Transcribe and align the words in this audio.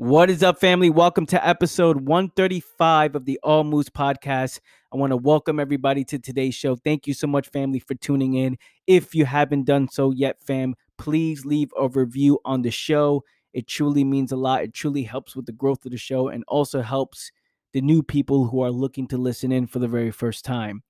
What 0.00 0.30
is 0.30 0.42
up, 0.42 0.58
family? 0.58 0.88
Welcome 0.88 1.26
to 1.26 1.46
episode 1.46 2.08
135 2.08 3.16
of 3.16 3.26
the 3.26 3.38
All 3.42 3.64
Moose 3.64 3.90
podcast. 3.90 4.58
I 4.90 4.96
want 4.96 5.10
to 5.10 5.18
welcome 5.18 5.60
everybody 5.60 6.04
to 6.04 6.18
today's 6.18 6.54
show. 6.54 6.74
Thank 6.74 7.06
you 7.06 7.12
so 7.12 7.26
much, 7.26 7.50
family, 7.50 7.80
for 7.80 7.94
tuning 7.96 8.32
in. 8.32 8.56
If 8.86 9.14
you 9.14 9.26
haven't 9.26 9.64
done 9.64 9.88
so 9.90 10.10
yet, 10.10 10.42
fam, 10.42 10.74
please 10.96 11.44
leave 11.44 11.68
a 11.78 11.86
review 11.86 12.40
on 12.46 12.62
the 12.62 12.70
show. 12.70 13.24
It 13.52 13.66
truly 13.66 14.02
means 14.02 14.32
a 14.32 14.36
lot. 14.36 14.62
It 14.62 14.72
truly 14.72 15.02
helps 15.02 15.36
with 15.36 15.44
the 15.44 15.52
growth 15.52 15.84
of 15.84 15.92
the 15.92 15.98
show 15.98 16.28
and 16.28 16.44
also 16.48 16.80
helps 16.80 17.30
the 17.74 17.82
new 17.82 18.02
people 18.02 18.46
who 18.46 18.62
are 18.62 18.72
looking 18.72 19.06
to 19.08 19.18
listen 19.18 19.52
in 19.52 19.66
for 19.66 19.80
the 19.80 19.86
very 19.86 20.10
first 20.10 20.46
time. 20.46 20.82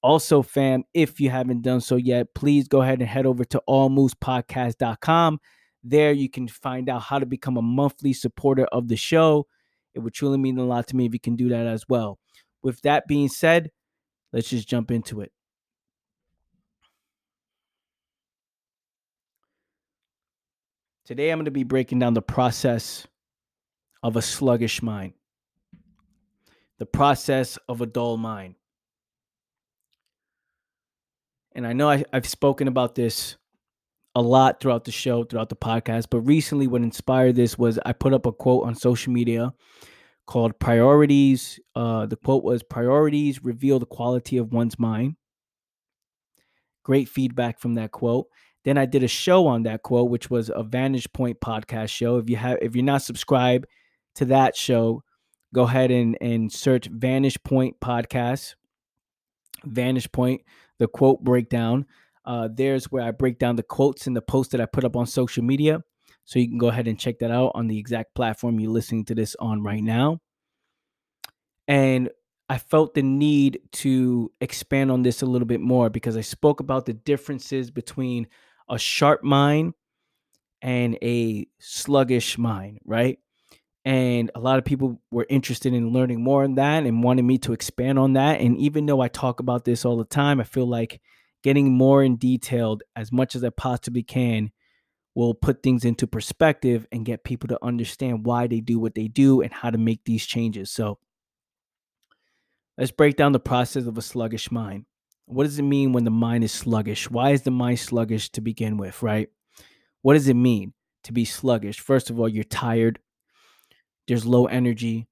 Also, 0.00 0.40
fam, 0.40 0.82
if 0.94 1.20
you 1.20 1.28
haven't 1.28 1.60
done 1.60 1.82
so 1.82 1.96
yet, 1.96 2.28
please 2.34 2.68
go 2.68 2.80
ahead 2.80 3.00
and 3.00 3.08
head 3.10 3.26
over 3.26 3.44
to 3.44 3.60
allmoosepodcast.com 3.68 5.40
there, 5.90 6.12
you 6.12 6.28
can 6.28 6.48
find 6.48 6.88
out 6.88 7.02
how 7.02 7.18
to 7.18 7.26
become 7.26 7.56
a 7.56 7.62
monthly 7.62 8.12
supporter 8.12 8.64
of 8.66 8.88
the 8.88 8.96
show. 8.96 9.46
It 9.94 10.00
would 10.00 10.14
truly 10.14 10.38
mean 10.38 10.58
a 10.58 10.64
lot 10.64 10.86
to 10.88 10.96
me 10.96 11.06
if 11.06 11.12
you 11.12 11.20
can 11.20 11.36
do 11.36 11.48
that 11.50 11.66
as 11.66 11.88
well. 11.88 12.18
With 12.62 12.80
that 12.82 13.06
being 13.06 13.28
said, 13.28 13.70
let's 14.32 14.50
just 14.50 14.68
jump 14.68 14.90
into 14.90 15.20
it. 15.20 15.32
Today, 21.04 21.30
I'm 21.30 21.38
going 21.38 21.44
to 21.44 21.52
be 21.52 21.62
breaking 21.62 22.00
down 22.00 22.14
the 22.14 22.22
process 22.22 23.06
of 24.02 24.16
a 24.16 24.22
sluggish 24.22 24.82
mind, 24.82 25.12
the 26.78 26.86
process 26.86 27.58
of 27.68 27.80
a 27.80 27.86
dull 27.86 28.16
mind. 28.16 28.56
And 31.54 31.66
I 31.66 31.72
know 31.72 31.88
I, 31.88 32.04
have 32.12 32.26
spoken 32.26 32.66
about 32.66 32.96
this 32.96 33.36
a 34.16 34.22
lot 34.22 34.60
throughout 34.60 34.84
the 34.84 34.90
show, 34.90 35.24
throughout 35.24 35.50
the 35.50 35.56
podcast. 35.56 36.06
But 36.10 36.22
recently, 36.22 36.66
what 36.66 36.80
inspired 36.80 37.36
this 37.36 37.58
was 37.58 37.78
I 37.84 37.92
put 37.92 38.14
up 38.14 38.24
a 38.24 38.32
quote 38.32 38.64
on 38.64 38.74
social 38.74 39.12
media 39.12 39.52
called 40.26 40.58
Priorities. 40.58 41.60
Uh, 41.74 42.06
the 42.06 42.16
quote 42.16 42.42
was 42.42 42.62
Priorities 42.62 43.44
reveal 43.44 43.78
the 43.78 43.86
quality 43.86 44.38
of 44.38 44.54
one's 44.54 44.78
mind. 44.78 45.16
Great 46.82 47.10
feedback 47.10 47.60
from 47.60 47.74
that 47.74 47.92
quote. 47.92 48.26
Then 48.64 48.78
I 48.78 48.86
did 48.86 49.02
a 49.02 49.08
show 49.08 49.46
on 49.46 49.64
that 49.64 49.82
quote, 49.82 50.10
which 50.10 50.30
was 50.30 50.50
a 50.52 50.62
Vantage 50.62 51.12
Point 51.12 51.38
podcast 51.40 51.90
show. 51.90 52.16
If 52.16 52.30
you 52.30 52.36
have, 52.36 52.58
if 52.62 52.74
you're 52.74 52.84
not 52.84 53.02
subscribed 53.02 53.66
to 54.14 54.24
that 54.24 54.56
show, 54.56 55.02
go 55.54 55.64
ahead 55.64 55.90
and 55.90 56.16
and 56.22 56.50
search 56.50 56.86
Vantage 56.86 57.40
Point 57.44 57.78
podcast. 57.80 58.54
Vantage 59.62 60.10
Point, 60.10 60.40
the 60.78 60.88
quote 60.88 61.22
breakdown. 61.22 61.84
Uh, 62.26 62.48
there's 62.52 62.90
where 62.90 63.04
I 63.04 63.12
break 63.12 63.38
down 63.38 63.56
the 63.56 63.62
quotes 63.62 64.06
in 64.06 64.14
the 64.14 64.22
post 64.22 64.50
that 64.50 64.60
I 64.60 64.66
put 64.66 64.84
up 64.84 64.96
on 64.96 65.06
social 65.06 65.44
media. 65.44 65.82
So 66.24 66.38
you 66.40 66.48
can 66.48 66.58
go 66.58 66.68
ahead 66.68 66.88
and 66.88 66.98
check 66.98 67.20
that 67.20 67.30
out 67.30 67.52
on 67.54 67.68
the 67.68 67.78
exact 67.78 68.14
platform 68.14 68.58
you're 68.58 68.70
listening 68.70 69.04
to 69.06 69.14
this 69.14 69.36
on 69.38 69.62
right 69.62 69.82
now. 69.82 70.18
And 71.68 72.10
I 72.48 72.58
felt 72.58 72.94
the 72.94 73.02
need 73.02 73.60
to 73.72 74.32
expand 74.40 74.90
on 74.90 75.02
this 75.02 75.22
a 75.22 75.26
little 75.26 75.46
bit 75.46 75.60
more 75.60 75.90
because 75.90 76.16
I 76.16 76.20
spoke 76.20 76.60
about 76.60 76.86
the 76.86 76.94
differences 76.94 77.70
between 77.70 78.28
a 78.68 78.78
sharp 78.78 79.22
mind 79.22 79.74
and 80.62 80.96
a 81.02 81.46
sluggish 81.58 82.38
mind, 82.38 82.80
right? 82.84 83.18
And 83.84 84.32
a 84.34 84.40
lot 84.40 84.58
of 84.58 84.64
people 84.64 85.00
were 85.12 85.26
interested 85.28 85.72
in 85.72 85.92
learning 85.92 86.22
more 86.22 86.42
on 86.42 86.56
that 86.56 86.84
and 86.84 87.04
wanted 87.04 87.22
me 87.22 87.38
to 87.38 87.52
expand 87.52 88.00
on 88.00 88.14
that. 88.14 88.40
And 88.40 88.56
even 88.58 88.86
though 88.86 89.00
I 89.00 89.08
talk 89.08 89.38
about 89.38 89.64
this 89.64 89.84
all 89.84 89.96
the 89.96 90.04
time, 90.04 90.40
I 90.40 90.44
feel 90.44 90.66
like 90.66 91.00
getting 91.42 91.72
more 91.72 92.02
in 92.02 92.16
detailed 92.16 92.82
as 92.94 93.12
much 93.12 93.36
as 93.36 93.44
I 93.44 93.50
possibly 93.50 94.02
can 94.02 94.50
will 95.14 95.34
put 95.34 95.62
things 95.62 95.84
into 95.84 96.06
perspective 96.06 96.86
and 96.92 97.06
get 97.06 97.24
people 97.24 97.48
to 97.48 97.58
understand 97.64 98.26
why 98.26 98.46
they 98.46 98.60
do 98.60 98.78
what 98.78 98.94
they 98.94 99.08
do 99.08 99.40
and 99.40 99.52
how 99.52 99.70
to 99.70 99.78
make 99.78 100.04
these 100.04 100.26
changes. 100.26 100.70
So 100.70 100.98
let's 102.76 102.90
break 102.90 103.16
down 103.16 103.32
the 103.32 103.40
process 103.40 103.86
of 103.86 103.96
a 103.96 104.02
sluggish 104.02 104.50
mind. 104.50 104.84
What 105.24 105.44
does 105.44 105.58
it 105.58 105.62
mean 105.62 105.92
when 105.92 106.04
the 106.04 106.10
mind 106.10 106.44
is 106.44 106.52
sluggish? 106.52 107.10
Why 107.10 107.30
is 107.30 107.42
the 107.42 107.50
mind 107.50 107.78
sluggish 107.80 108.28
to 108.30 108.40
begin 108.40 108.76
with, 108.76 109.02
right? 109.02 109.28
What 110.02 110.14
does 110.14 110.28
it 110.28 110.34
mean 110.34 110.74
to 111.04 111.12
be 111.12 111.24
sluggish? 111.24 111.80
First 111.80 112.10
of 112.10 112.20
all, 112.20 112.28
you're 112.28 112.44
tired. 112.44 113.00
There's 114.06 114.26
low 114.26 114.46
energy. 114.46 115.08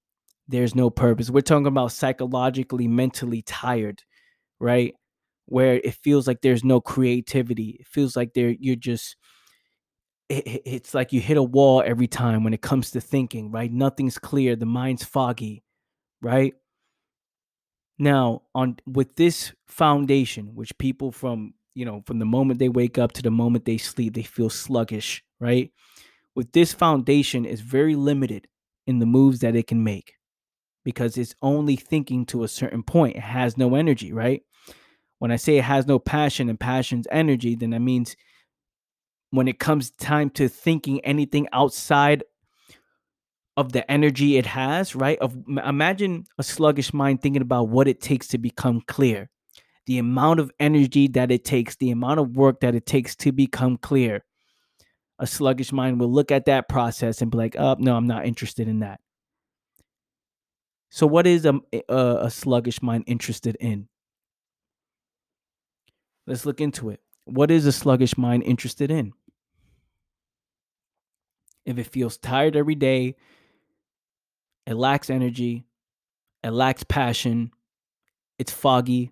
There's 0.46 0.74
no 0.74 0.90
purpose. 0.90 1.30
We're 1.30 1.40
talking 1.40 1.66
about 1.66 1.92
psychologically, 1.92 2.86
mentally 2.86 3.42
tired, 3.42 4.02
right? 4.60 4.94
Where 5.46 5.76
it 5.76 5.94
feels 5.94 6.26
like 6.26 6.40
there's 6.42 6.64
no 6.64 6.80
creativity. 6.80 7.76
It 7.80 7.86
feels 7.86 8.16
like 8.16 8.34
there 8.34 8.50
you're 8.58 8.76
just 8.76 9.16
it, 10.28 10.62
it's 10.64 10.94
like 10.94 11.12
you 11.12 11.20
hit 11.20 11.36
a 11.36 11.42
wall 11.42 11.82
every 11.84 12.06
time 12.06 12.44
when 12.44 12.54
it 12.54 12.62
comes 12.62 12.90
to 12.92 13.00
thinking, 13.00 13.50
right? 13.50 13.70
Nothing's 13.72 14.18
clear, 14.18 14.56
the 14.56 14.66
mind's 14.66 15.04
foggy, 15.04 15.62
right? 16.22 16.54
Now, 17.98 18.42
on 18.54 18.76
with 18.86 19.14
this 19.16 19.52
foundation, 19.68 20.54
which 20.54 20.76
people 20.78 21.12
from, 21.12 21.54
you 21.74 21.84
know, 21.84 22.02
from 22.06 22.18
the 22.18 22.24
moment 22.24 22.58
they 22.58 22.68
wake 22.68 22.98
up 22.98 23.12
to 23.12 23.22
the 23.22 23.30
moment 23.30 23.64
they 23.64 23.78
sleep, 23.78 24.14
they 24.14 24.22
feel 24.22 24.50
sluggish, 24.50 25.22
right? 25.40 25.70
With 26.34 26.52
this 26.52 26.72
foundation 26.74 27.44
is 27.46 27.60
very 27.62 27.96
limited 27.96 28.48
in 28.86 29.00
the 29.00 29.06
moves 29.06 29.40
that 29.40 29.56
it 29.56 29.66
can 29.68 29.84
make 29.84 30.14
because 30.84 31.16
it's 31.18 31.34
only 31.42 31.76
thinking 31.76 32.26
to 32.26 32.44
a 32.44 32.48
certain 32.48 32.82
point. 32.84 33.16
It 33.16 33.22
has 33.22 33.58
no 33.58 33.74
energy, 33.76 34.12
right? 34.12 34.42
When 35.24 35.32
I 35.32 35.36
say 35.36 35.56
it 35.56 35.64
has 35.64 35.86
no 35.86 35.98
passion 35.98 36.50
and 36.50 36.60
passion's 36.60 37.06
energy, 37.10 37.54
then 37.54 37.70
that 37.70 37.80
means 37.80 38.14
when 39.30 39.48
it 39.48 39.58
comes 39.58 39.90
time 39.92 40.28
to 40.32 40.50
thinking 40.50 41.00
anything 41.00 41.48
outside 41.50 42.24
of 43.56 43.72
the 43.72 43.90
energy 43.90 44.36
it 44.36 44.44
has, 44.44 44.94
right? 44.94 45.18
Of 45.20 45.34
imagine 45.48 46.26
a 46.36 46.42
sluggish 46.42 46.92
mind 46.92 47.22
thinking 47.22 47.40
about 47.40 47.70
what 47.70 47.88
it 47.88 48.02
takes 48.02 48.28
to 48.28 48.38
become 48.38 48.82
clear. 48.86 49.30
The 49.86 49.96
amount 49.96 50.40
of 50.40 50.50
energy 50.60 51.08
that 51.08 51.30
it 51.30 51.42
takes, 51.42 51.74
the 51.76 51.90
amount 51.90 52.20
of 52.20 52.36
work 52.36 52.60
that 52.60 52.74
it 52.74 52.84
takes 52.84 53.16
to 53.16 53.32
become 53.32 53.78
clear. 53.78 54.26
A 55.20 55.26
sluggish 55.26 55.72
mind 55.72 56.00
will 56.00 56.12
look 56.12 56.32
at 56.32 56.44
that 56.44 56.68
process 56.68 57.22
and 57.22 57.30
be 57.30 57.38
like, 57.38 57.56
"Oh, 57.58 57.76
no, 57.78 57.96
I'm 57.96 58.06
not 58.06 58.26
interested 58.26 58.68
in 58.68 58.80
that." 58.80 59.00
So, 60.90 61.06
what 61.06 61.26
is 61.26 61.46
a, 61.46 61.58
a, 61.88 62.18
a 62.24 62.30
sluggish 62.30 62.82
mind 62.82 63.04
interested 63.06 63.56
in? 63.58 63.88
Let's 66.26 66.46
look 66.46 66.60
into 66.60 66.90
it. 66.90 67.00
What 67.24 67.50
is 67.50 67.66
a 67.66 67.72
sluggish 67.72 68.16
mind 68.16 68.42
interested 68.42 68.90
in? 68.90 69.12
If 71.64 71.78
it 71.78 71.86
feels 71.86 72.18
tired 72.18 72.56
every 72.56 72.74
day, 72.74 73.16
it 74.66 74.74
lacks 74.74 75.10
energy, 75.10 75.64
it 76.42 76.50
lacks 76.50 76.84
passion, 76.84 77.50
it's 78.38 78.52
foggy, 78.52 79.10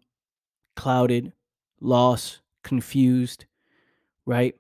clouded, 0.77 1.33
lost, 1.81 2.41
confused, 2.63 3.47
right? 4.27 4.55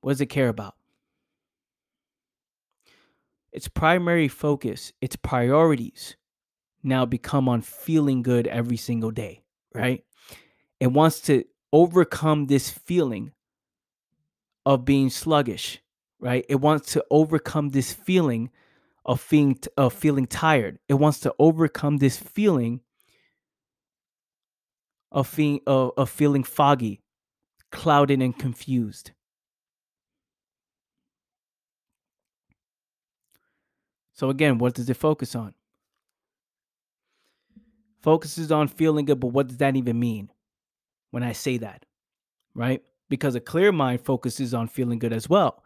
What 0.00 0.12
does 0.12 0.20
it 0.20 0.26
care 0.26 0.48
about? 0.48 0.74
Its 3.52 3.68
primary 3.68 4.28
focus, 4.28 4.92
its 5.00 5.16
priorities 5.16 6.16
now 6.84 7.06
become 7.06 7.48
on 7.48 7.62
feeling 7.62 8.22
good 8.22 8.46
every 8.46 8.76
single 8.76 9.10
day, 9.10 9.42
right? 9.74 10.04
It 10.78 10.92
wants 10.92 11.20
to 11.22 11.44
overcome 11.72 12.46
this 12.46 12.70
feeling 12.70 13.32
of 14.66 14.84
being 14.84 15.10
sluggish, 15.10 15.80
right? 16.20 16.44
It 16.48 16.56
wants 16.56 16.92
to 16.92 17.04
overcome 17.10 17.70
this 17.70 17.92
feeling 17.92 18.50
of 19.04 19.20
feeling 19.20 19.58
of 19.76 19.92
feeling 19.92 20.26
tired. 20.26 20.78
It 20.88 20.94
wants 20.94 21.20
to 21.20 21.34
overcome 21.38 21.98
this 21.98 22.16
feeling 22.18 22.80
of 25.12 25.26
feeling 25.26 25.60
of, 25.66 25.92
of 25.96 26.10
feeling 26.10 26.44
foggy, 26.44 27.00
clouded 27.70 28.20
and 28.22 28.38
confused. 28.38 29.12
So 34.12 34.30
again, 34.30 34.58
what 34.58 34.74
does 34.74 34.88
it 34.88 34.94
focus 34.94 35.34
on? 35.34 35.54
Focuses 38.04 38.52
on 38.52 38.68
feeling 38.68 39.06
good, 39.06 39.18
but 39.18 39.28
what 39.28 39.48
does 39.48 39.56
that 39.56 39.76
even 39.76 39.98
mean 39.98 40.30
when 41.10 41.22
I 41.22 41.32
say 41.32 41.56
that? 41.56 41.86
Right? 42.54 42.82
Because 43.08 43.34
a 43.34 43.40
clear 43.40 43.72
mind 43.72 44.02
focuses 44.02 44.52
on 44.52 44.68
feeling 44.68 44.98
good 44.98 45.14
as 45.14 45.26
well. 45.26 45.64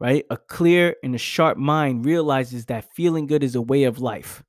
Right? 0.00 0.24
A 0.30 0.38
clear 0.38 0.96
and 1.04 1.14
a 1.14 1.18
sharp 1.18 1.58
mind 1.58 2.06
realizes 2.06 2.64
that 2.66 2.92
feeling 2.94 3.26
good 3.26 3.44
is 3.44 3.54
a 3.54 3.60
way 3.60 3.84
of 3.84 3.98
life. 3.98 4.42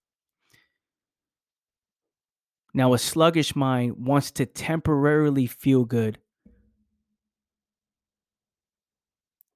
Now, 2.74 2.94
a 2.94 2.98
sluggish 2.98 3.54
mind 3.54 4.06
wants 4.06 4.31
to 4.31 4.46
temporarily 4.46 5.46
feel 5.46 5.84
good 5.84 6.18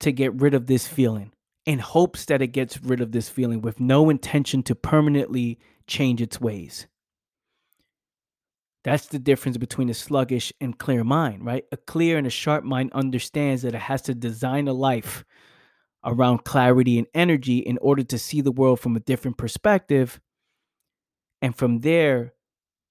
to 0.02 0.12
get 0.12 0.34
rid 0.36 0.54
of 0.54 0.68
this 0.68 0.86
feeling 0.86 1.32
in 1.66 1.80
hopes 1.80 2.25
that 2.25 2.42
it 2.42 2.48
gets 2.48 2.82
rid 2.82 3.00
of 3.00 3.14
this 3.14 3.30
feeling 3.30 3.62
with 3.62 3.80
no 3.80 4.10
intention 4.10 4.64
to 4.64 4.75
permanently 4.75 5.60
change 5.88 6.22
its 6.22 6.42
ways. 6.42 6.88
That's 8.84 9.08
the 9.08 9.20
difference 9.20 9.58
between 9.58 9.90
a 9.90 9.94
sluggish 9.94 10.54
and 10.62 10.78
clear 10.78 11.04
mind, 11.04 11.46
right? 11.46 11.66
A 11.72 11.78
clear 11.78 12.18
and 12.18 12.26
a 12.26 12.30
sharp 12.30 12.64
mind 12.64 12.92
understands 12.94 13.62
that 13.64 13.76
it 13.76 13.81
has 13.81 14.02
to 14.04 14.16
design 14.16 14.68
a 14.68 14.74
life 14.74 15.26
around 16.06 16.46
clarity 16.46 16.98
and 16.98 17.08
energy 17.14 17.58
in 17.58 17.78
order 17.80 18.04
to 18.04 18.18
see 18.18 18.40
the 18.40 18.54
world 18.54 18.80
from 18.80 18.96
a 18.96 19.02
different 19.02 19.38
perspective. 19.38 20.22
And 21.42 21.56
from 21.56 21.80
there, 21.80 22.34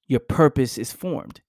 your 0.07 0.21
purpose 0.21 0.77
is 0.77 0.93
formed. 0.93 1.41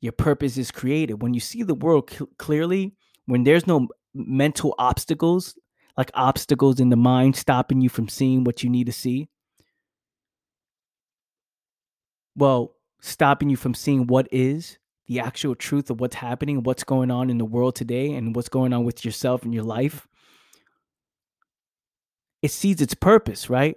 Your 0.00 0.12
purpose 0.12 0.56
is 0.56 0.70
created. 0.70 1.22
When 1.22 1.34
you 1.34 1.40
see 1.40 1.62
the 1.62 1.74
world 1.74 2.10
cl- 2.10 2.28
clearly, 2.38 2.94
when 3.26 3.44
there's 3.44 3.66
no 3.66 3.88
mental 4.14 4.74
obstacles, 4.78 5.58
like 5.96 6.10
obstacles 6.14 6.80
in 6.80 6.88
the 6.88 6.96
mind 6.96 7.36
stopping 7.36 7.80
you 7.80 7.88
from 7.88 8.08
seeing 8.08 8.44
what 8.44 8.62
you 8.62 8.70
need 8.70 8.86
to 8.86 8.92
see, 8.92 9.28
well, 12.36 12.73
stopping 13.04 13.50
you 13.50 13.56
from 13.56 13.74
seeing 13.74 14.06
what 14.06 14.28
is 14.32 14.78
the 15.06 15.20
actual 15.20 15.54
truth 15.54 15.90
of 15.90 16.00
what's 16.00 16.16
happening, 16.16 16.62
what's 16.62 16.84
going 16.84 17.10
on 17.10 17.28
in 17.28 17.38
the 17.38 17.44
world 17.44 17.76
today, 17.76 18.12
and 18.14 18.34
what's 18.34 18.48
going 18.48 18.72
on 18.72 18.84
with 18.84 19.04
yourself 19.04 19.42
and 19.42 19.52
your 19.52 19.62
life, 19.62 20.08
it 22.40 22.50
sees 22.50 22.80
its 22.80 22.94
purpose, 22.94 23.50
right? 23.50 23.76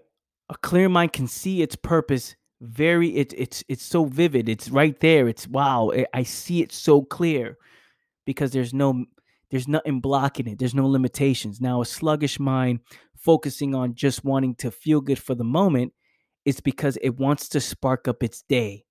A 0.50 0.56
clear 0.58 0.88
mind 0.88 1.12
can 1.12 1.28
see 1.28 1.62
its 1.62 1.76
purpose 1.76 2.36
very 2.62 3.10
it, 3.16 3.34
it's 3.38 3.64
it's 3.68 3.84
so 3.84 4.06
vivid 4.06 4.50
it's 4.50 4.70
right 4.70 5.00
there 5.00 5.28
it's 5.28 5.48
wow 5.48 5.92
i 6.14 6.24
see 6.24 6.62
it 6.62 6.72
so 6.72 7.04
clear 7.04 7.56
because 8.26 8.52
there's 8.52 8.74
no 8.74 9.06
there's 9.52 9.68
nothing 9.68 10.00
blocking 10.00 10.48
it 10.48 10.58
there's 10.58 10.74
no 10.74 10.88
limitations 10.88 11.62
now 11.62 11.82
a 11.82 11.86
sluggish 11.86 12.40
mind 12.40 12.80
focusing 13.16 13.76
on 13.76 13.94
just 13.94 14.24
wanting 14.26 14.56
to 14.56 14.72
feel 14.72 15.02
good 15.02 15.20
for 15.20 15.36
the 15.36 15.44
moment 15.44 15.94
is 16.46 16.60
because 16.60 16.98
it 17.02 17.20
wants 17.20 17.48
to 17.48 17.60
spark 17.60 18.08
up 18.08 18.24
its 18.24 18.42
day 18.42 18.84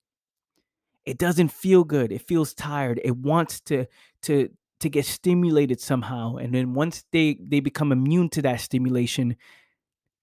it 1.07 1.17
doesn't 1.17 1.49
feel 1.49 1.83
good 1.83 2.11
it 2.11 2.21
feels 2.21 2.53
tired 2.53 2.99
it 3.03 3.15
wants 3.15 3.61
to 3.61 3.85
to 4.21 4.49
to 4.79 4.89
get 4.89 5.05
stimulated 5.05 5.79
somehow 5.79 6.35
and 6.35 6.53
then 6.53 6.73
once 6.73 7.03
they 7.11 7.37
they 7.41 7.59
become 7.59 7.91
immune 7.91 8.29
to 8.29 8.41
that 8.41 8.59
stimulation 8.59 9.35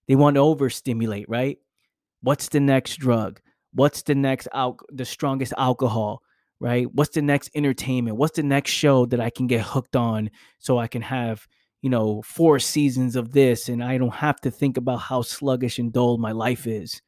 they 0.07 0.15
want 0.15 0.35
to 0.35 0.41
overstimulate 0.41 1.27
right? 1.27 1.57
What's 2.21 2.49
the 2.49 2.59
next 2.59 2.97
drug? 2.97 3.41
What's 3.73 4.03
the 4.03 4.15
next 4.15 4.47
out 4.53 4.79
the 4.91 5.05
strongest 5.05 5.53
alcohol 5.57 6.21
right? 6.59 6.87
What's 6.93 7.15
the 7.15 7.21
next 7.21 7.49
entertainment? 7.55 8.17
What's 8.17 8.37
the 8.37 8.43
next 8.43 8.71
show 8.71 9.05
that 9.07 9.19
i 9.19 9.29
can 9.29 9.47
get 9.47 9.61
hooked 9.61 9.95
on 9.95 10.29
so 10.59 10.77
i 10.77 10.87
can 10.87 11.01
have 11.01 11.47
you 11.81 11.89
know 11.89 12.21
four 12.21 12.59
seasons 12.59 13.15
of 13.15 13.31
this 13.31 13.69
and 13.69 13.83
i 13.83 13.97
don't 13.97 14.13
have 14.13 14.39
to 14.41 14.51
think 14.51 14.77
about 14.77 14.97
how 14.97 15.21
sluggish 15.21 15.79
and 15.79 15.91
dull 15.91 16.17
my 16.17 16.31
life 16.31 16.67
is 16.67 17.01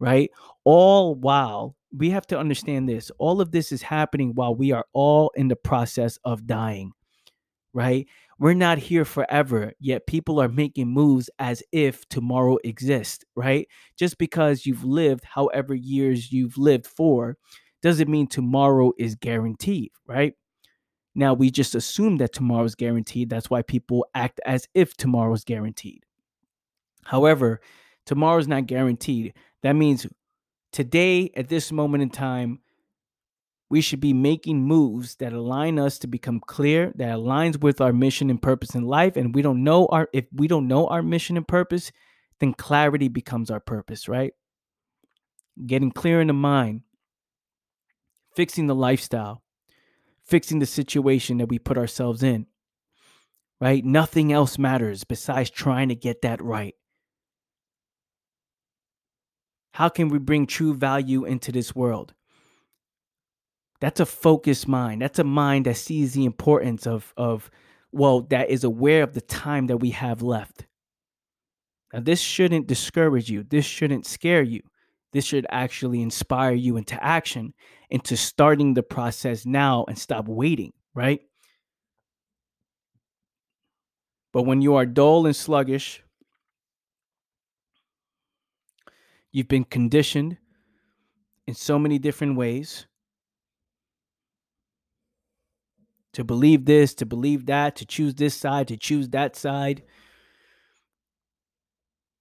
right? 0.00 0.30
All 0.64 1.14
while 1.14 1.76
we 1.96 2.10
have 2.10 2.26
to 2.26 2.38
understand 2.38 2.88
this 2.88 3.10
all 3.18 3.40
of 3.40 3.50
this 3.50 3.72
is 3.72 3.82
happening 3.82 4.32
while 4.34 4.54
we 4.54 4.72
are 4.72 4.86
all 4.92 5.30
in 5.34 5.48
the 5.48 5.56
process 5.56 6.18
of 6.24 6.46
dying 6.46 6.92
right 7.72 8.06
we're 8.40 8.54
not 8.54 8.78
here 8.78 9.04
forever, 9.04 9.74
yet 9.78 10.06
people 10.06 10.40
are 10.40 10.48
making 10.48 10.88
moves 10.88 11.28
as 11.38 11.62
if 11.72 12.08
tomorrow 12.08 12.56
exists, 12.64 13.22
right? 13.36 13.68
Just 13.98 14.16
because 14.16 14.64
you've 14.64 14.82
lived 14.82 15.24
however 15.24 15.74
years 15.74 16.32
you've 16.32 16.56
lived 16.56 16.86
for 16.86 17.36
doesn't 17.82 18.08
mean 18.08 18.26
tomorrow 18.26 18.92
is 18.98 19.14
guaranteed, 19.14 19.92
right? 20.06 20.32
Now, 21.14 21.34
we 21.34 21.50
just 21.50 21.74
assume 21.74 22.16
that 22.16 22.32
tomorrow 22.32 22.64
is 22.64 22.74
guaranteed. 22.74 23.28
That's 23.28 23.50
why 23.50 23.60
people 23.60 24.06
act 24.14 24.40
as 24.46 24.66
if 24.72 24.96
tomorrow 24.96 25.34
is 25.34 25.44
guaranteed. 25.44 26.06
However, 27.04 27.60
tomorrow 28.06 28.38
is 28.38 28.48
not 28.48 28.66
guaranteed. 28.66 29.34
That 29.62 29.74
means 29.74 30.06
today, 30.72 31.30
at 31.36 31.48
this 31.48 31.72
moment 31.72 32.02
in 32.02 32.10
time, 32.10 32.60
we 33.70 33.80
should 33.80 34.00
be 34.00 34.12
making 34.12 34.64
moves 34.64 35.14
that 35.16 35.32
align 35.32 35.78
us 35.78 35.98
to 36.00 36.08
become 36.08 36.40
clear 36.40 36.92
that 36.96 37.16
aligns 37.16 37.60
with 37.60 37.80
our 37.80 37.92
mission 37.92 38.28
and 38.28 38.42
purpose 38.42 38.74
in 38.74 38.82
life 38.82 39.16
and 39.16 39.34
we 39.34 39.42
don't 39.42 39.62
know 39.64 39.86
our 39.86 40.08
if 40.12 40.26
we 40.32 40.48
don't 40.48 40.68
know 40.68 40.88
our 40.88 41.02
mission 41.02 41.36
and 41.36 41.46
purpose 41.48 41.92
then 42.40 42.52
clarity 42.52 43.08
becomes 43.08 43.50
our 43.50 43.60
purpose 43.60 44.08
right? 44.08 44.32
Getting 45.64 45.92
clear 45.92 46.20
in 46.20 46.26
the 46.26 46.32
mind 46.32 46.82
fixing 48.34 48.66
the 48.66 48.74
lifestyle 48.74 49.42
fixing 50.24 50.58
the 50.58 50.66
situation 50.66 51.38
that 51.38 51.48
we 51.48 51.58
put 51.58 51.78
ourselves 51.78 52.22
in 52.22 52.46
right? 53.60 53.84
Nothing 53.84 54.32
else 54.32 54.58
matters 54.58 55.04
besides 55.04 55.50
trying 55.50 55.90
to 55.90 55.94
get 55.94 56.22
that 56.22 56.42
right 56.42 56.74
how 59.72 59.88
can 59.88 60.08
we 60.08 60.18
bring 60.18 60.46
true 60.46 60.74
value 60.74 61.24
into 61.24 61.52
this 61.52 61.74
world 61.74 62.14
that's 63.80 64.00
a 64.00 64.06
focused 64.06 64.68
mind. 64.68 65.02
That's 65.02 65.18
a 65.18 65.24
mind 65.24 65.66
that 65.66 65.76
sees 65.76 66.12
the 66.12 66.26
importance 66.26 66.86
of 66.86 67.12
of 67.16 67.50
well, 67.92 68.20
that 68.30 68.50
is 68.50 68.62
aware 68.62 69.02
of 69.02 69.14
the 69.14 69.20
time 69.20 69.66
that 69.66 69.78
we 69.78 69.90
have 69.90 70.22
left. 70.22 70.66
Now, 71.92 72.00
this 72.00 72.20
shouldn't 72.20 72.68
discourage 72.68 73.28
you. 73.28 73.42
This 73.42 73.64
shouldn't 73.64 74.06
scare 74.06 74.42
you. 74.42 74.60
This 75.12 75.24
should 75.24 75.44
actually 75.50 76.02
inspire 76.02 76.54
you 76.54 76.76
into 76.76 77.02
action, 77.02 77.52
into 77.88 78.16
starting 78.16 78.74
the 78.74 78.84
process 78.84 79.44
now 79.44 79.86
and 79.88 79.98
stop 79.98 80.28
waiting, 80.28 80.72
right? 80.94 81.20
But 84.32 84.42
when 84.42 84.62
you 84.62 84.76
are 84.76 84.86
dull 84.86 85.26
and 85.26 85.34
sluggish, 85.34 86.04
you've 89.32 89.48
been 89.48 89.64
conditioned 89.64 90.38
in 91.46 91.54
so 91.54 91.78
many 91.78 91.98
different 91.98 92.36
ways 92.36 92.86
to 96.12 96.24
believe 96.24 96.64
this, 96.64 96.94
to 96.94 97.06
believe 97.06 97.46
that, 97.46 97.76
to 97.76 97.86
choose 97.86 98.14
this 98.14 98.34
side, 98.34 98.68
to 98.68 98.76
choose 98.76 99.08
that 99.10 99.36
side, 99.36 99.82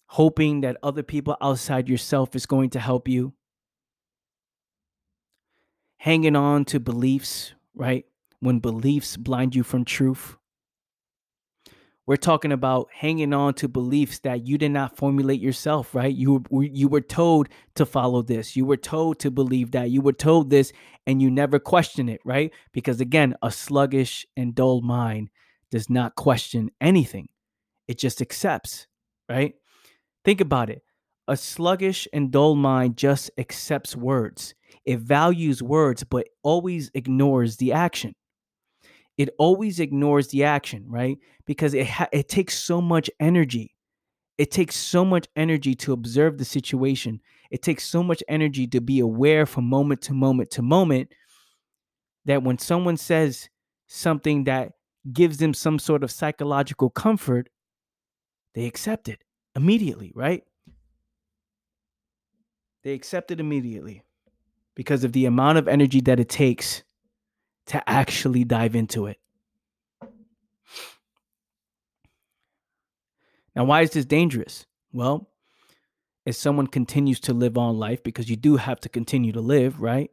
hoping 0.08 0.62
that 0.62 0.78
other 0.84 1.04
people 1.04 1.36
outside 1.42 1.90
yourself 1.90 2.36
is 2.36 2.46
going 2.46 2.70
to 2.72 2.80
help 2.80 3.08
you, 3.08 3.34
hanging 5.98 6.36
on 6.36 6.66
to 6.66 6.80
beliefs, 6.80 7.54
right? 7.76 8.06
When 8.40 8.60
beliefs 8.60 9.18
blind 9.18 9.56
you 9.56 9.64
from 9.64 9.86
truth. 9.86 10.39
We're 12.10 12.16
talking 12.16 12.52
about 12.52 12.90
hanging 12.92 13.34
on 13.36 13.54
to 13.54 13.68
beliefs 13.68 14.18
that 14.22 14.48
you 14.48 14.58
did 14.58 14.72
not 14.72 14.98
formulate 14.98 15.40
yourself, 15.40 15.94
right? 15.94 16.12
You 16.12 16.44
were, 16.50 16.64
you 16.64 16.88
were 16.88 17.02
told 17.02 17.50
to 17.76 17.86
follow 17.86 18.24
this. 18.24 18.56
You 18.56 18.66
were 18.66 18.78
told 18.78 19.20
to 19.20 19.30
believe 19.30 19.70
that. 19.74 19.92
You 19.92 20.02
were 20.02 20.14
told 20.14 20.50
this 20.50 20.74
and 21.06 21.22
you 21.22 21.30
never 21.30 21.60
question 21.60 22.10
it, 22.10 22.20
right? 22.26 22.52
Because 22.74 23.00
again, 23.00 23.36
a 23.44 23.52
sluggish 23.52 24.26
and 24.36 24.56
dull 24.56 24.82
mind 24.82 25.30
does 25.70 25.88
not 25.88 26.16
question 26.16 26.72
anything. 26.82 27.30
It 27.88 28.00
just 28.00 28.24
accepts, 28.24 28.88
right? 29.30 29.54
Think 30.26 30.42
about 30.42 30.72
it. 30.72 30.82
A 31.28 31.38
sluggish 31.38 32.08
and 32.12 32.32
dull 32.32 32.56
mind 32.56 32.98
just 32.98 33.30
accepts 33.38 33.96
words. 33.96 34.56
It 34.84 34.98
values 34.98 35.62
words, 35.62 36.04
but 36.04 36.28
always 36.42 36.90
ignores 36.96 37.58
the 37.58 37.72
action 37.72 38.16
it 39.20 39.30
always 39.38 39.82
ignores 39.82 40.30
the 40.30 40.46
action, 40.46 40.86
right? 40.88 41.18
Because 41.46 41.74
it 41.74 41.86
ha- 41.86 42.08
it 42.14 42.30
takes 42.30 42.58
so 42.58 42.80
much 42.80 43.10
energy. 43.20 43.76
It 44.38 44.50
takes 44.50 44.78
so 44.78 45.04
much 45.04 45.28
energy 45.36 45.76
to 45.76 45.92
observe 45.92 46.38
the 46.38 46.46
situation. 46.46 47.20
It 47.52 47.62
takes 47.62 47.84
so 47.84 48.02
much 48.02 48.24
energy 48.30 48.66
to 48.68 48.80
be 48.80 49.02
aware 49.02 49.46
from 49.46 49.66
moment 49.66 50.02
to 50.04 50.14
moment 50.14 50.52
to 50.52 50.62
moment 50.62 51.12
that 52.24 52.44
when 52.44 52.58
someone 52.58 52.96
says 52.96 53.50
something 53.88 54.46
that 54.46 54.72
gives 55.12 55.38
them 55.38 55.54
some 55.54 55.80
sort 55.80 56.06
of 56.06 56.12
psychological 56.12 56.90
comfort, 56.90 57.50
they 58.56 58.68
accept 58.68 59.10
it 59.10 59.22
immediately, 59.54 60.14
right? 60.16 60.44
They 62.86 62.94
accept 62.94 63.32
it 63.32 63.42
immediately 63.42 64.02
because 64.76 65.04
of 65.04 65.12
the 65.12 65.26
amount 65.26 65.58
of 65.58 65.68
energy 65.68 66.00
that 66.02 66.22
it 66.22 66.30
takes 66.30 66.84
to 67.70 67.90
actually 67.90 68.44
dive 68.44 68.76
into 68.76 69.08
it. 69.08 69.18
Now, 73.56 73.66
why 73.66 73.82
is 73.82 73.92
this 73.92 74.06
dangerous? 74.06 74.66
Well, 74.92 75.30
as 76.26 76.38
someone 76.38 76.68
continues 76.68 77.20
to 77.22 77.34
live 77.34 77.58
on 77.58 77.78
life, 77.78 78.04
because 78.04 78.30
you 78.30 78.36
do 78.36 78.58
have 78.58 78.80
to 78.82 78.90
continue 78.90 79.32
to 79.32 79.42
live, 79.42 79.82
right? 79.82 80.10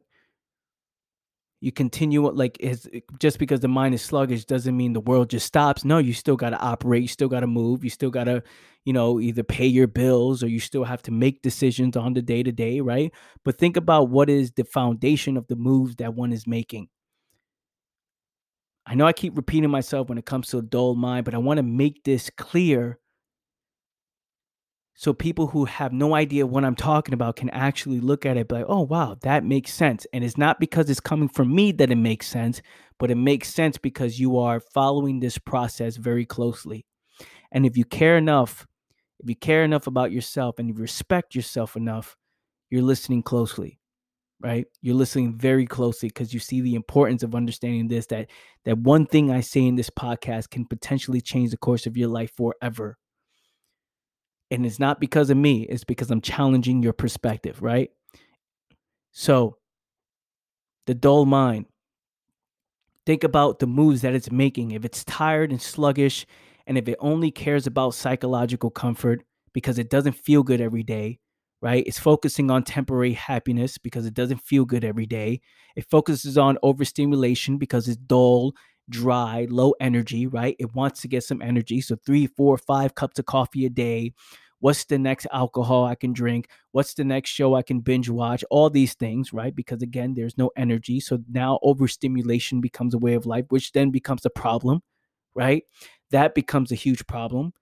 You 1.60 1.72
continue 1.72 2.28
like 2.30 2.58
is 2.60 2.88
just 3.18 3.38
because 3.38 3.60
the 3.60 3.68
mind 3.68 3.94
is 3.94 4.02
sluggish 4.02 4.44
doesn't 4.44 4.76
mean 4.76 4.92
the 4.92 5.00
world 5.00 5.30
just 5.30 5.46
stops. 5.46 5.84
No, 5.84 5.98
you 5.98 6.12
still 6.12 6.36
got 6.36 6.50
to 6.50 6.58
operate. 6.58 7.02
You 7.02 7.08
still 7.08 7.28
got 7.28 7.40
to 7.40 7.46
move. 7.46 7.82
You 7.82 7.90
still 7.90 8.10
got 8.10 8.25
to, 8.25 8.42
you 8.84 8.92
know, 8.92 9.20
either 9.20 9.42
pay 9.42 9.66
your 9.66 9.86
bills 9.86 10.42
or 10.42 10.48
you 10.48 10.60
still 10.60 10.84
have 10.84 11.02
to 11.02 11.10
make 11.10 11.40
decisions 11.40 11.96
on 11.96 12.12
the 12.12 12.22
day 12.22 12.42
to 12.42 12.52
day, 12.52 12.80
right? 12.80 13.10
But 13.44 13.56
think 13.56 13.78
about 13.78 14.10
what 14.10 14.28
is 14.28 14.52
the 14.52 14.64
foundation 14.64 15.38
of 15.38 15.46
the 15.46 15.56
moves 15.56 15.96
that 15.96 16.14
one 16.14 16.32
is 16.32 16.46
making. 16.46 16.88
I 18.87 18.95
know 18.95 19.07
I 19.07 19.12
keep 19.12 19.37
repeating 19.37 19.71
myself 19.71 20.09
when 20.09 20.19
it 20.19 20.26
comes 20.26 20.49
to 20.49 20.59
a 20.59 20.62
dull 20.62 20.95
mind, 20.95 21.25
but 21.25 21.35
I 21.35 21.38
want 21.38 21.59
to 21.59 21.64
make 21.64 22.05
this 22.05 22.31
clear 22.31 23.00
so 24.99 25.12
people 25.12 25.49
who 25.49 25.66
have 25.66 25.93
no 25.93 26.14
idea 26.14 26.47
what 26.47 26.64
I'm 26.64 26.75
talking 26.75 27.12
about 27.12 27.37
can 27.37 27.50
actually 27.50 28.00
look 28.00 28.25
at 28.25 28.38
it 28.38 28.50
like, 28.50 28.64
oh 28.66 28.81
wow, 28.81 29.19
that 29.21 29.45
makes 29.45 29.75
sense. 29.75 30.07
And 30.14 30.25
it's 30.25 30.38
not 30.38 30.59
because 30.59 30.88
it's 30.88 31.00
coming 31.00 31.28
from 31.28 31.55
me 31.55 31.71
that 31.73 31.90
it 31.90 31.97
makes 31.97 32.26
sense, 32.26 32.62
but 32.99 33.11
it 33.11 33.16
makes 33.16 33.52
sense 33.52 33.76
because 33.76 34.19
you 34.19 34.38
are 34.38 34.59
following 34.59 35.21
this 35.21 35.37
process 35.37 35.97
very 35.97 36.25
closely. 36.25 36.87
And 37.52 37.66
if 37.66 37.76
you 37.76 37.85
care 37.85 38.16
enough, 38.16 38.66
if 39.19 39.28
you 39.28 39.37
care 39.37 39.64
enough 39.64 39.87
about 39.87 40.12
yourself 40.12 40.59
and 40.59 40.69
you 40.69 40.75
respect 40.75 41.35
yourself 41.35 41.76
enough, 41.76 42.16
you're 42.71 42.83
listening 42.83 43.23
closely 43.23 43.78
right? 44.40 44.66
You're 44.83 44.95
listening 44.97 45.37
very 45.38 45.66
closely 45.66 46.09
because 46.09 46.35
you 46.35 46.40
see 46.40 46.61
the 46.61 46.75
importance 46.75 47.23
of 47.23 47.35
understanding 47.35 47.88
this 47.88 48.07
that 48.07 48.28
that 48.64 48.78
one 48.78 49.07
thing 49.07 49.31
i 49.31 49.40
say 49.40 49.64
in 49.64 49.76
this 49.76 49.90
podcast 49.90 50.50
can 50.50 50.66
potentially 50.66 51.21
change 51.21 51.50
the 51.50 51.57
course 51.57 51.87
of 51.87 51.97
your 51.97 52.09
life 52.09 52.33
forever. 52.37 52.99
And 54.50 54.64
it's 54.64 54.78
not 54.78 55.00
because 55.00 55.31
of 55.31 55.37
me 55.37 55.62
it's 55.62 55.85
because 55.85 56.11
i'm 56.11 56.21
challenging 56.21 56.83
your 56.83 56.93
perspective 56.93 57.62
right? 57.62 57.90
So 59.12 59.57
the 60.87 60.95
dull 60.95 61.26
mind. 61.26 61.66
Think 63.05 63.23
about 63.23 63.61
the 63.61 63.69
moves 63.69 64.02
that 64.02 64.14
it's 64.14 64.33
making. 64.33 64.73
If 64.73 64.85
it's 64.85 65.05
tired 65.05 65.52
and 65.52 65.62
sluggish 65.62 66.26
and 66.66 66.76
if 66.76 66.88
it 66.88 66.97
only 66.99 67.31
cares 67.31 67.66
about 67.66 67.95
psychological 67.95 68.71
comfort 68.71 69.23
because 69.52 69.78
it 69.78 69.90
doesn't 69.90 70.14
feel 70.14 70.43
good 70.43 70.61
every 70.61 70.83
day 70.83 71.21
right? 71.66 71.82
It's 71.85 71.99
focusing 71.99 72.49
on 72.49 72.62
temporary 72.62 73.14
happiness 73.14 73.76
because 73.76 74.06
it 74.06 74.14
doesn't 74.14 74.40
feel 74.40 74.64
good 74.64 74.85
every 74.85 75.04
day. 75.04 75.40
It 75.75 75.85
focuses 75.90 76.38
on 76.38 76.58
overstimulation 76.62 77.58
because 77.58 77.88
it's 77.88 77.96
dull, 77.96 78.52
dry, 78.88 79.49
low 79.50 79.75
energy, 79.80 80.28
right? 80.28 80.54
It 80.61 80.76
wants 80.76 81.00
to 81.00 81.08
get 81.08 81.25
some 81.25 81.42
energy. 81.42 81.80
So, 81.80 81.96
three, 82.06 82.28
four, 82.28 82.56
five 82.56 82.94
cups 82.94 83.18
of 83.18 83.26
coffee 83.26 83.66
a 83.66 83.68
day. 83.68 84.12
What's 84.61 84.85
the 84.85 84.96
next 84.96 85.26
alcohol 85.32 85.85
I 85.85 85.96
can 85.96 86.12
drink? 86.12 86.49
What's 86.70 86.94
the 86.94 87.02
next 87.02 87.30
show 87.30 87.56
I 87.56 87.62
can 87.62 87.80
binge 87.80 88.08
watch? 88.08 88.44
All 88.49 88.70
these 88.70 88.94
things, 88.94 89.32
right? 89.32 89.54
Because 89.54 89.82
again, 89.82 90.14
there's 90.14 90.38
no 90.38 90.52
energy. 90.56 91.00
So 91.00 91.18
now 91.28 91.58
overstimulation 91.64 92.61
becomes 92.61 92.94
a 92.94 92.99
way 92.99 93.14
of 93.14 93.26
life, 93.26 93.46
which 93.49 93.73
then 93.73 93.90
becomes 93.90 94.25
a 94.25 94.30
problem, 94.30 94.82
right? 95.35 95.64
That 96.12 96.37
becomes 96.37 96.70
a 96.70 96.76
huge 96.76 97.08
problem 97.08 97.54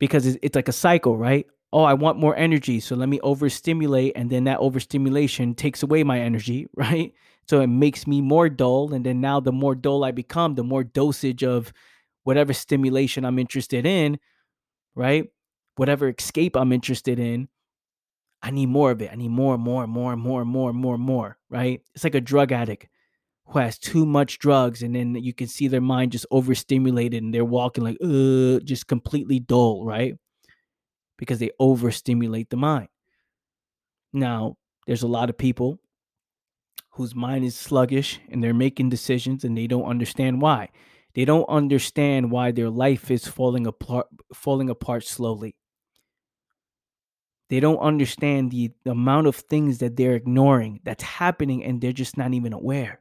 because 0.00 0.26
it's, 0.26 0.38
it's 0.42 0.56
like 0.56 0.68
a 0.68 0.72
cycle, 0.72 1.16
right? 1.16 1.46
Oh, 1.72 1.84
I 1.84 1.94
want 1.94 2.18
more 2.18 2.34
energy, 2.34 2.80
so 2.80 2.96
let 2.96 3.08
me 3.08 3.20
overstimulate, 3.22 4.14
and 4.16 4.28
then 4.28 4.44
that 4.44 4.58
overstimulation 4.58 5.54
takes 5.54 5.84
away 5.84 6.02
my 6.02 6.18
energy, 6.18 6.66
right? 6.74 7.14
So 7.48 7.60
it 7.60 7.68
makes 7.68 8.08
me 8.08 8.20
more 8.20 8.48
dull, 8.48 8.92
and 8.92 9.06
then 9.06 9.20
now 9.20 9.38
the 9.38 9.52
more 9.52 9.76
dull 9.76 10.02
I 10.02 10.10
become, 10.10 10.56
the 10.56 10.64
more 10.64 10.82
dosage 10.82 11.44
of 11.44 11.72
whatever 12.24 12.52
stimulation 12.52 13.24
I'm 13.24 13.38
interested 13.38 13.86
in, 13.86 14.18
right? 14.96 15.30
Whatever 15.76 16.08
escape 16.08 16.56
I'm 16.56 16.72
interested 16.72 17.20
in, 17.20 17.48
I 18.42 18.50
need 18.50 18.66
more 18.66 18.90
of 18.90 19.02
it. 19.02 19.10
I 19.12 19.16
need 19.16 19.30
more, 19.30 19.58
more, 19.58 19.86
more, 19.86 20.16
more, 20.16 20.44
more, 20.44 20.72
more, 20.72 20.98
more, 20.98 21.38
right? 21.50 21.82
It's 21.94 22.04
like 22.04 22.14
a 22.14 22.20
drug 22.20 22.52
addict 22.52 22.88
who 23.50 23.58
has 23.58 23.78
too 23.78 24.06
much 24.06 24.38
drugs 24.38 24.82
and 24.82 24.94
then 24.94 25.14
you 25.16 25.34
can 25.34 25.48
see 25.48 25.66
their 25.66 25.80
mind 25.80 26.12
just 26.12 26.26
overstimulated 26.30 27.22
and 27.22 27.34
they're 27.34 27.44
walking 27.44 27.82
like 27.82 27.96
uh 28.02 28.60
just 28.64 28.86
completely 28.86 29.40
dull 29.40 29.84
right? 29.84 30.14
Because 31.18 31.38
they 31.38 31.50
overstimulate 31.58 32.48
the 32.50 32.56
mind. 32.56 32.88
Now 34.12 34.56
there's 34.86 35.02
a 35.02 35.08
lot 35.08 35.30
of 35.30 35.36
people 35.36 35.78
whose 36.92 37.14
mind 37.14 37.44
is 37.44 37.56
sluggish 37.56 38.20
and 38.30 38.42
they're 38.42 38.54
making 38.54 38.88
decisions 38.88 39.44
and 39.44 39.56
they 39.56 39.66
don't 39.66 39.84
understand 39.84 40.40
why. 40.40 40.68
They 41.14 41.24
don't 41.24 41.48
understand 41.48 42.30
why 42.30 42.52
their 42.52 42.70
life 42.70 43.10
is 43.10 43.26
falling 43.26 43.66
apart 43.66 44.06
falling 44.32 44.70
apart 44.70 45.04
slowly. 45.04 45.56
They 47.48 47.58
don't 47.58 47.78
understand 47.78 48.52
the, 48.52 48.70
the 48.84 48.92
amount 48.92 49.26
of 49.26 49.34
things 49.34 49.78
that 49.78 49.96
they're 49.96 50.14
ignoring 50.14 50.78
that's 50.84 51.02
happening 51.02 51.64
and 51.64 51.80
they're 51.80 51.92
just 51.92 52.16
not 52.16 52.32
even 52.32 52.52
aware 52.52 52.99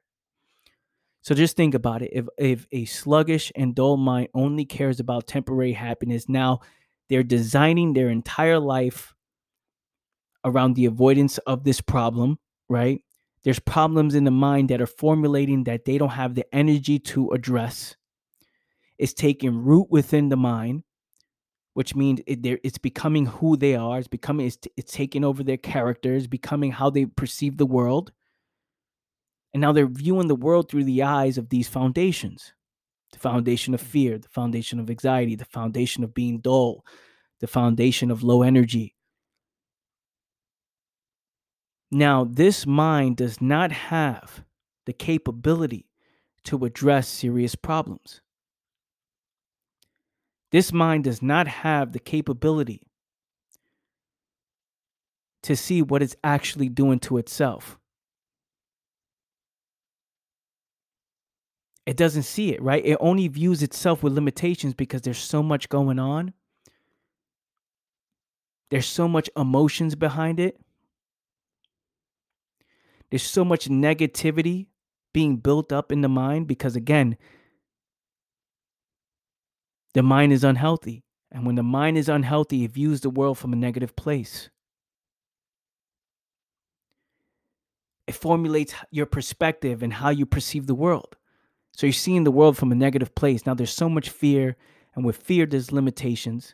so 1.22 1.36
just 1.36 1.58
think 1.58 1.74
about 1.74 2.02
it. 2.02 2.12
If 2.14 2.28
if 2.38 2.68
a 2.72 2.86
sluggish 2.86 3.52
and 3.56 3.76
dull 3.76 3.98
mind 3.98 4.30
only 4.34 4.66
cares 4.66 5.00
about 5.00 5.28
temporary 5.28 5.74
happiness, 5.74 6.30
now 6.30 6.62
they're 7.10 7.24
designing 7.24 7.94
their 7.94 8.10
entire 8.10 8.60
life 8.60 9.14
around 10.46 10.76
the 10.76 10.86
avoidance 10.86 11.38
of 11.40 11.64
this 11.64 11.82
problem, 11.82 12.40
right? 12.70 13.02
There's 13.44 13.60
problems 13.60 14.16
in 14.16 14.24
the 14.24 14.32
mind 14.32 14.70
that 14.70 14.82
are 14.82 14.88
formulating 14.88 15.66
that 15.66 15.86
they 15.86 15.98
don't 15.98 16.10
have 16.10 16.36
the 16.36 16.46
energy 16.56 17.00
to 17.00 17.30
address. 17.32 17.96
It's 18.98 19.14
taking 19.14 19.64
root 19.64 19.88
within 19.90 20.30
the 20.30 20.38
mind, 20.38 20.84
which 21.74 21.96
means 21.96 22.22
it, 22.28 22.46
it's 22.64 22.78
becoming 22.78 23.26
who 23.26 23.58
they 23.58 23.76
are. 23.76 24.00
It's 24.00 24.08
becoming 24.08 24.48
it's, 24.48 24.58
it's 24.78 24.92
taking 24.92 25.24
over 25.26 25.44
their 25.44 25.58
characters, 25.58 26.28
becoming 26.28 26.72
how 26.72 26.90
they 26.90 27.06
perceive 27.06 27.58
the 27.58 27.66
world 27.66 28.12
and 29.54 29.62
now 29.62 29.72
they're 29.72 29.88
viewing 29.88 30.28
the 30.28 30.36
world 30.36 30.70
through 30.70 30.84
the 30.84 31.04
eyes 31.04 31.38
of 31.38 31.50
these 31.50 31.68
foundations 31.68 32.54
the 33.12 33.20
foundation 33.20 33.74
of 33.74 33.82
fear, 33.82 34.20
the 34.20 34.30
foundation 34.30 34.80
of 34.80 34.88
anxiety, 34.88 35.36
the 35.36 35.46
foundation 35.46 36.04
of 36.04 36.14
being 36.14 36.40
dull, 36.40 36.86
the 37.40 37.48
foundation 37.48 38.12
of 38.12 38.22
low 38.22 38.44
energy. 38.44 38.96
Now, 41.92 42.24
this 42.24 42.68
mind 42.68 43.18
does 43.18 43.42
not 43.42 43.72
have 43.72 44.44
the 44.86 44.94
capability 44.94 45.90
to 46.44 46.66
address 46.66 47.08
serious 47.08 47.56
problems. 47.56 48.22
This 50.52 50.72
mind 50.72 51.04
does 51.04 51.22
not 51.22 51.48
have 51.48 51.94
the 51.94 52.00
capability 52.00 52.84
to 55.44 55.56
see 55.56 55.82
what 55.82 56.04
it's 56.04 56.16
actually 56.24 56.70
doing 56.70 57.00
to 57.00 57.18
itself. 57.18 57.79
It 61.90 61.98
doesn't 61.98 62.22
see 62.22 62.54
it, 62.54 62.62
right? 62.62 62.86
It 62.86 62.98
only 63.00 63.28
views 63.28 63.64
itself 63.64 64.04
with 64.04 64.14
limitations 64.14 64.76
because 64.76 65.02
there's 65.02 65.18
so 65.18 65.42
much 65.42 65.70
going 65.70 65.98
on. 65.98 66.34
There's 68.70 68.86
so 68.86 69.08
much 69.08 69.28
emotions 69.36 69.96
behind 69.96 70.40
it. 70.40 70.62
There's 73.10 73.24
so 73.24 73.44
much 73.44 73.70
negativity 73.70 74.68
being 75.14 75.38
built 75.38 75.74
up 75.74 75.92
in 75.92 76.02
the 76.02 76.08
mind 76.08 76.46
because, 76.46 76.76
again, 76.76 77.18
the 79.96 80.04
mind 80.04 80.32
is 80.32 80.44
unhealthy. 80.44 81.04
And 81.32 81.44
when 81.44 81.56
the 81.56 81.64
mind 81.64 81.98
is 81.98 82.08
unhealthy, 82.08 82.66
it 82.66 82.72
views 82.74 83.02
the 83.02 83.10
world 83.10 83.40
from 83.40 83.52
a 83.52 83.56
negative 83.56 83.96
place. 83.96 84.52
It 88.06 88.14
formulates 88.14 88.76
your 88.92 89.08
perspective 89.08 89.82
and 89.82 89.94
how 89.94 90.10
you 90.10 90.28
perceive 90.28 90.68
the 90.68 90.76
world. 90.76 91.16
So 91.80 91.88
you're 91.88 91.94
seeing 91.94 92.26
the 92.26 92.32
world 92.32 92.58
from 92.58 92.74
a 92.74 92.76
negative 92.76 93.16
place. 93.16 93.46
Now 93.46 93.54
there's 93.54 93.74
so 93.74 93.88
much 93.88 94.10
fear, 94.10 94.58
and 94.98 95.06
with 95.06 95.16
fear, 95.16 95.46
there's 95.46 95.72
limitations. 95.72 96.54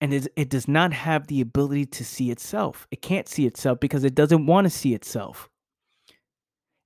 And 0.00 0.12
it 0.12 0.48
does 0.48 0.66
not 0.66 0.92
have 0.92 1.28
the 1.28 1.40
ability 1.40 1.86
to 1.86 2.04
see 2.04 2.32
itself. 2.32 2.88
It 2.90 3.02
can't 3.02 3.28
see 3.28 3.46
itself 3.46 3.78
because 3.78 4.02
it 4.02 4.16
doesn't 4.16 4.46
want 4.46 4.64
to 4.64 4.70
see 4.70 4.94
itself. 4.94 5.48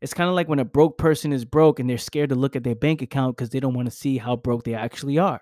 It's 0.03 0.13
kind 0.13 0.29
of 0.29 0.37
like 0.37 0.51
when 0.51 0.59
a 0.59 0.67
broke 0.67 0.99
person 0.99 1.33
is 1.33 1.47
broke 1.47 1.81
and 1.81 1.89
they're 1.89 1.97
scared 1.97 2.29
to 2.29 2.35
look 2.35 2.55
at 2.55 2.63
their 2.63 2.75
bank 2.75 3.01
account 3.01 3.35
because 3.35 3.49
they 3.49 3.59
don't 3.59 3.73
want 3.73 3.87
to 3.87 3.97
see 3.97 4.19
how 4.19 4.37
broke 4.37 4.65
they 4.65 4.75
actually 4.75 5.17
are 5.17 5.41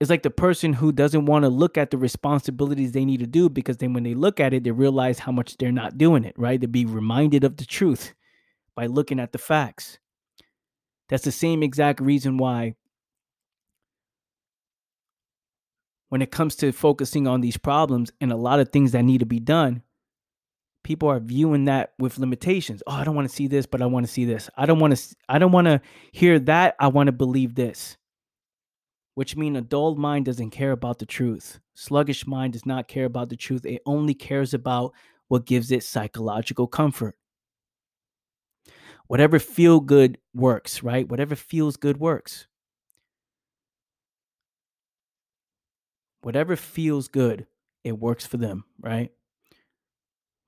it's 0.00 0.08
like 0.08 0.22
the 0.22 0.30
person 0.30 0.72
who 0.72 0.92
doesn't 0.92 1.26
want 1.26 1.44
to 1.44 1.50
look 1.50 1.76
at 1.76 1.90
the 1.90 1.98
responsibilities 1.98 2.92
they 2.92 3.04
need 3.04 3.20
to 3.20 3.26
do 3.26 3.50
because 3.50 3.76
then 3.76 3.92
when 3.92 4.02
they 4.02 4.14
look 4.14 4.40
at 4.40 4.54
it, 4.54 4.64
they 4.64 4.70
realize 4.70 5.18
how 5.18 5.30
much 5.30 5.58
they're 5.58 5.70
not 5.70 5.98
doing 5.98 6.24
it, 6.24 6.34
right? 6.38 6.58
To 6.62 6.68
be 6.68 6.86
reminded 6.86 7.44
of 7.44 7.58
the 7.58 7.66
truth 7.66 8.14
by 8.74 8.86
looking 8.86 9.20
at 9.20 9.32
the 9.32 9.38
facts. 9.38 9.98
That's 11.10 11.24
the 11.24 11.32
same 11.32 11.62
exact 11.62 12.00
reason 12.00 12.38
why 12.38 12.76
when 16.08 16.22
it 16.22 16.30
comes 16.30 16.56
to 16.56 16.72
focusing 16.72 17.26
on 17.26 17.42
these 17.42 17.58
problems 17.58 18.10
and 18.22 18.32
a 18.32 18.36
lot 18.36 18.58
of 18.58 18.70
things 18.70 18.92
that 18.92 19.02
need 19.02 19.18
to 19.18 19.26
be 19.26 19.38
done, 19.38 19.82
people 20.82 21.10
are 21.10 21.20
viewing 21.20 21.66
that 21.66 21.92
with 21.98 22.18
limitations. 22.18 22.82
Oh, 22.86 22.92
I 22.92 23.04
don't 23.04 23.14
want 23.14 23.28
to 23.28 23.34
see 23.34 23.48
this, 23.48 23.66
but 23.66 23.82
I 23.82 23.86
want 23.86 24.06
to 24.06 24.12
see 24.12 24.24
this. 24.24 24.48
I 24.56 24.64
don't 24.64 24.78
want 24.78 24.96
to 24.96 25.16
I 25.28 25.38
don't 25.38 25.52
want 25.52 25.66
to 25.66 25.82
hear 26.12 26.38
that. 26.38 26.74
I 26.80 26.88
want 26.88 27.08
to 27.08 27.12
believe 27.12 27.54
this 27.54 27.98
which 29.14 29.36
mean 29.36 29.56
a 29.56 29.60
dull 29.60 29.94
mind 29.96 30.24
doesn't 30.26 30.50
care 30.50 30.72
about 30.72 30.98
the 30.98 31.06
truth. 31.06 31.60
Sluggish 31.74 32.26
mind 32.26 32.52
does 32.52 32.66
not 32.66 32.88
care 32.88 33.04
about 33.04 33.28
the 33.28 33.36
truth. 33.36 33.64
It 33.66 33.82
only 33.86 34.14
cares 34.14 34.54
about 34.54 34.92
what 35.28 35.46
gives 35.46 35.70
it 35.70 35.82
psychological 35.84 36.66
comfort. 36.66 37.16
Whatever 39.06 39.38
feel 39.38 39.80
good 39.80 40.18
works, 40.34 40.82
right? 40.82 41.08
Whatever 41.08 41.34
feels 41.34 41.76
good 41.76 41.98
works. 41.98 42.46
Whatever 46.22 46.54
feels 46.54 47.08
good, 47.08 47.46
it 47.82 47.98
works 47.98 48.26
for 48.26 48.36
them, 48.36 48.64
right? 48.80 49.10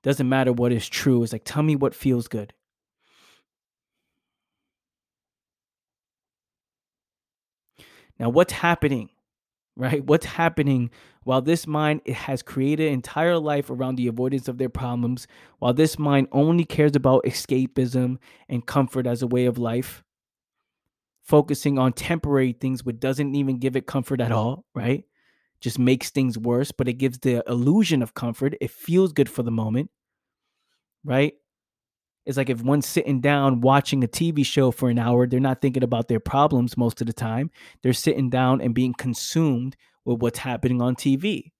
Doesn't 0.03 0.29
matter 0.29 0.53
what 0.53 0.71
is 0.71 0.87
true. 0.87 1.23
It's 1.23 1.33
like, 1.33 1.43
tell 1.45 1.63
me 1.63 1.75
what 1.75 1.95
feels 1.95 2.27
good. 2.27 2.53
Now, 8.19 8.29
what's 8.29 8.53
happening 8.53 9.09
right? 9.75 10.03
What's 10.05 10.25
happening 10.25 10.91
while 11.23 11.41
this 11.41 11.65
mind 11.65 12.01
has 12.07 12.41
created 12.41 12.87
an 12.87 12.93
entire 12.93 13.37
life 13.37 13.69
around 13.69 13.95
the 13.95 14.07
avoidance 14.07 14.47
of 14.47 14.57
their 14.57 14.69
problems, 14.69 15.27
while 15.59 15.73
this 15.73 15.97
mind 15.97 16.27
only 16.31 16.65
cares 16.65 16.95
about 16.95 17.23
escapism 17.25 18.17
and 18.49 18.65
comfort 18.65 19.07
as 19.07 19.21
a 19.21 19.27
way 19.27 19.45
of 19.45 19.57
life, 19.57 20.03
focusing 21.23 21.79
on 21.79 21.93
temporary 21.93 22.53
things 22.53 22.83
which 22.83 22.99
doesn't 22.99 23.35
even 23.35 23.57
give 23.57 23.75
it 23.75 23.87
comfort 23.87 24.21
at 24.21 24.31
all, 24.31 24.65
right? 24.75 25.05
Just 25.61 25.79
makes 25.79 26.09
things 26.09 26.37
worse, 26.37 26.71
but 26.71 26.89
it 26.89 26.93
gives 26.93 27.19
the 27.19 27.41
illusion 27.47 28.01
of 28.01 28.13
comfort. 28.13 28.55
It 28.59 28.71
feels 28.71 29.13
good 29.13 29.29
for 29.29 29.43
the 29.43 29.51
moment, 29.51 29.89
right? 31.05 31.33
It's 32.25 32.37
like 32.37 32.49
if 32.49 32.61
one's 32.61 32.87
sitting 32.87 33.19
down 33.19 33.61
watching 33.61 34.03
a 34.03 34.07
TV 34.07 34.45
show 34.45 34.71
for 34.71 34.89
an 34.89 34.97
hour, 34.97 35.27
they're 35.27 35.39
not 35.39 35.61
thinking 35.61 35.83
about 35.83 36.07
their 36.07 36.21
problems 36.21 36.77
most 36.77 37.01
of 37.01 37.07
the 37.07 37.13
time. 37.13 37.51
They're 37.81 37.93
sitting 37.93 38.29
down 38.29 38.61
and 38.61 38.73
being 38.73 38.93
consumed 38.93 39.75
with 40.05 40.21
what's 40.21 40.39
happening 40.39 40.81
on 40.81 40.95
TV. 40.95 41.51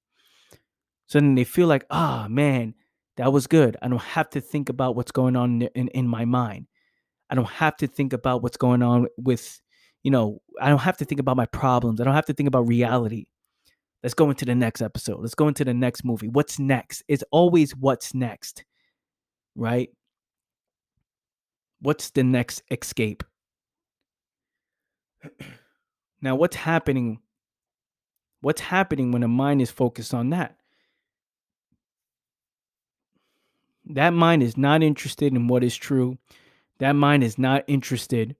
So 1.08 1.20
then 1.20 1.36
they 1.36 1.44
feel 1.44 1.68
like, 1.68 1.86
ah, 1.90 2.26
oh, 2.26 2.30
man, 2.30 2.76
that 3.18 3.34
was 3.34 3.48
good. 3.48 3.78
I 3.82 3.88
don't 3.88 4.02
have 4.02 4.30
to 4.32 4.42
think 4.42 4.70
about 4.70 4.96
what's 4.96 5.12
going 5.12 5.36
on 5.36 5.62
in, 5.62 5.70
in, 5.76 5.88
in 5.90 6.08
my 6.08 6.26
mind. 6.26 6.68
I 7.30 7.36
don't 7.36 7.50
have 7.50 7.76
to 7.78 7.88
think 7.88 8.14
about 8.14 8.42
what's 8.42 8.58
going 8.58 8.82
on 8.82 9.08
with, 9.18 9.62
you 10.02 10.12
know, 10.12 10.42
I 10.62 10.70
don't 10.70 10.80
have 10.80 10.98
to 10.98 11.06
think 11.06 11.20
about 11.20 11.38
my 11.38 11.46
problems. 11.48 12.00
I 12.00 12.04
don't 12.06 12.14
have 12.14 12.26
to 12.28 12.34
think 12.34 12.48
about 12.48 12.68
reality. 12.68 13.26
Let's 14.02 14.14
go 14.14 14.30
into 14.30 14.46
the 14.46 14.56
next 14.56 14.82
episode. 14.82 15.20
Let's 15.20 15.36
go 15.36 15.48
into 15.48 15.64
the 15.64 15.74
next 15.74 16.04
movie. 16.04 16.28
What's 16.28 16.60
next? 16.60 17.04
It's 17.08 17.24
always 17.32 17.76
what's 17.76 18.14
next, 18.14 18.66
right? 19.56 19.90
What's 21.84 22.12
the 22.12 22.24
next 22.24 22.64
escape? 22.72 23.26
now, 26.22 26.34
what's 26.34 26.56
happening? 26.56 27.20
What's 28.40 28.62
happening 28.62 29.12
when 29.12 29.22
a 29.22 29.28
mind 29.28 29.62
is 29.62 29.70
focused 29.70 30.14
on 30.14 30.30
that? 30.30 30.56
That 33.86 34.12
mind 34.14 34.44
is 34.44 34.56
not 34.56 34.82
interested 34.82 35.34
in 35.34 35.50
what 35.50 35.62
is 35.62 35.76
true. 35.76 36.18
That 36.80 36.94
mind 36.94 37.22
is 37.22 37.38
not 37.38 37.66
interested 37.68 38.38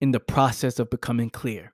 in 0.00 0.12
the 0.12 0.20
process 0.20 0.78
of 0.78 0.88
becoming 0.88 1.30
clear. 1.30 1.72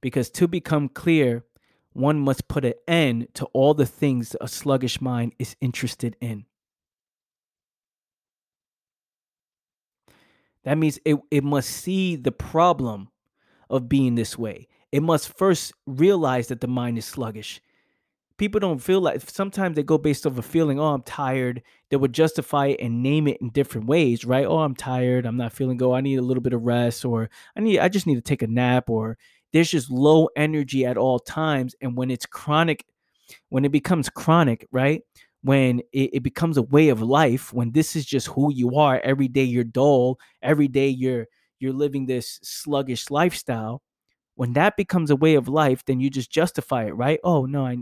Because 0.00 0.30
to 0.30 0.48
become 0.48 0.88
clear, 0.88 1.44
one 1.96 2.20
must 2.20 2.46
put 2.46 2.64
an 2.64 2.74
end 2.86 3.28
to 3.34 3.46
all 3.46 3.72
the 3.72 3.86
things 3.86 4.36
a 4.40 4.48
sluggish 4.48 5.00
mind 5.00 5.32
is 5.38 5.56
interested 5.60 6.16
in. 6.20 6.44
That 10.64 10.78
means 10.78 10.98
it, 11.04 11.16
it 11.30 11.44
must 11.44 11.70
see 11.70 12.16
the 12.16 12.32
problem 12.32 13.08
of 13.70 13.88
being 13.88 14.14
this 14.14 14.36
way. 14.36 14.68
It 14.92 15.02
must 15.02 15.36
first 15.36 15.72
realize 15.86 16.48
that 16.48 16.60
the 16.60 16.66
mind 16.66 16.98
is 16.98 17.04
sluggish. 17.04 17.60
People 18.36 18.60
don't 18.60 18.80
feel 18.80 19.00
like 19.00 19.22
sometimes 19.30 19.76
they 19.76 19.82
go 19.82 19.96
based 19.96 20.26
off 20.26 20.36
a 20.36 20.42
feeling, 20.42 20.78
oh, 20.78 20.92
I'm 20.92 21.02
tired. 21.02 21.62
They 21.88 21.96
would 21.96 22.12
justify 22.12 22.66
it 22.66 22.80
and 22.80 23.02
name 23.02 23.26
it 23.28 23.38
in 23.40 23.48
different 23.48 23.86
ways, 23.86 24.26
right? 24.26 24.44
Oh, 24.44 24.58
I'm 24.58 24.74
tired. 24.74 25.24
I'm 25.24 25.38
not 25.38 25.54
feeling 25.54 25.78
good. 25.78 25.94
I 25.94 26.02
need 26.02 26.18
a 26.18 26.22
little 26.22 26.42
bit 26.42 26.52
of 26.52 26.62
rest, 26.62 27.06
or 27.06 27.30
I 27.56 27.60
need 27.60 27.78
I 27.78 27.88
just 27.88 28.06
need 28.06 28.16
to 28.16 28.20
take 28.20 28.42
a 28.42 28.46
nap, 28.46 28.90
or 28.90 29.16
there's 29.56 29.70
just 29.70 29.90
low 29.90 30.28
energy 30.36 30.84
at 30.84 30.98
all 30.98 31.18
times. 31.18 31.74
And 31.80 31.96
when 31.96 32.10
it's 32.10 32.26
chronic, 32.26 32.84
when 33.48 33.64
it 33.64 33.72
becomes 33.72 34.08
chronic, 34.08 34.66
right? 34.70 35.02
When 35.42 35.80
it, 35.92 36.10
it 36.14 36.22
becomes 36.22 36.58
a 36.58 36.62
way 36.62 36.90
of 36.90 37.00
life, 37.00 37.52
when 37.52 37.72
this 37.72 37.96
is 37.96 38.04
just 38.04 38.26
who 38.28 38.52
you 38.52 38.76
are, 38.76 39.00
every 39.00 39.28
day 39.28 39.44
you're 39.44 39.64
dull, 39.64 40.18
every 40.42 40.68
day 40.68 40.88
you're 40.88 41.26
you're 41.58 41.72
living 41.72 42.04
this 42.04 42.38
sluggish 42.42 43.10
lifestyle, 43.10 43.80
when 44.34 44.52
that 44.52 44.76
becomes 44.76 45.10
a 45.10 45.16
way 45.16 45.34
of 45.34 45.48
life 45.48 45.82
then 45.86 45.98
you 45.98 46.10
just 46.10 46.30
justify 46.30 46.84
it 46.84 46.92
right 46.92 47.18
oh 47.24 47.46
no 47.46 47.66
i 47.66 47.72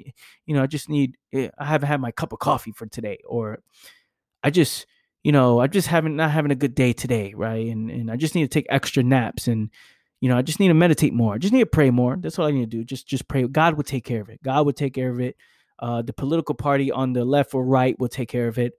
you 0.47 0.55
know 0.55 0.63
i 0.63 0.67
just 0.67 0.89
need 0.89 1.17
eh, 1.33 1.49
i 1.59 1.65
haven't 1.65 1.89
had 1.89 2.01
my 2.01 2.13
cup 2.13 2.33
of 2.33 2.39
coffee 2.39 2.71
for 2.71 2.87
today 2.87 3.19
or 3.27 3.59
i 4.45 4.51
just 4.51 4.87
you 5.25 5.33
know 5.33 5.61
i 5.61 5.67
just 5.67 5.89
haven't 5.89 6.15
not 6.15 6.31
having 6.31 6.53
a 6.53 6.55
good 6.55 6.75
day 6.75 6.93
today 6.93 7.35
right 7.35 7.67
and 7.67 7.91
and 7.91 8.11
i 8.11 8.17
just 8.17 8.37
need 8.37 8.43
to 8.43 8.49
take 8.49 8.67
extra 8.71 9.03
naps 9.03 9.49
and 9.49 9.71
you 10.25 10.31
know, 10.31 10.39
I 10.39 10.41
just 10.41 10.59
need 10.59 10.69
to 10.69 10.75
meditate 10.75 11.13
more. 11.13 11.35
I 11.35 11.37
just 11.37 11.53
need 11.53 11.61
to 11.61 11.67
pray 11.67 11.91
more. 11.91 12.17
That's 12.19 12.39
all 12.39 12.47
I 12.47 12.51
need 12.51 12.71
to 12.71 12.79
do. 12.79 12.83
Just 12.83 13.07
just 13.07 13.29
pray. 13.29 13.47
God 13.47 13.75
will 13.75 13.85
take 13.85 14.07
care 14.07 14.23
of 14.23 14.31
it. 14.31 14.43
God 14.43 14.65
will 14.65 14.73
take 14.73 14.95
care 14.95 15.11
of 15.11 15.21
it. 15.21 15.37
Uh, 15.79 16.01
the 16.01 16.15
political 16.15 16.55
party 16.55 16.91
on 16.91 17.13
the 17.13 17.27
left 17.27 17.53
or 17.53 17.63
right 17.63 17.95
will 17.99 18.09
take 18.09 18.31
care 18.31 18.49
of 18.49 18.57
it. 18.57 18.73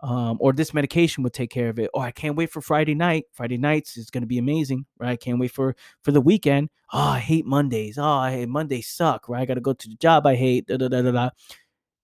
Um, 0.00 0.38
or 0.40 0.52
this 0.52 0.74
medication 0.74 1.22
will 1.22 1.30
take 1.30 1.48
care 1.48 1.68
of 1.68 1.78
it. 1.78 1.90
Or 1.94 2.02
I 2.02 2.10
can't 2.10 2.34
wait 2.34 2.50
for 2.50 2.60
Friday 2.60 2.96
night. 2.96 3.26
Friday 3.34 3.56
nights 3.56 3.96
is 3.96 4.10
going 4.10 4.22
to 4.22 4.26
be 4.26 4.38
amazing, 4.38 4.84
right? 4.98 5.10
I 5.10 5.16
can't 5.16 5.38
wait 5.38 5.52
for 5.52 5.76
for 6.02 6.10
the 6.10 6.20
weekend. 6.20 6.70
Oh, 6.92 6.98
I 6.98 7.20
hate 7.20 7.46
Mondays. 7.46 7.96
Oh, 7.96 8.02
I 8.02 8.32
hate 8.32 8.48
Mondays 8.48 8.88
suck, 8.88 9.28
right? 9.28 9.42
I 9.42 9.46
got 9.46 9.54
to 9.54 9.60
go 9.60 9.72
to 9.72 9.88
the 9.88 9.94
job 9.94 10.26
I 10.26 10.34
hate. 10.34 10.66
Da, 10.66 10.76
da, 10.76 10.88
da, 10.88 11.02
da, 11.02 11.12
da. 11.12 11.30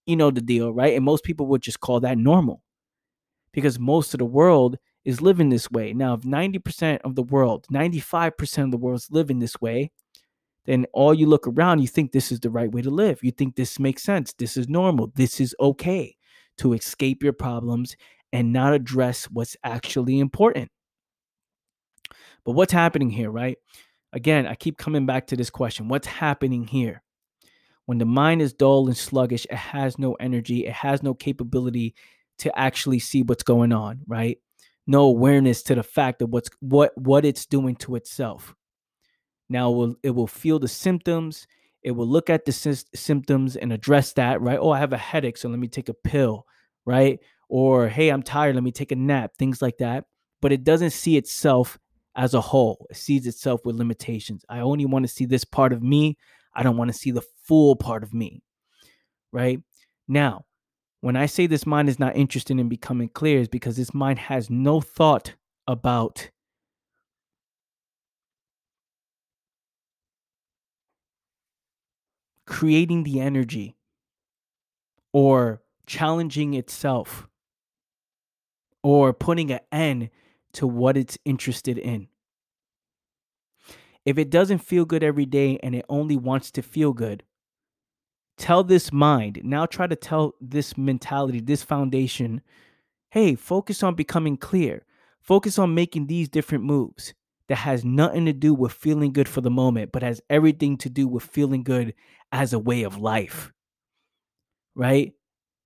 You 0.06 0.14
know 0.14 0.30
the 0.30 0.40
deal, 0.40 0.72
right? 0.72 0.94
And 0.94 1.04
most 1.04 1.24
people 1.24 1.48
would 1.48 1.62
just 1.62 1.80
call 1.80 1.98
that 2.00 2.18
normal 2.18 2.62
because 3.50 3.80
most 3.80 4.14
of 4.14 4.18
the 4.18 4.24
world 4.26 4.78
is 5.06 5.22
living 5.22 5.48
this 5.48 5.70
way. 5.70 5.92
Now, 5.94 6.14
if 6.14 6.22
90% 6.22 6.98
of 7.04 7.14
the 7.14 7.22
world, 7.22 7.66
95% 7.72 8.64
of 8.64 8.70
the 8.72 8.76
world 8.76 8.98
is 8.98 9.10
living 9.10 9.38
this 9.38 9.58
way, 9.60 9.92
then 10.66 10.84
all 10.92 11.14
you 11.14 11.26
look 11.26 11.46
around, 11.46 11.78
you 11.78 11.86
think 11.86 12.10
this 12.10 12.32
is 12.32 12.40
the 12.40 12.50
right 12.50 12.70
way 12.70 12.82
to 12.82 12.90
live. 12.90 13.22
You 13.22 13.30
think 13.30 13.54
this 13.54 13.78
makes 13.78 14.02
sense. 14.02 14.32
This 14.32 14.56
is 14.56 14.68
normal. 14.68 15.12
This 15.14 15.40
is 15.40 15.54
okay 15.60 16.16
to 16.58 16.72
escape 16.72 17.22
your 17.22 17.32
problems 17.32 17.96
and 18.32 18.52
not 18.52 18.74
address 18.74 19.26
what's 19.26 19.56
actually 19.62 20.18
important. 20.18 20.70
But 22.44 22.52
what's 22.52 22.72
happening 22.72 23.10
here, 23.10 23.30
right? 23.30 23.58
Again, 24.12 24.48
I 24.48 24.56
keep 24.56 24.76
coming 24.76 25.06
back 25.06 25.28
to 25.28 25.36
this 25.36 25.50
question 25.50 25.88
what's 25.88 26.08
happening 26.08 26.66
here? 26.66 27.02
When 27.84 27.98
the 27.98 28.04
mind 28.04 28.42
is 28.42 28.52
dull 28.52 28.88
and 28.88 28.96
sluggish, 28.96 29.46
it 29.48 29.56
has 29.56 30.00
no 30.00 30.14
energy, 30.14 30.66
it 30.66 30.72
has 30.72 31.00
no 31.04 31.14
capability 31.14 31.94
to 32.38 32.58
actually 32.58 32.98
see 32.98 33.22
what's 33.22 33.44
going 33.44 33.72
on, 33.72 34.00
right? 34.08 34.38
No 34.86 35.02
awareness 35.02 35.62
to 35.64 35.74
the 35.74 35.82
fact 35.82 36.22
of 36.22 36.30
what's 36.30 36.50
what 36.60 36.92
what 36.96 37.24
it's 37.24 37.46
doing 37.46 37.76
to 37.76 37.96
itself. 37.96 38.54
Now 39.48 39.72
it 39.72 39.76
will, 39.76 39.96
it 40.02 40.10
will 40.10 40.26
feel 40.26 40.58
the 40.58 40.68
symptoms. 40.68 41.46
It 41.82 41.92
will 41.92 42.06
look 42.08 42.30
at 42.30 42.44
the 42.44 42.52
sy- 42.52 42.88
symptoms 42.94 43.56
and 43.56 43.72
address 43.72 44.12
that, 44.14 44.40
right? 44.40 44.58
Oh, 44.60 44.70
I 44.70 44.78
have 44.78 44.92
a 44.92 44.98
headache, 44.98 45.36
so 45.36 45.48
let 45.48 45.58
me 45.58 45.68
take 45.68 45.88
a 45.88 45.94
pill, 45.94 46.46
right? 46.84 47.20
Or 47.48 47.88
hey, 47.88 48.08
I'm 48.08 48.22
tired, 48.22 48.56
let 48.56 48.64
me 48.64 48.72
take 48.72 48.92
a 48.92 48.96
nap, 48.96 49.32
things 49.38 49.62
like 49.62 49.78
that. 49.78 50.04
But 50.40 50.52
it 50.52 50.64
doesn't 50.64 50.90
see 50.90 51.16
itself 51.16 51.78
as 52.16 52.34
a 52.34 52.40
whole. 52.40 52.86
It 52.90 52.96
sees 52.96 53.26
itself 53.26 53.60
with 53.64 53.76
limitations. 53.76 54.44
I 54.48 54.60
only 54.60 54.86
want 54.86 55.04
to 55.04 55.12
see 55.12 55.26
this 55.26 55.44
part 55.44 55.72
of 55.72 55.82
me. 55.82 56.16
I 56.54 56.62
don't 56.62 56.76
want 56.76 56.90
to 56.90 56.98
see 56.98 57.10
the 57.10 57.24
full 57.44 57.76
part 57.76 58.02
of 58.02 58.12
me. 58.12 58.42
Right? 59.32 59.60
Now, 60.08 60.44
when 61.06 61.14
I 61.14 61.26
say 61.26 61.46
this 61.46 61.66
mind 61.66 61.88
is 61.88 62.00
not 62.00 62.16
interested 62.16 62.58
in 62.58 62.68
becoming 62.68 63.08
clear, 63.08 63.38
is 63.38 63.46
because 63.46 63.76
this 63.76 63.94
mind 63.94 64.18
has 64.18 64.50
no 64.50 64.80
thought 64.80 65.34
about 65.68 66.30
creating 72.44 73.04
the 73.04 73.20
energy 73.20 73.76
or 75.12 75.62
challenging 75.86 76.54
itself 76.54 77.28
or 78.82 79.12
putting 79.12 79.52
an 79.52 79.60
end 79.70 80.10
to 80.54 80.66
what 80.66 80.96
it's 80.96 81.18
interested 81.24 81.78
in. 81.78 82.08
If 84.04 84.18
it 84.18 84.28
doesn't 84.28 84.58
feel 84.58 84.84
good 84.84 85.04
every 85.04 85.26
day 85.26 85.60
and 85.62 85.72
it 85.76 85.84
only 85.88 86.16
wants 86.16 86.50
to 86.50 86.62
feel 86.62 86.92
good, 86.92 87.22
tell 88.36 88.62
this 88.62 88.92
mind 88.92 89.40
now 89.42 89.64
try 89.66 89.86
to 89.86 89.96
tell 89.96 90.34
this 90.40 90.76
mentality 90.76 91.40
this 91.40 91.62
foundation 91.62 92.40
hey 93.16 93.34
focus 93.34 93.82
on 93.82 93.94
becoming 93.94 94.36
clear. 94.36 94.84
Focus 95.22 95.58
on 95.58 95.74
making 95.74 96.06
these 96.06 96.28
different 96.28 96.64
moves 96.64 97.14
that 97.48 97.56
has 97.56 97.84
nothing 97.84 98.26
to 98.26 98.32
do 98.32 98.52
with 98.52 98.72
feeling 98.72 99.12
good 99.12 99.28
for 99.28 99.40
the 99.40 99.50
moment 99.50 99.90
but 99.90 100.02
has 100.02 100.20
everything 100.28 100.76
to 100.76 100.90
do 100.90 101.08
with 101.08 101.22
feeling 101.22 101.62
good 101.62 101.94
as 102.30 102.52
a 102.52 102.58
way 102.58 102.82
of 102.82 102.98
life. 102.98 103.52
Right? 104.74 105.14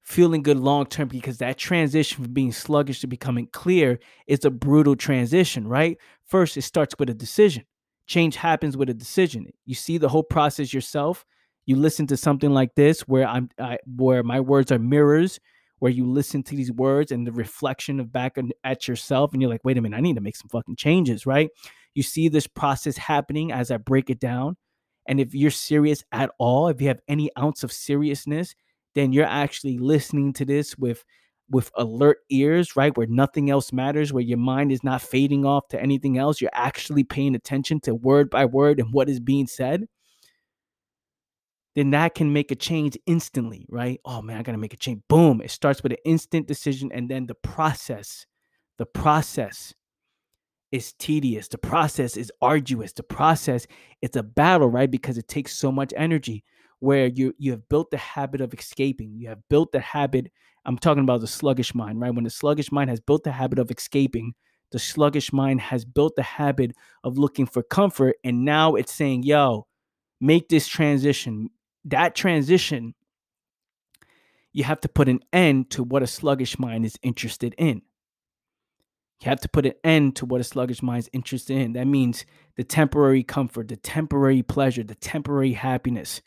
Feeling 0.02 0.42
good 0.42 0.58
long 0.58 0.86
term 0.86 1.08
because 1.08 1.38
that 1.38 1.58
transition 1.58 2.22
from 2.22 2.32
being 2.32 2.52
sluggish 2.52 3.00
to 3.00 3.06
becoming 3.06 3.48
clear 3.48 3.98
is 4.26 4.44
a 4.44 4.50
brutal 4.50 4.94
transition 4.94 5.66
right? 5.66 5.98
First 6.24 6.56
it 6.56 6.62
starts 6.62 6.94
with 6.98 7.10
a 7.10 7.14
decision. 7.14 7.64
Change 8.06 8.36
happens 8.36 8.76
with 8.76 8.88
a 8.90 8.94
decision. 8.94 9.52
You 9.66 9.74
see 9.74 9.98
the 9.98 10.08
whole 10.08 10.22
process 10.22 10.72
yourself 10.72 11.24
you 11.66 11.76
listen 11.76 12.06
to 12.08 12.16
something 12.16 12.50
like 12.50 12.74
this 12.74 13.02
where 13.02 13.26
i'm 13.26 13.48
I, 13.58 13.78
where 13.96 14.22
my 14.22 14.40
words 14.40 14.72
are 14.72 14.78
mirrors 14.78 15.38
where 15.78 15.92
you 15.92 16.06
listen 16.06 16.42
to 16.42 16.56
these 16.56 16.72
words 16.72 17.10
and 17.10 17.26
the 17.26 17.32
reflection 17.32 18.00
of 18.00 18.12
back 18.12 18.36
at 18.64 18.88
yourself 18.88 19.32
and 19.32 19.40
you're 19.40 19.50
like 19.50 19.64
wait 19.64 19.78
a 19.78 19.80
minute 19.80 19.96
i 19.96 20.00
need 20.00 20.16
to 20.16 20.22
make 20.22 20.36
some 20.36 20.48
fucking 20.48 20.76
changes 20.76 21.26
right 21.26 21.48
you 21.94 22.02
see 22.02 22.28
this 22.28 22.46
process 22.46 22.96
happening 22.96 23.52
as 23.52 23.70
i 23.70 23.76
break 23.76 24.10
it 24.10 24.20
down 24.20 24.56
and 25.08 25.20
if 25.20 25.34
you're 25.34 25.50
serious 25.50 26.04
at 26.12 26.30
all 26.38 26.68
if 26.68 26.80
you 26.80 26.88
have 26.88 27.00
any 27.08 27.30
ounce 27.38 27.62
of 27.62 27.72
seriousness 27.72 28.54
then 28.94 29.12
you're 29.12 29.24
actually 29.24 29.78
listening 29.78 30.32
to 30.32 30.44
this 30.44 30.76
with 30.76 31.04
with 31.50 31.70
alert 31.76 32.18
ears, 32.30 32.76
right? 32.76 32.96
Where 32.96 33.08
nothing 33.08 33.50
else 33.50 33.72
matters, 33.72 34.12
where 34.12 34.22
your 34.22 34.38
mind 34.38 34.70
is 34.70 34.84
not 34.84 35.02
fading 35.02 35.44
off 35.44 35.66
to 35.68 35.82
anything 35.82 36.16
else. 36.16 36.40
You're 36.40 36.50
actually 36.54 37.02
paying 37.04 37.34
attention 37.34 37.80
to 37.80 37.94
word 37.94 38.30
by 38.30 38.44
word 38.44 38.78
and 38.78 38.92
what 38.92 39.08
is 39.08 39.20
being 39.20 39.48
said. 39.48 39.86
Then 41.80 41.92
that 41.92 42.14
can 42.14 42.30
make 42.30 42.50
a 42.50 42.56
change 42.56 42.98
instantly, 43.06 43.64
right? 43.70 43.98
Oh 44.04 44.20
man, 44.20 44.36
I 44.36 44.42
gotta 44.42 44.58
make 44.58 44.74
a 44.74 44.76
change. 44.76 45.00
Boom. 45.08 45.40
It 45.40 45.50
starts 45.50 45.82
with 45.82 45.92
an 45.92 45.98
instant 46.04 46.46
decision 46.46 46.90
and 46.92 47.08
then 47.08 47.26
the 47.26 47.34
process. 47.34 48.26
The 48.76 48.84
process 48.84 49.72
is 50.72 50.92
tedious. 50.92 51.48
The 51.48 51.56
process 51.56 52.18
is 52.18 52.30
arduous. 52.42 52.92
The 52.92 53.02
process, 53.02 53.66
it's 54.02 54.18
a 54.18 54.22
battle, 54.22 54.68
right? 54.68 54.90
Because 54.90 55.16
it 55.16 55.26
takes 55.26 55.56
so 55.56 55.72
much 55.72 55.94
energy 55.96 56.44
where 56.80 57.06
you 57.06 57.34
you 57.38 57.52
have 57.52 57.66
built 57.70 57.90
the 57.90 57.96
habit 57.96 58.42
of 58.42 58.52
escaping. 58.52 59.14
You 59.16 59.30
have 59.30 59.40
built 59.48 59.72
the 59.72 59.80
habit. 59.80 60.30
I'm 60.66 60.76
talking 60.76 61.04
about 61.04 61.22
the 61.22 61.26
sluggish 61.26 61.74
mind, 61.74 61.98
right? 61.98 62.14
When 62.14 62.24
the 62.24 62.30
sluggish 62.30 62.70
mind 62.70 62.90
has 62.90 63.00
built 63.00 63.24
the 63.24 63.32
habit 63.32 63.58
of 63.58 63.70
escaping, 63.70 64.34
the 64.70 64.78
sluggish 64.78 65.32
mind 65.32 65.62
has 65.62 65.86
built 65.86 66.14
the 66.14 66.24
habit 66.24 66.72
of 67.04 67.16
looking 67.16 67.46
for 67.46 67.62
comfort, 67.62 68.16
and 68.22 68.44
now 68.44 68.74
it's 68.74 68.92
saying, 68.92 69.22
"Yo, 69.22 69.66
make 70.20 70.50
this 70.50 70.68
transition." 70.68 71.48
That 71.84 72.14
transition, 72.14 72.94
you 74.52 74.64
have 74.64 74.80
to 74.80 74.88
put 74.88 75.08
an 75.08 75.20
end 75.32 75.70
to 75.70 75.82
what 75.82 76.02
a 76.02 76.06
sluggish 76.06 76.58
mind 76.58 76.84
is 76.84 76.98
interested 77.02 77.54
in. 77.56 77.82
You 79.22 79.28
have 79.28 79.40
to 79.40 79.48
put 79.48 79.66
an 79.66 79.74
end 79.84 80.16
to 80.16 80.26
what 80.26 80.40
a 80.40 80.44
sluggish 80.44 80.82
mind 80.82 81.00
is 81.00 81.10
interested 81.12 81.56
in. 81.56 81.74
That 81.74 81.86
means 81.86 82.24
the 82.56 82.64
temporary 82.64 83.22
comfort, 83.22 83.68
the 83.68 83.76
temporary 83.76 84.42
pleasure, 84.42 84.82
the 84.82 84.94
temporary 84.94 85.52
happiness, 85.52 86.22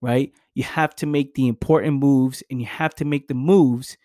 right? 0.00 0.32
You 0.54 0.64
have 0.64 0.94
to 0.96 1.06
make 1.06 1.34
the 1.34 1.46
important 1.46 2.00
moves 2.00 2.42
and 2.50 2.60
you 2.60 2.66
have 2.66 2.94
to 2.96 3.04
make 3.04 3.28
the 3.28 3.34
moves 3.34 3.96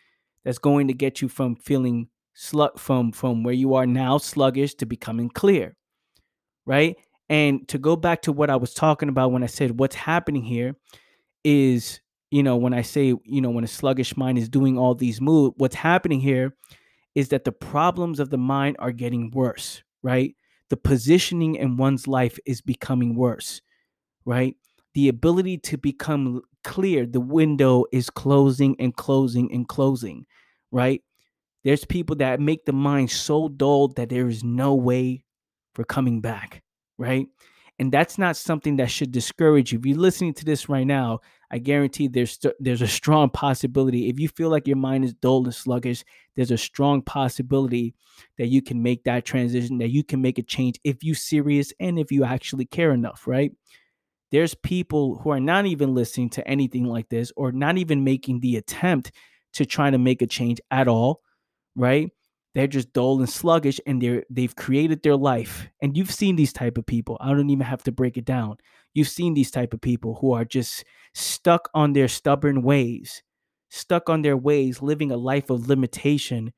that's 0.46 0.60
going 0.60 0.88
to 0.88 0.94
get 0.94 1.22
you 1.22 1.28
from 1.28 1.56
feeling 1.56 2.10
slug 2.34 2.78
from 2.78 3.12
from 3.12 3.44
where 3.44 3.54
you 3.54 3.74
are 3.74 3.88
now 3.88 4.20
sluggish 4.20 4.76
to 4.76 4.86
becoming 4.86 5.30
clear. 5.30 5.76
Right? 6.66 6.98
And 7.30 7.68
to 7.68 7.78
go 7.78 7.96
back 7.96 8.22
to 8.24 8.32
what 8.32 8.50
I 8.50 8.56
was 8.56 8.74
talking 8.74 9.10
about 9.10 9.32
when 9.32 9.44
I 9.44 9.48
said 9.48 9.80
what's 9.80 9.96
happening 9.96 10.44
here 10.44 10.76
is, 11.44 12.00
you 12.32 12.44
know, 12.44 12.56
when 12.56 12.74
I 12.74 12.82
say, 12.82 13.14
you 13.24 13.42
know, 13.42 13.50
when 13.50 13.64
a 13.64 13.68
sluggish 13.68 14.16
mind 14.16 14.38
is 14.38 14.50
doing 14.50 14.78
all 14.78 14.96
these 14.96 15.20
moves, 15.20 15.56
what's 15.58 15.76
happening 15.76 16.22
here 16.22 16.56
is 17.16 17.30
that 17.30 17.44
the 17.44 17.52
problems 17.52 18.20
of 18.20 18.30
the 18.30 18.38
mind 18.38 18.76
are 18.80 18.92
getting 18.92 19.32
worse, 19.32 19.82
right? 20.04 20.36
The 20.70 20.78
positioning 20.78 21.56
in 21.56 21.78
one's 21.78 22.08
life 22.08 22.38
is 22.46 22.62
becoming 22.62 23.16
worse, 23.16 23.62
right? 24.26 24.56
The 24.94 25.10
ability 25.10 25.58
to 25.60 25.78
become 25.78 26.42
clear, 26.64 27.06
the 27.06 27.22
window 27.22 27.86
is 27.92 28.10
closing 28.10 28.76
and 28.80 28.96
closing 28.96 29.52
and 29.52 29.68
closing, 29.68 30.26
right? 30.72 31.02
There's 31.64 31.86
people 31.86 32.16
that 32.18 32.40
make 32.40 32.66
the 32.66 32.74
mind 32.74 33.12
so 33.12 33.50
dull 33.50 33.90
that 33.90 34.10
there 34.10 34.28
is 34.28 34.44
no 34.44 34.76
way 34.76 35.24
for 35.74 35.84
coming 35.84 36.22
back, 36.22 36.62
right? 36.98 37.28
And 37.80 37.92
that's 37.92 38.18
not 38.18 38.36
something 38.36 38.78
that 38.78 38.90
should 38.90 39.12
discourage 39.12 39.72
you. 39.72 39.80
If 39.80 39.86
you're 39.86 39.98
listening 39.98 40.34
to 40.36 40.46
this 40.46 40.68
right 40.68 40.88
now, 40.88 41.20
I 41.52 41.60
guarantee 41.60 42.08
there's 42.08 42.40
there's 42.60 42.82
a 42.82 42.88
strong 42.88 43.30
possibility. 43.30 44.10
If 44.10 44.20
you 44.20 44.28
feel 44.30 44.50
like 44.50 44.68
your 44.68 44.78
mind 44.78 45.06
is 45.06 45.14
dull 45.14 45.44
and 45.46 45.54
sluggish, 45.54 46.04
there's 46.36 46.52
a 46.52 46.58
strong 46.58 47.02
possibility 47.04 47.94
that 48.38 48.48
you 48.48 48.62
can 48.62 48.82
make 48.82 49.04
that 49.04 49.26
transition, 49.26 49.78
that 49.78 49.92
you 49.92 50.04
can 50.04 50.22
make 50.22 50.40
a 50.40 50.44
change 50.44 50.80
if 50.84 51.04
you 51.04 51.14
serious 51.14 51.72
and 51.80 52.00
if 52.00 52.12
you 52.12 52.24
actually 52.24 52.66
care 52.66 52.92
enough, 52.92 53.28
right? 53.28 53.52
There's 54.32 54.56
people 54.56 55.20
who 55.20 55.30
are 55.30 55.40
not 55.40 55.66
even 55.66 55.94
listening 55.94 56.30
to 56.32 56.48
anything 56.48 56.86
like 56.86 57.10
this 57.10 57.32
or 57.38 57.52
not 57.52 57.78
even 57.78 58.04
making 58.04 58.42
the 58.42 58.58
attempt 58.58 59.12
to 59.54 59.66
try 59.66 59.90
to 59.90 59.98
make 59.98 60.22
a 60.22 60.28
change 60.28 60.60
at 60.70 60.88
all, 60.88 61.22
right? 61.76 62.12
They're 62.58 62.66
just 62.66 62.92
dull 62.92 63.20
and 63.20 63.30
sluggish 63.30 63.80
and 63.86 64.02
they're 64.02 64.24
they've 64.32 64.56
created 64.56 65.04
their 65.04 65.16
life. 65.16 65.68
And 65.80 65.96
you've 65.96 66.12
seen 66.12 66.38
these 66.38 66.52
type 66.52 66.80
of 66.80 66.88
people. 66.88 67.16
I 67.22 67.30
don't 67.30 67.52
even 67.52 67.68
have 67.68 67.84
to 67.84 67.92
break 67.92 68.18
it 68.18 68.26
down. 68.26 68.58
You've 68.96 69.10
seen 69.10 69.36
these 69.36 69.52
type 69.52 69.76
of 69.76 69.82
people 69.82 70.16
who 70.16 70.34
are 70.34 70.44
just 70.44 70.84
stuck 71.14 71.70
on 71.76 71.94
their 71.94 72.08
stubborn 72.08 72.64
ways, 72.64 73.22
stuck 73.70 74.10
on 74.10 74.24
their 74.24 74.36
ways, 74.36 74.82
living 74.82 75.12
a 75.12 75.18
life 75.18 75.52
of 75.52 75.70
limitation, 75.70 76.52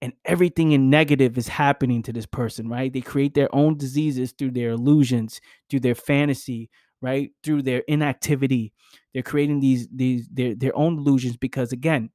and 0.00 0.12
everything 0.24 0.70
in 0.70 0.88
negative 0.88 1.36
is 1.36 1.48
happening 1.48 2.04
to 2.04 2.12
this 2.12 2.26
person, 2.26 2.68
right? 2.68 2.92
They 2.92 3.00
create 3.00 3.34
their 3.34 3.52
own 3.52 3.76
diseases 3.76 4.32
through 4.38 4.52
their 4.52 4.70
illusions, 4.70 5.40
through 5.68 5.80
their 5.80 5.96
fantasy, 5.96 6.70
right? 7.02 7.32
Through 7.42 7.62
their 7.62 7.80
inactivity. 7.88 8.72
They're 9.12 9.24
creating 9.24 9.58
these 9.58 9.88
these 9.92 10.28
their 10.32 10.54
their 10.54 10.76
own 10.76 10.96
illusions 10.98 11.36
because 11.36 11.72
again, 11.72 12.10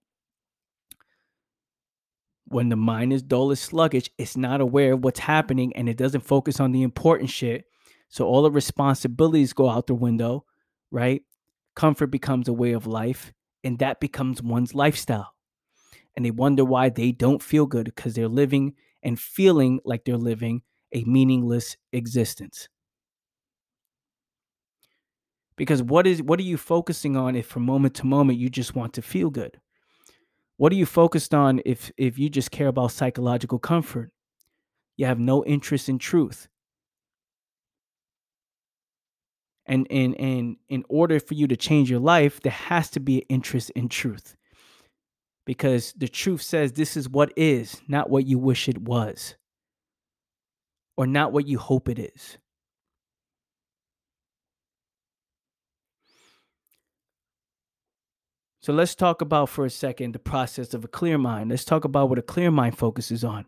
when 2.48 2.70
the 2.70 2.76
mind 2.76 3.12
is 3.14 3.22
dull, 3.22 3.52
is 3.52 3.60
sluggish, 3.60 4.10
it's 4.18 4.38
not 4.38 4.62
aware 4.62 4.94
of 4.94 5.04
what's 5.04 5.20
happening 5.20 5.76
and 5.76 5.90
it 5.90 5.98
doesn't 5.98 6.22
focus 6.22 6.60
on 6.60 6.72
the 6.72 6.84
important 6.84 7.30
shit. 7.30 7.66
So 8.10 8.26
all 8.26 8.44
the 8.44 8.52
responsibilities 8.52 9.54
go 9.54 9.70
out 9.70 9.88
the 9.88 9.96
window, 9.96 10.46
right? 10.92 11.24
Comfort 11.76 12.08
becomes 12.08 12.48
a 12.48 12.54
way 12.54 12.72
of 12.72 12.88
life, 12.88 13.34
and 13.64 13.80
that 13.80 14.00
becomes 14.00 14.42
one's 14.42 14.76
lifestyle. 14.76 15.34
And 16.16 16.24
they 16.26 16.32
wonder 16.32 16.64
why 16.64 16.90
they 16.90 17.12
don't 17.12 17.44
feel 17.44 17.66
good 17.66 17.86
because 17.86 18.14
they're 18.14 18.30
living 18.30 18.76
and 19.04 19.20
feeling 19.20 19.80
like 19.84 20.06
they're 20.06 20.18
living 20.18 20.62
a 20.94 21.04
meaningless 21.04 21.76
existence. 21.92 22.70
Because 25.58 25.82
what 25.82 26.06
is 26.08 26.22
what 26.22 26.40
are 26.40 26.44
you 26.44 26.58
focusing 26.58 27.18
on 27.18 27.36
if 27.36 27.48
from 27.48 27.64
moment 27.64 27.96
to 27.96 28.06
moment 28.06 28.40
you 28.40 28.50
just 28.50 28.76
want 28.76 28.94
to 28.94 29.02
feel 29.02 29.30
good? 29.30 29.60
What 30.58 30.72
are 30.72 30.76
you 30.76 30.86
focused 30.86 31.34
on 31.34 31.62
if 31.66 31.92
if 31.98 32.18
you 32.18 32.30
just 32.30 32.52
care 32.52 32.68
about 32.68 32.92
psychological 32.92 33.60
comfort? 33.60 34.12
You 34.98 35.06
have 35.06 35.20
no 35.20 35.44
interest 35.44 35.90
in 35.90 36.00
truth. 36.00 36.48
And 39.66 39.88
and 39.90 40.16
and 40.20 40.58
in 40.70 40.86
order 40.88 41.20
for 41.20 41.34
you 41.34 41.48
to 41.48 41.58
change 41.58 41.90
your 41.90 42.00
life, 42.00 42.40
there 42.42 42.52
has 42.52 42.90
to 42.92 43.00
be 43.00 43.18
an 43.18 43.26
interest 43.30 43.72
in 43.72 43.90
truth. 43.90 44.36
Because 45.46 45.94
the 45.94 46.08
truth 46.08 46.42
says 46.42 46.74
this 46.74 46.96
is 46.98 47.10
what 47.10 47.32
is, 47.36 47.82
not 47.88 48.10
what 48.10 48.26
you 48.26 48.40
wish 48.40 48.70
it 48.70 48.80
was. 48.80 49.36
Or 50.98 51.06
not 51.06 51.34
what 51.34 51.48
you 51.48 51.60
hope 51.60 51.90
it 51.90 52.00
is. 52.00 52.38
So 58.66 58.74
let's 58.74 58.96
talk 58.96 59.22
about 59.22 59.50
for 59.50 59.64
a 59.64 59.70
second 59.70 60.16
the 60.16 60.18
process 60.18 60.74
of 60.74 60.84
a 60.84 60.88
clear 60.88 61.20
mind. 61.20 61.52
Let's 61.52 61.66
talk 61.66 61.86
about 61.86 62.10
what 62.10 62.18
a 62.18 62.24
clear 62.24 62.50
mind 62.50 62.76
focuses 62.76 63.24
on. 63.24 63.46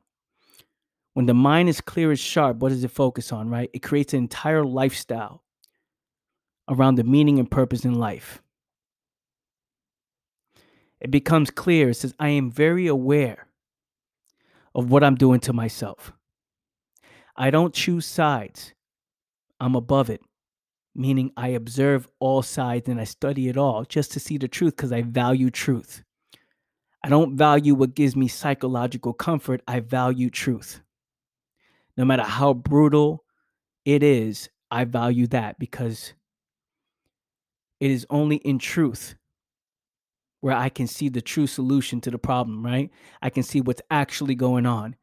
When 1.16 1.26
the 1.26 1.34
mind 1.34 1.70
is 1.70 1.82
clear 1.82 2.12
and 2.12 2.20
sharp, 2.20 2.58
what 2.58 2.70
does 2.70 2.84
it 2.84 2.92
focus 2.92 3.32
on, 3.32 3.50
right? 3.50 3.68
It 3.74 3.80
creates 3.80 4.14
an 4.14 4.20
entire 4.20 4.64
lifestyle 4.64 5.42
around 6.70 7.00
the 7.00 7.04
meaning 7.04 7.40
and 7.40 7.50
purpose 7.50 7.84
in 7.84 7.96
life. 7.96 8.44
It 11.02 11.10
becomes 11.10 11.50
clear. 11.50 11.90
It 11.90 11.96
says, 11.96 12.14
I 12.20 12.30
am 12.30 12.52
very 12.52 12.86
aware 12.86 13.48
of 14.76 14.92
what 14.92 15.04
I'm 15.04 15.16
doing 15.16 15.40
to 15.40 15.52
myself. 15.52 16.14
I 17.36 17.50
don't 17.50 17.74
choose 17.74 18.06
sides, 18.06 18.76
I'm 19.60 19.74
above 19.74 20.12
it 20.12 20.22
meaning 20.98 21.32
I 21.38 21.50
observe 21.50 22.08
all 22.20 22.42
sides 22.42 22.90
and 22.90 23.00
I 23.00 23.04
study 23.04 23.48
it 23.48 23.56
all 23.56 23.86
just 23.86 24.12
to 24.14 24.20
see 24.20 24.38
the 24.38 24.48
truth 24.48 24.76
because 24.76 24.92
I 24.92 25.04
value 25.04 25.52
truth. 25.52 26.04
I 27.04 27.10
don't 27.10 27.38
value 27.38 27.76
what 27.76 27.96
gives 27.96 28.16
me 28.16 28.28
psychological 28.28 29.14
comfort, 29.14 29.62
I 29.68 29.80
value 29.80 30.30
truth. 30.30 30.82
No 31.96 32.04
matter 32.04 32.24
how 32.24 32.54
brutal 32.54 33.24
it 33.86 34.02
is, 34.02 34.50
I 34.72 34.86
value 34.86 35.28
that 35.28 35.60
because 35.60 36.14
it 37.80 37.92
is 37.92 38.06
only 38.10 38.38
in 38.38 38.58
truth 38.58 39.16
where 40.42 40.56
I 40.56 40.70
can 40.70 40.88
see 40.88 41.10
the 41.10 41.22
true 41.22 41.48
solution 41.48 42.02
to 42.02 42.12
the 42.12 42.18
problem, 42.18 42.66
right? 42.66 42.90
I 43.22 43.30
can 43.30 43.44
see 43.44 43.62
what's 43.62 43.82
actually 43.92 44.36
going 44.36 44.66
on. 44.66 44.96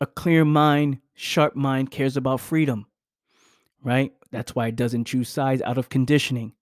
A 0.00 0.06
clear 0.06 0.44
mind, 0.44 0.98
sharp 1.14 1.54
mind 1.54 1.90
cares 1.90 2.16
about 2.16 2.40
freedom 2.40 2.86
right? 3.82 4.12
That's 4.30 4.54
why 4.54 4.68
it 4.68 4.76
doesn't 4.76 5.06
choose 5.06 5.28
sides 5.28 5.62
out 5.62 5.78
of 5.78 5.88
conditioning. 5.88 6.52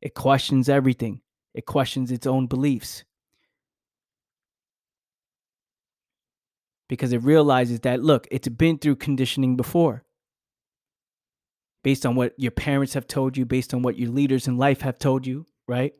It 0.00 0.14
questions 0.14 0.68
everything, 0.68 1.20
it 1.54 1.66
questions 1.66 2.12
its 2.12 2.26
own 2.26 2.46
beliefs. 2.46 3.04
Because 6.88 7.12
it 7.12 7.22
realizes 7.22 7.80
that, 7.80 8.02
look, 8.02 8.26
it's 8.30 8.48
been 8.48 8.78
through 8.78 8.96
conditioning 8.96 9.56
before. 9.56 10.04
Based 11.84 12.06
on 12.06 12.14
what 12.16 12.32
your 12.38 12.50
parents 12.50 12.94
have 12.94 13.06
told 13.06 13.36
you, 13.36 13.44
based 13.44 13.74
on 13.74 13.82
what 13.82 13.98
your 13.98 14.10
leaders 14.10 14.48
in 14.48 14.56
life 14.56 14.80
have 14.80 14.98
told 14.98 15.26
you, 15.26 15.46
right? 15.66 15.92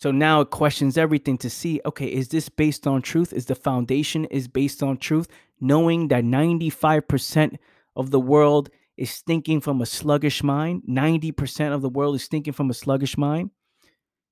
So 0.00 0.10
now 0.10 0.40
it 0.40 0.50
questions 0.50 0.96
everything 0.96 1.36
to 1.38 1.50
see, 1.50 1.80
okay, 1.84 2.06
is 2.06 2.28
this 2.28 2.48
based 2.48 2.86
on 2.86 3.02
truth? 3.02 3.34
Is 3.34 3.44
the 3.44 3.54
foundation 3.54 4.24
is 4.26 4.48
based 4.48 4.82
on 4.82 4.96
truth? 4.96 5.28
Knowing 5.60 6.08
that 6.08 6.24
95% 6.24 7.58
of 7.96 8.10
the 8.10 8.20
world 8.20 8.70
is 8.96 9.20
thinking 9.20 9.60
from 9.60 9.82
a 9.82 9.86
sluggish 9.86 10.42
mind. 10.42 10.84
90% 10.88 11.74
of 11.74 11.82
the 11.82 11.90
world 11.90 12.14
is 12.14 12.26
thinking 12.28 12.54
from 12.54 12.70
a 12.70 12.74
sluggish 12.74 13.18
mind. 13.18 13.50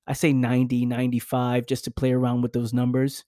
I 0.07 0.15
say 0.15 0.33
90, 0.33 0.87
95 0.87 1.67
just 1.67 1.85
to 1.85 1.91
play 1.91 2.13
around 2.13 2.41
with 2.41 2.55
those 2.55 2.73
numbers. 2.73 3.25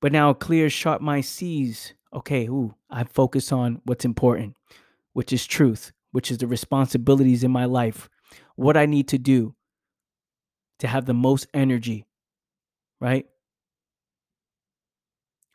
But 0.00 0.12
now 0.12 0.30
a 0.30 0.34
clear, 0.36 0.70
sharp 0.70 1.02
mind 1.02 1.24
sees, 1.24 1.94
okay, 2.12 2.46
ooh, 2.46 2.76
I 2.88 3.02
focus 3.02 3.50
on 3.50 3.80
what's 3.84 4.04
important, 4.04 4.54
which 5.14 5.32
is 5.32 5.46
truth, 5.46 5.92
which 6.14 6.30
is 6.30 6.38
the 6.38 6.46
responsibilities 6.46 7.42
in 7.42 7.50
my 7.50 7.64
life, 7.64 8.08
what 8.54 8.76
I 8.76 8.86
need 8.86 9.08
to 9.08 9.18
do 9.18 9.56
to 10.78 10.86
have 10.86 11.06
the 11.06 11.12
most 11.12 11.48
energy, 11.52 12.06
right? 13.00 13.26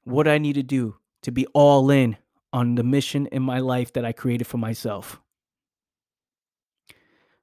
What 0.04 0.28
I 0.28 0.38
need 0.38 0.56
to 0.56 0.64
do 0.64 0.98
to 1.22 1.32
be 1.32 1.46
all 1.54 1.90
in 1.90 2.18
on 2.52 2.76
the 2.76 2.84
mission 2.84 3.28
in 3.28 3.42
my 3.42 3.60
life 3.60 3.94
that 3.94 4.04
I 4.04 4.12
created 4.12 4.48
for 4.48 4.58
myself. 4.58 5.22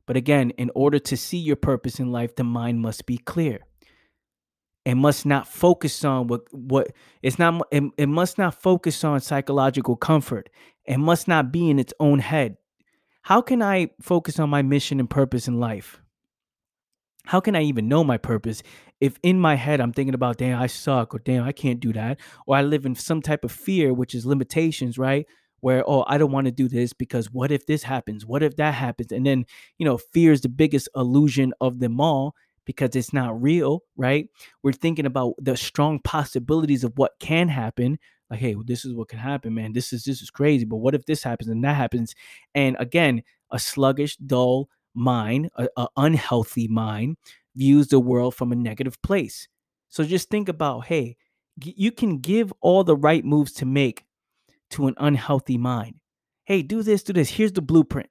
But 0.06 0.18
again, 0.18 0.50
in 0.50 0.70
order 0.74 0.98
to 0.98 1.16
see 1.16 1.38
your 1.38 1.56
purpose 1.56 1.98
in 1.98 2.12
life, 2.12 2.36
the 2.36 2.44
mind 2.44 2.82
must 2.82 3.06
be 3.06 3.16
clear 3.16 3.60
and 4.84 4.98
must 5.00 5.24
not 5.24 5.48
focus 5.48 6.04
on 6.04 6.26
what 6.26 6.42
what 6.52 6.92
it's 7.22 7.38
not 7.38 7.66
it, 7.70 7.82
it 7.96 8.10
must 8.10 8.36
not 8.36 8.60
focus 8.60 9.02
on 9.04 9.20
psychological 9.20 9.96
comfort 9.96 10.50
It 10.84 10.98
must 10.98 11.26
not 11.26 11.50
be 11.50 11.70
in 11.70 11.78
its 11.78 11.94
own 11.98 12.18
head 12.18 12.58
how 13.26 13.40
can 13.40 13.60
i 13.60 13.88
focus 14.00 14.38
on 14.38 14.48
my 14.48 14.62
mission 14.62 15.00
and 15.00 15.10
purpose 15.10 15.48
in 15.48 15.58
life 15.58 16.00
how 17.26 17.40
can 17.40 17.56
i 17.56 17.62
even 17.62 17.88
know 17.88 18.04
my 18.04 18.16
purpose 18.16 18.62
if 19.00 19.18
in 19.24 19.40
my 19.40 19.56
head 19.56 19.80
i'm 19.80 19.92
thinking 19.92 20.14
about 20.14 20.36
damn 20.36 20.60
i 20.60 20.68
suck 20.68 21.12
or 21.12 21.18
damn 21.18 21.42
i 21.42 21.50
can't 21.50 21.80
do 21.80 21.92
that 21.92 22.18
or 22.46 22.56
i 22.56 22.62
live 22.62 22.86
in 22.86 22.94
some 22.94 23.20
type 23.20 23.44
of 23.44 23.50
fear 23.50 23.92
which 23.92 24.14
is 24.14 24.24
limitations 24.24 24.96
right 24.96 25.26
where 25.58 25.82
oh 25.90 26.04
i 26.06 26.16
don't 26.16 26.30
want 26.30 26.44
to 26.44 26.52
do 26.52 26.68
this 26.68 26.92
because 26.92 27.32
what 27.32 27.50
if 27.50 27.66
this 27.66 27.82
happens 27.82 28.24
what 28.24 28.44
if 28.44 28.54
that 28.54 28.74
happens 28.74 29.10
and 29.10 29.26
then 29.26 29.44
you 29.76 29.84
know 29.84 29.98
fear 29.98 30.30
is 30.30 30.42
the 30.42 30.48
biggest 30.48 30.88
illusion 30.94 31.52
of 31.60 31.80
them 31.80 32.00
all 32.00 32.32
because 32.66 32.96
it's 32.96 33.12
not 33.12 33.40
real, 33.40 33.82
right? 33.96 34.28
We're 34.62 34.72
thinking 34.72 35.06
about 35.06 35.34
the 35.38 35.56
strong 35.56 36.00
possibilities 36.00 36.84
of 36.84 36.92
what 36.98 37.12
can 37.20 37.48
happen. 37.48 37.98
Like, 38.30 38.40
hey, 38.40 38.56
this 38.64 38.84
is 38.84 38.94
what 38.94 39.08
can 39.08 39.18
happen, 39.18 39.54
man. 39.54 39.72
This 39.72 39.92
is 39.92 40.04
this 40.04 40.20
is 40.22 40.30
crazy. 40.30 40.64
But 40.64 40.76
what 40.76 40.94
if 40.94 41.06
this 41.06 41.22
happens 41.22 41.48
and 41.48 41.62
that 41.64 41.76
happens? 41.76 42.14
And 42.54 42.76
again, 42.80 43.22
a 43.50 43.58
sluggish, 43.58 44.16
dull 44.16 44.68
mind, 44.94 45.50
a, 45.56 45.68
a 45.76 45.88
unhealthy 45.96 46.66
mind, 46.68 47.16
views 47.54 47.88
the 47.88 48.00
world 48.00 48.34
from 48.34 48.52
a 48.52 48.56
negative 48.56 49.00
place. 49.02 49.48
So 49.88 50.04
just 50.04 50.28
think 50.28 50.48
about, 50.48 50.86
hey, 50.86 51.16
you 51.62 51.92
can 51.92 52.18
give 52.18 52.52
all 52.60 52.84
the 52.84 52.96
right 52.96 53.24
moves 53.24 53.52
to 53.54 53.66
make 53.66 54.04
to 54.70 54.88
an 54.88 54.94
unhealthy 54.98 55.56
mind. 55.56 55.94
Hey, 56.44 56.62
do 56.62 56.82
this, 56.82 57.02
do 57.02 57.12
this. 57.12 57.30
Here's 57.30 57.52
the 57.52 57.62
blueprint. 57.62 58.10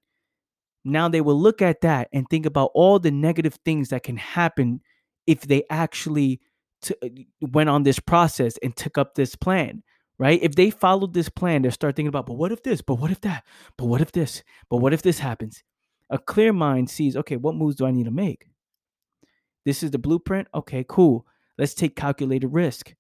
Now 0.84 1.10
they 1.10 1.21
will 1.21 1.39
look 1.39 1.62
at 1.62 1.82
that 1.82 2.10
and 2.13 2.28
think 2.30 2.45
about 2.45 2.71
all 2.73 2.99
the 2.99 3.12
negative 3.12 3.58
things 3.65 3.89
that 3.89 4.04
can 4.04 4.17
happen 4.17 4.82
if 5.25 5.41
they 5.41 5.63
actually 5.69 6.39
t- 6.82 6.95
uh, 7.04 7.10
went 7.41 7.69
on 7.69 7.84
this 7.84 7.99
process 7.99 8.58
and 8.62 8.75
took 8.75 8.97
up 8.97 9.15
this 9.15 9.36
plan, 9.36 9.84
right? 10.17 10.39
If 10.41 10.56
they 10.56 10.69
followed 10.69 11.13
this 11.13 11.30
plan, 11.30 11.62
they 11.62 11.69
start 11.69 11.95
thinking 11.95 12.10
about, 12.10 12.25
but 12.25 12.36
what 12.36 12.51
if 12.51 12.63
this? 12.63 12.82
But 12.82 12.95
what 12.95 13.12
if 13.12 13.21
that? 13.21 13.43
But 13.78 13.86
what 13.86 14.01
if 14.01 14.12
this? 14.12 14.43
But 14.69 14.78
what 14.78 14.93
if 14.93 15.01
this 15.01 15.19
happens? 15.19 15.63
A 16.10 16.17
clear 16.17 16.54
mind 16.54 16.89
sees, 16.89 17.15
okay, 17.15 17.36
what 17.36 17.56
moves 17.56 17.75
do 17.75 17.86
I 17.86 17.91
need 17.91 18.06
to 18.06 18.12
make? 18.12 18.47
This 19.65 19.82
is 19.82 19.91
the 19.91 19.97
blueprint. 19.97 20.47
Okay, 20.54 20.86
cool. 20.88 21.25
Let's 21.58 21.73
take 21.73 21.95
calculated 21.95 22.49
risk. 22.49 22.93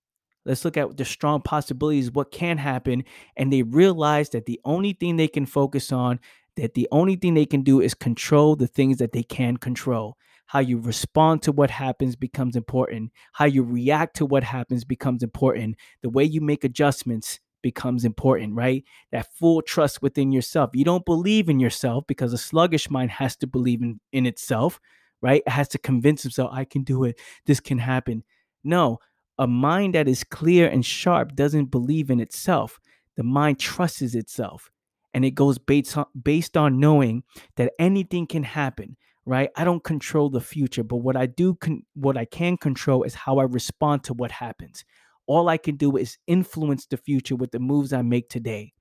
Let's 0.45 0.65
look 0.65 0.77
at 0.77 0.97
the 0.97 1.05
strong 1.05 1.41
possibilities, 1.41 2.11
what 2.11 2.31
can 2.31 2.57
happen. 2.57 3.03
And 3.35 3.51
they 3.51 3.63
realize 3.63 4.29
that 4.29 4.45
the 4.45 4.59
only 4.65 4.93
thing 4.93 5.17
they 5.17 5.27
can 5.27 5.45
focus 5.45 5.91
on 5.91 6.19
that 6.55 6.73
the 6.73 6.87
only 6.91 7.15
thing 7.15 7.33
they 7.33 7.45
can 7.45 7.61
do 7.61 7.81
is 7.81 7.93
control 7.93 8.55
the 8.55 8.67
things 8.67 8.97
that 8.97 9.11
they 9.11 9.23
can 9.23 9.57
control. 9.57 10.17
How 10.47 10.59
you 10.59 10.77
respond 10.79 11.41
to 11.43 11.51
what 11.51 11.71
happens 11.71 12.15
becomes 12.15 12.55
important. 12.55 13.11
How 13.33 13.45
you 13.45 13.63
react 13.63 14.15
to 14.17 14.25
what 14.25 14.43
happens 14.43 14.83
becomes 14.83 15.23
important. 15.23 15.77
The 16.01 16.09
way 16.09 16.23
you 16.23 16.41
make 16.41 16.63
adjustments 16.63 17.39
becomes 17.61 18.05
important, 18.05 18.53
right? 18.53 18.83
That 19.11 19.33
full 19.33 19.63
trust 19.63 20.03
within 20.03 20.31
yourself. 20.31 20.69
You 20.73 20.85
don't 20.85 21.05
believe 21.05 21.49
in 21.49 21.59
yourself 21.59 22.05
because 22.07 22.31
a 22.31 22.37
sluggish 22.37 22.91
mind 22.91 23.09
has 23.09 23.35
to 23.37 23.47
believe 23.47 23.81
in, 23.81 23.99
in 24.11 24.27
itself, 24.27 24.79
right? 25.19 25.41
It 25.45 25.51
has 25.51 25.67
to 25.69 25.79
convince 25.79 26.25
itself, 26.25 26.51
I 26.53 26.65
can 26.65 26.83
do 26.83 27.05
it. 27.05 27.19
This 27.47 27.59
can 27.59 27.79
happen. 27.79 28.23
No, 28.63 28.99
a 29.39 29.47
mind 29.47 29.95
that 29.95 30.07
is 30.07 30.23
clear 30.23 30.67
and 30.67 30.85
sharp 30.85 31.35
doesn't 31.35 31.71
believe 31.71 32.11
in 32.11 32.19
itself. 32.19 32.79
The 33.17 33.23
mind 33.23 33.59
trusts 33.59 34.01
itself 34.13 34.71
and 35.15 35.25
it 35.25 35.31
goes 35.31 35.57
based 35.57 35.97
on, 35.97 36.05
based 36.21 36.55
on 36.55 36.79
knowing 36.79 37.23
that 37.55 37.73
anything 37.79 38.27
can 38.27 38.43
happen 38.43 38.95
right? 39.25 39.49
I 39.55 39.63
don't 39.63 39.83
control 39.83 40.29
the 40.29 40.41
future 40.41 40.83
but 40.83 40.97
what 40.97 41.17
i 41.17 41.25
do 41.25 41.55
con- 41.55 41.83
what 41.93 42.17
i 42.17 42.25
can 42.25 42.57
control 42.57 43.03
is 43.03 43.15
how 43.15 43.37
i 43.37 43.43
respond 43.43 44.03
to 44.05 44.13
what 44.13 44.31
happens. 44.31 44.85
All 45.27 45.49
i 45.49 45.57
can 45.57 45.75
do 45.75 45.97
is 45.97 46.17
influence 46.27 46.85
the 46.85 46.97
future 46.97 47.35
with 47.35 47.51
the 47.51 47.59
moves 47.59 47.93
i 47.93 48.01
make 48.01 48.29
today 48.29 48.73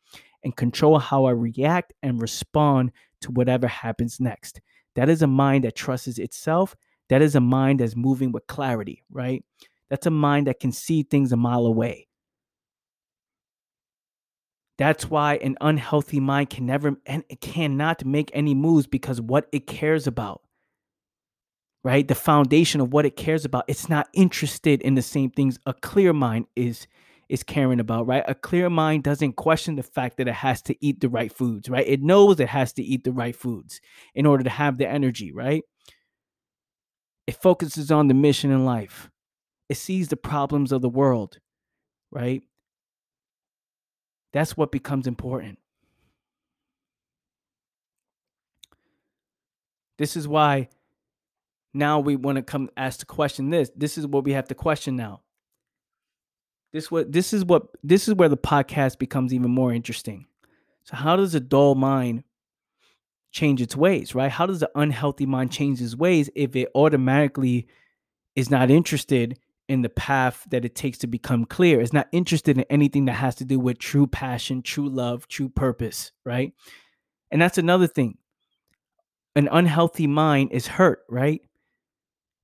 and 0.43 0.57
control 0.57 0.99
how 0.99 1.25
i 1.25 1.31
react 1.31 1.93
and 2.03 2.21
respond 2.21 2.93
to 3.23 3.31
whatever 3.31 3.67
happens 3.67 4.21
next. 4.21 4.61
That 4.95 5.09
is 5.09 5.23
a 5.23 5.27
mind 5.27 5.65
that 5.65 5.75
trusts 5.75 6.19
itself. 6.19 6.77
That 7.09 7.23
is 7.23 7.35
a 7.35 7.41
mind 7.41 7.81
that's 7.81 7.97
moving 7.97 8.33
with 8.33 8.47
clarity 8.47 9.03
right? 9.11 9.45
That's 9.91 10.07
a 10.07 10.11
mind 10.11 10.47
that 10.47 10.61
can 10.61 10.73
see 10.73 11.03
things 11.03 11.33
a 11.33 11.37
mile 11.37 11.67
away 11.67 12.09
that's 14.77 15.09
why 15.09 15.37
an 15.37 15.57
unhealthy 15.61 16.21
mind 16.21 16.51
can 16.51 16.67
never 16.67 16.97
and 17.07 17.25
it 17.29 17.41
cannot 17.41 18.05
make 18.05 18.31
any 18.35 18.55
moves 18.55 18.87
because 18.87 19.21
what 19.21 19.49
it 19.53 19.67
cares 19.67 20.07
about. 20.07 20.43
Right? 21.85 22.09
The 22.09 22.15
foundation 22.15 22.81
of 22.81 22.93
what 22.93 23.05
it 23.05 23.15
cares 23.15 23.45
about, 23.45 23.65
it's 23.69 23.91
not 23.91 24.09
interested 24.15 24.81
in 24.81 24.95
the 24.95 25.03
same 25.03 25.31
things 25.31 25.59
a 25.67 25.75
clear 25.75 26.13
mind 26.13 26.47
is 26.57 26.87
is 27.29 27.43
caring 27.43 27.81
about, 27.81 28.07
right? 28.07 28.25
A 28.29 28.35
clear 28.35 28.69
mind 28.69 29.03
doesn't 29.03 29.35
question 29.35 29.77
the 29.77 29.83
fact 29.83 30.19
that 30.19 30.29
it 30.29 30.35
has 30.35 30.61
to 30.63 30.77
eat 30.85 31.01
the 31.01 31.09
right 31.09 31.33
foods, 31.33 31.69
right? 31.71 31.87
It 31.87 32.03
knows 32.03 32.39
it 32.39 32.49
has 32.49 32.73
to 32.75 32.83
eat 32.83 33.05
the 33.05 33.13
right 33.13 33.35
foods 33.35 33.81
in 34.15 34.27
order 34.27 34.45
to 34.45 34.51
have 34.51 34.77
the 34.79 34.89
energy, 34.89 35.33
right? 35.33 35.63
It 37.27 37.37
focuses 37.37 37.91
on 37.91 38.09
the 38.09 38.15
mission 38.15 38.51
in 38.51 38.65
life. 38.65 39.11
It 39.69 39.77
sees 39.77 40.09
the 40.09 40.17
problems 40.17 40.73
of 40.73 40.83
the 40.83 40.89
world, 40.89 41.39
right? 42.11 42.43
That's 44.35 44.57
what 44.57 44.73
becomes 44.73 45.07
important. 45.07 45.61
This 49.97 50.17
is 50.17 50.27
why 50.27 50.71
now 51.73 52.01
we 52.01 52.17
want 52.17 52.37
to 52.37 52.43
come 52.43 52.69
ask 52.77 52.99
the 52.99 53.07
question 53.07 53.51
this. 53.51 53.71
This 53.77 53.97
is 53.97 54.09
what 54.09 54.25
we 54.25 54.33
have 54.33 54.49
to 54.49 54.55
question 54.57 54.97
now. 54.97 55.21
This 56.73 56.91
what 56.91 57.13
this 57.13 57.33
is 57.33 57.45
what 57.45 57.69
this 57.85 58.09
is 58.09 58.15
where 58.15 58.29
the 58.29 58.37
podcast 58.37 58.99
becomes 58.99 59.33
even 59.33 59.53
more 59.53 59.73
interesting. 59.73 60.27
So 60.83 60.97
how 60.97 61.15
does 61.15 61.37
a 61.37 61.41
dull 61.41 61.77
mind 61.77 62.25
change 63.31 63.63
its 63.63 63.77
ways, 63.77 64.17
right? 64.17 64.33
How 64.33 64.47
does 64.47 64.59
the 64.59 64.71
unhealthy 64.75 65.27
mind 65.27 65.53
change 65.53 65.81
its 65.81 65.95
ways 65.95 66.29
if 66.35 66.57
it 66.57 66.71
automatically 66.75 67.69
is 68.35 68.51
not 68.51 68.69
interested 68.69 69.39
in 69.69 69.83
the 69.83 69.89
path 69.89 70.47
that 70.51 70.65
it 70.65 70.75
takes 70.75 70.99
to 70.99 71.07
become 71.07 71.45
clear. 71.45 71.81
It's 71.81 71.93
not 71.93 72.09
interested 72.13 72.59
in 72.59 72.65
anything 72.69 73.07
that 73.07 73.15
has 73.15 73.35
to 73.37 73.45
do 73.45 73.59
with 73.59 73.79
true 73.79 74.07
passion, 74.07 74.63
true 74.63 74.89
love, 74.89 75.27
true 75.29 75.49
purpose, 75.49 76.13
right? 76.25 76.53
And 77.31 77.41
that's 77.41 77.59
another 77.59 77.87
thing. 77.87 78.19
An 79.37 79.49
unhealthy 79.51 80.07
mind 80.07 80.53
is 80.53 80.67
hurt, 80.67 81.01
right? 81.09 81.41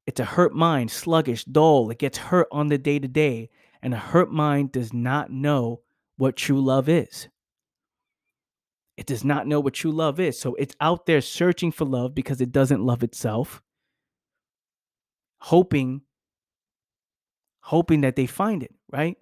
It's 0.06 0.20
a 0.20 0.24
hurt 0.24 0.54
mind, 0.54 0.90
sluggish, 0.90 1.44
dull. 1.44 1.90
It 1.90 1.98
gets 1.98 2.18
hurt 2.18 2.48
on 2.50 2.68
the 2.68 2.78
day 2.78 2.98
to 2.98 3.06
day. 3.06 3.50
And 3.82 3.94
a 3.94 3.98
hurt 3.98 4.32
mind 4.32 4.72
does 4.72 4.92
not 4.92 5.30
know 5.30 5.82
what 6.16 6.36
true 6.36 6.60
love 6.60 6.88
is. 6.88 7.28
It 8.96 9.06
does 9.06 9.24
not 9.24 9.46
know 9.46 9.60
what 9.60 9.74
true 9.74 9.92
love 9.92 10.20
is. 10.20 10.38
So 10.38 10.54
it's 10.56 10.74
out 10.80 11.06
there 11.06 11.20
searching 11.20 11.70
for 11.70 11.84
love 11.84 12.14
because 12.14 12.40
it 12.40 12.52
doesn't 12.52 12.84
love 12.84 13.02
itself, 13.02 13.62
hoping 15.38 16.02
hoping 17.60 18.00
that 18.02 18.16
they 18.16 18.26
find 18.26 18.62
it, 18.62 18.74
right? 18.90 19.16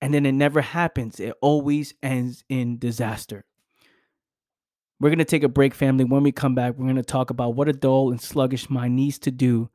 And 0.00 0.12
then 0.12 0.26
it 0.26 0.32
never 0.32 0.60
happens. 0.60 1.20
It 1.20 1.34
always 1.40 1.94
ends 2.02 2.44
in 2.48 2.78
disaster. 2.78 3.44
We're 5.00 5.10
going 5.10 5.18
to 5.18 5.24
take 5.24 5.42
a 5.42 5.48
break, 5.48 5.74
family. 5.74 6.04
When 6.04 6.22
we 6.22 6.32
come 6.32 6.54
back, 6.54 6.74
we're 6.76 6.86
going 6.86 6.96
to 6.96 7.02
talk 7.02 7.30
about 7.30 7.54
what 7.54 7.68
a 7.68 7.72
dull 7.72 8.10
and 8.10 8.20
sluggish 8.20 8.70
mind 8.70 8.96
needs 8.96 9.18
to 9.20 9.30
do 9.30 9.70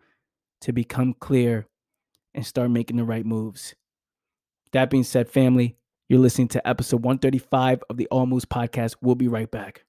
to 0.62 0.74
become 0.74 1.13
clear 1.13 1.67
and 2.34 2.45
start 2.45 2.71
making 2.71 2.97
the 2.97 3.04
right 3.04 3.26
moves. 3.26 3.76
That 4.74 4.89
being 4.89 5.04
said, 5.04 5.30
family, 5.30 5.78
you're 6.08 6.19
listening 6.19 6.47
to 6.50 6.67
episode 6.67 7.04
135 7.04 7.84
of 7.89 7.97
the 7.97 8.08
All 8.08 8.26
Moves 8.26 8.45
podcast. 8.45 8.95
We'll 9.02 9.15
be 9.15 9.28
right 9.28 9.50
back. 9.50 9.86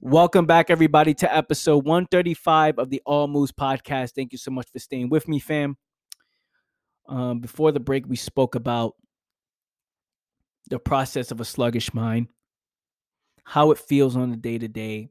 Welcome 0.00 0.46
back, 0.46 0.70
everybody, 0.70 1.14
to 1.14 1.34
episode 1.34 1.84
135 1.84 2.78
of 2.78 2.90
the 2.90 3.02
All 3.04 3.26
Moves 3.26 3.52
podcast. 3.52 4.12
Thank 4.14 4.32
you 4.32 4.38
so 4.38 4.50
much 4.50 4.68
for 4.70 4.78
staying 4.78 5.10
with 5.10 5.28
me, 5.28 5.38
fam 5.38 5.76
um, 7.06 7.40
before 7.40 7.72
the 7.72 7.80
break, 7.80 8.06
we 8.08 8.16
spoke 8.16 8.54
about 8.54 8.94
the 10.70 10.78
process 10.78 11.30
of 11.30 11.40
a 11.40 11.44
sluggish 11.44 11.92
mind, 11.92 12.28
how 13.44 13.70
it 13.70 13.78
feels 13.78 14.16
on 14.16 14.30
the 14.30 14.36
day 14.36 14.58
to 14.58 14.68
day, 14.68 15.10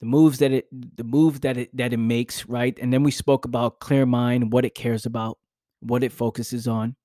the 0.00 0.06
moves 0.06 0.38
that 0.38 0.52
it 0.52 0.66
the 0.96 1.04
move 1.04 1.42
that 1.42 1.56
it 1.56 1.76
that 1.76 1.92
it 1.92 1.98
makes, 1.98 2.46
right? 2.46 2.78
And 2.80 2.92
then 2.92 3.02
we 3.02 3.10
spoke 3.10 3.44
about 3.44 3.80
clear 3.80 4.06
mind, 4.06 4.52
what 4.52 4.64
it 4.64 4.74
cares 4.74 5.06
about, 5.06 5.38
what 5.80 6.02
it 6.02 6.12
focuses 6.12 6.66
on. 6.66 6.96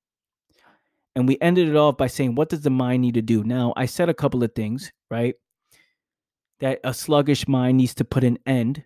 And 1.15 1.28
we 1.28 1.38
ended 1.41 1.67
it 1.67 1.76
off 1.76 1.98
by 1.98 2.08
saying, 2.08 2.36
what 2.36 2.50
does 2.50 2.62
the 2.62 2.69
mind 2.69 3.02
need 3.02 3.15
to 3.15 3.22
do? 3.22 3.43
Now, 3.43 3.74
I 3.76 3.88
said 3.88 4.10
a 4.10 4.13
couple 4.13 4.43
of 4.43 4.54
things, 4.54 4.91
right? 5.10 5.36
That 6.60 6.80
a 6.84 6.93
sluggish 6.93 7.48
mind 7.48 7.78
needs 7.78 7.95
to 7.95 8.06
put 8.06 8.24
an 8.24 8.38
end 8.45 8.84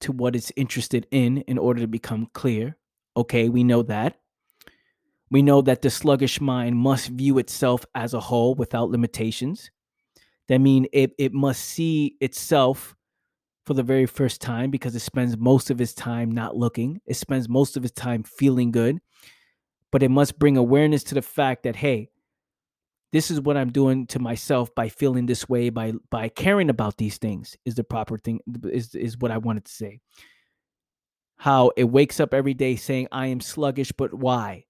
to 0.00 0.12
what 0.12 0.36
it's 0.36 0.52
interested 0.56 1.06
in 1.10 1.38
in 1.38 1.58
order 1.58 1.80
to 1.80 1.88
become 1.88 2.28
clear. 2.32 2.76
Okay, 3.16 3.48
we 3.48 3.64
know 3.64 3.82
that. 3.82 4.18
We 5.30 5.42
know 5.42 5.60
that 5.62 5.82
the 5.82 5.90
sluggish 5.90 6.40
mind 6.40 6.76
must 6.76 7.08
view 7.08 7.38
itself 7.38 7.84
as 7.94 8.14
a 8.14 8.20
whole 8.20 8.54
without 8.54 8.90
limitations. 8.90 9.70
That 10.48 10.58
means 10.58 10.86
it, 10.92 11.12
it 11.18 11.32
must 11.32 11.64
see 11.64 12.16
itself 12.20 12.94
for 13.64 13.74
the 13.74 13.82
very 13.82 14.06
first 14.06 14.40
time 14.40 14.70
because 14.70 14.94
it 14.94 15.00
spends 15.00 15.36
most 15.36 15.70
of 15.70 15.80
its 15.80 15.92
time 15.92 16.30
not 16.30 16.56
looking. 16.56 17.00
It 17.04 17.14
spends 17.14 17.48
most 17.48 17.76
of 17.76 17.84
its 17.84 17.94
time 17.94 18.22
feeling 18.22 18.70
good. 18.70 19.00
But 19.90 20.02
it 20.02 20.10
must 20.10 20.38
bring 20.38 20.56
awareness 20.56 21.02
to 21.04 21.14
the 21.14 21.22
fact 21.22 21.62
that, 21.64 21.74
hey, 21.74 22.10
this 23.12 23.30
is 23.30 23.40
what 23.40 23.56
I'm 23.56 23.72
doing 23.72 24.06
to 24.08 24.18
myself 24.18 24.74
by 24.74 24.88
feeling 24.88 25.26
this 25.26 25.48
way, 25.48 25.70
by 25.70 25.92
by 26.10 26.28
caring 26.28 26.70
about 26.70 26.96
these 26.98 27.18
things 27.18 27.56
is 27.64 27.76
the 27.76 27.84
proper 27.84 28.18
thing, 28.18 28.40
is 28.64 28.94
is 28.94 29.16
what 29.16 29.30
I 29.30 29.38
wanted 29.38 29.64
to 29.64 29.72
say. 29.72 30.00
How 31.38 31.70
it 31.76 31.84
wakes 31.84 32.20
up 32.20 32.34
every 32.34 32.54
day 32.54 32.76
saying, 32.76 33.08
I 33.12 33.26
am 33.28 33.40
sluggish, 33.40 33.92
but 33.92 34.12
why? 34.14 34.64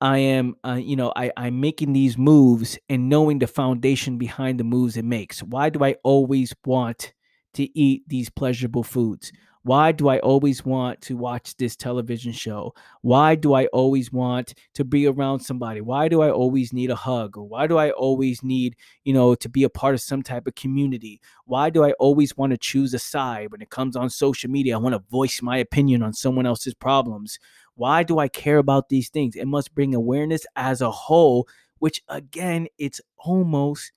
I 0.00 0.18
am, 0.18 0.56
uh, 0.66 0.74
you 0.82 0.96
know, 0.96 1.12
I, 1.14 1.30
I'm 1.36 1.60
making 1.60 1.92
these 1.92 2.18
moves 2.18 2.76
and 2.88 3.08
knowing 3.08 3.38
the 3.38 3.46
foundation 3.46 4.18
behind 4.18 4.58
the 4.58 4.64
moves 4.64 4.96
it 4.96 5.04
makes. 5.04 5.42
Why 5.42 5.70
do 5.70 5.84
I 5.84 5.96
always 6.02 6.52
want 6.64 7.14
to 7.54 7.78
eat 7.78 8.02
these 8.08 8.28
pleasurable 8.28 8.82
foods? 8.82 9.30
Why 9.64 9.92
do 9.92 10.08
I 10.08 10.18
always 10.18 10.64
want 10.64 11.00
to 11.02 11.16
watch 11.16 11.56
this 11.56 11.76
television 11.76 12.32
show? 12.32 12.74
Why 13.02 13.36
do 13.36 13.54
I 13.54 13.66
always 13.66 14.10
want 14.12 14.54
to 14.74 14.84
be 14.84 15.06
around 15.06 15.38
somebody? 15.38 15.80
Why 15.80 16.08
do 16.08 16.20
I 16.20 16.30
always 16.32 16.72
need 16.72 16.90
a 16.90 16.96
hug? 16.96 17.36
Or 17.38 17.44
why 17.44 17.68
do 17.68 17.78
I 17.78 17.90
always 17.90 18.42
need, 18.42 18.74
you 19.04 19.12
know, 19.12 19.36
to 19.36 19.48
be 19.48 19.62
a 19.62 19.70
part 19.70 19.94
of 19.94 20.00
some 20.00 20.20
type 20.20 20.48
of 20.48 20.56
community? 20.56 21.20
Why 21.44 21.70
do 21.70 21.84
I 21.84 21.92
always 21.92 22.36
want 22.36 22.50
to 22.50 22.58
choose 22.58 22.92
a 22.92 22.98
side 22.98 23.52
when 23.52 23.62
it 23.62 23.70
comes 23.70 23.94
on 23.94 24.10
social 24.10 24.50
media? 24.50 24.74
I 24.74 24.80
want 24.80 24.94
to 24.94 25.10
voice 25.12 25.40
my 25.40 25.58
opinion 25.58 26.02
on 26.02 26.12
someone 26.12 26.46
else's 26.46 26.74
problems. 26.74 27.38
Why 27.76 28.02
do 28.02 28.18
I 28.18 28.26
care 28.26 28.58
about 28.58 28.88
these 28.88 29.10
things? 29.10 29.36
It 29.36 29.46
must 29.46 29.76
bring 29.76 29.94
awareness 29.94 30.44
as 30.56 30.80
a 30.80 30.90
whole, 30.90 31.46
which 31.78 32.02
again, 32.08 32.66
it's 32.78 33.00
almost, 33.16 33.92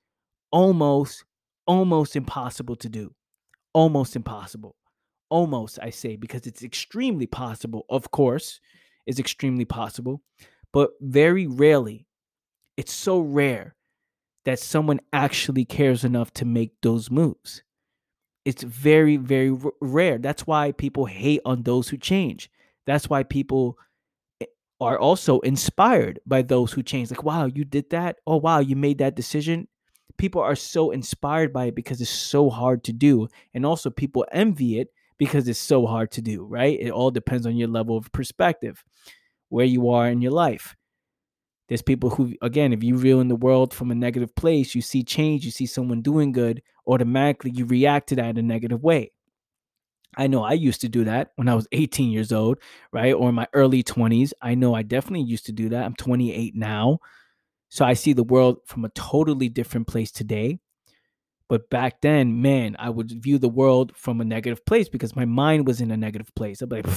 almost, 0.52 1.26
almost 1.66 2.16
impossible 2.16 2.76
to 2.76 2.88
do. 2.88 3.16
Almost 3.74 4.16
impossible 4.16 4.76
almost 5.36 5.78
I 5.82 5.90
say 5.90 6.16
because 6.16 6.48
it's 6.48 6.64
extremely 6.64 7.28
possible, 7.28 7.86
of 7.90 8.10
course, 8.10 8.62
is 9.06 9.20
extremely 9.20 9.66
possible, 9.66 10.22
but 10.72 10.92
very 11.02 11.46
rarely, 11.46 12.08
it's 12.78 12.94
so 12.94 13.20
rare 13.20 13.76
that 14.46 14.60
someone 14.60 15.02
actually 15.12 15.66
cares 15.66 16.06
enough 16.06 16.32
to 16.36 16.46
make 16.46 16.72
those 16.82 17.12
moves. 17.12 17.64
It's 18.46 18.64
very, 18.64 19.18
very 19.18 19.50
r- 19.50 19.74
rare. 19.82 20.18
That's 20.20 20.48
why 20.48 20.72
people 20.72 21.06
hate 21.06 21.42
on 21.44 21.64
those 21.64 21.90
who 21.90 21.98
change. 21.98 22.50
That's 22.88 23.10
why 23.10 23.24
people 23.24 23.78
eh, 24.40 24.46
are 24.80 24.98
also 24.98 25.40
inspired 25.42 26.22
by 26.26 26.44
those 26.44 26.72
who 26.72 26.82
change. 26.82 27.12
Like, 27.12 27.24
wow, 27.24 27.48
you 27.48 27.66
did 27.66 27.90
that. 27.90 28.18
Oh, 28.26 28.38
wow, 28.38 28.60
you 28.60 28.78
made 28.78 29.00
that 29.00 29.16
decision. 29.16 29.68
People 30.18 30.42
are 30.42 30.56
so 30.56 30.92
inspired 30.92 31.52
by 31.52 31.66
it 31.66 31.76
because 31.76 32.00
it's 32.00 32.10
so 32.10 32.50
hard 32.50 32.86
to 32.86 32.94
do. 32.94 33.28
And 33.54 33.66
also, 33.66 33.90
people 33.90 34.26
envy 34.32 34.80
it 34.80 34.90
because 35.18 35.48
it's 35.48 35.60
so 35.60 35.86
hard 35.86 36.12
to 36.12 36.22
do, 36.22 36.46
right? 36.46 36.78
It 36.80 36.92
all 36.92 37.12
depends 37.12 37.46
on 37.46 37.56
your 37.56 37.68
level 37.68 37.98
of 37.98 38.12
perspective, 38.12 38.84
where 39.50 39.66
you 39.66 39.90
are 39.90 40.08
in 40.08 40.22
your 40.22 40.32
life. 40.32 40.76
There's 41.68 41.82
people 41.82 42.12
who, 42.12 42.34
again, 42.42 42.74
if 42.74 42.84
you 42.84 42.98
view 42.98 43.20
in 43.20 43.28
the 43.28 43.36
world 43.36 43.74
from 43.74 43.90
a 43.92 43.96
negative 43.96 44.36
place, 44.36 44.76
you 44.76 44.82
see 44.82 45.04
change, 45.04 45.46
you 45.46 45.52
see 45.52 45.66
someone 45.66 46.02
doing 46.02 46.32
good, 46.32 46.62
automatically 46.86 47.52
you 47.52 47.66
react 47.66 48.10
to 48.10 48.16
that 48.16 48.30
in 48.30 48.38
a 48.38 48.42
negative 48.44 48.84
way. 48.84 49.12
I 50.18 50.28
know 50.28 50.44
I 50.44 50.54
used 50.54 50.82
to 50.82 50.90
do 50.90 51.04
that 51.06 51.32
when 51.36 51.50
I 51.50 51.56
was 51.56 51.68
18 51.72 52.12
years 52.12 52.32
old, 52.32 52.60
right? 52.92 53.14
Or 53.14 53.30
in 53.30 53.36
my 53.36 53.48
early 53.54 53.84
20s. 53.84 54.32
I 54.42 54.56
know 54.56 54.74
I 54.74 54.84
definitely 54.84 55.26
used 55.26 55.46
to 55.48 55.52
do 55.52 55.70
that. 55.70 55.84
I'm 55.84 55.96
28 55.96 56.56
now. 56.56 57.00
So 57.70 57.84
I 57.84 57.94
see 57.94 58.14
the 58.14 58.24
world 58.24 58.60
from 58.66 58.86
a 58.86 58.90
totally 58.90 59.50
different 59.50 59.88
place 59.88 60.12
today. 60.12 60.60
But 61.48 61.70
back 61.70 62.02
then, 62.02 62.42
man, 62.42 62.76
I 62.80 62.90
would 62.90 63.12
view 63.12 63.38
the 63.38 63.50
world 63.50 63.96
from 63.96 64.20
a 64.20 64.26
negative 64.26 64.66
place 64.66 64.90
because 64.90 65.16
my 65.16 65.26
mind 65.26 65.68
was 65.68 65.82
in 65.82 65.92
a 65.92 65.98
negative 65.98 66.34
place. 66.36 66.62
I'd 66.62 66.70
be 66.70 66.78
like, 66.78 66.88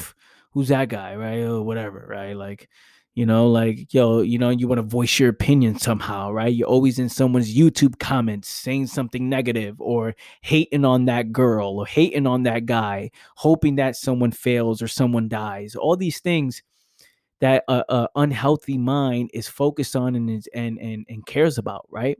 who's 0.52 0.68
that 0.68 0.88
guy, 0.88 1.16
right? 1.16 1.40
Or 1.40 1.62
whatever, 1.62 2.06
right? 2.08 2.34
Like, 2.34 2.68
you 3.14 3.26
know, 3.26 3.48
like, 3.50 3.92
yo, 3.92 4.20
you 4.20 4.38
know, 4.38 4.50
you 4.50 4.68
want 4.68 4.78
to 4.78 4.82
voice 4.82 5.18
your 5.18 5.28
opinion 5.28 5.78
somehow, 5.78 6.30
right? 6.30 6.54
You're 6.54 6.68
always 6.68 6.98
in 6.98 7.08
someone's 7.08 7.54
YouTube 7.54 7.98
comments 7.98 8.48
saying 8.48 8.86
something 8.86 9.28
negative 9.28 9.80
or 9.80 10.14
hating 10.42 10.84
on 10.84 11.06
that 11.06 11.32
girl 11.32 11.80
or 11.80 11.86
hating 11.86 12.26
on 12.26 12.44
that 12.44 12.64
guy, 12.66 13.10
hoping 13.34 13.74
that 13.76 13.96
someone 13.96 14.30
fails 14.30 14.80
or 14.80 14.88
someone 14.88 15.28
dies. 15.28 15.74
All 15.74 15.96
these 15.96 16.20
things 16.20 16.62
that 17.40 17.64
a, 17.68 17.84
a 17.88 18.08
unhealthy 18.14 18.78
mind 18.78 19.30
is 19.34 19.48
focused 19.48 19.96
on 19.96 20.14
and, 20.14 20.30
is, 20.30 20.48
and 20.54 20.78
and 20.78 21.04
and 21.08 21.26
cares 21.26 21.58
about, 21.58 21.86
right? 21.90 22.18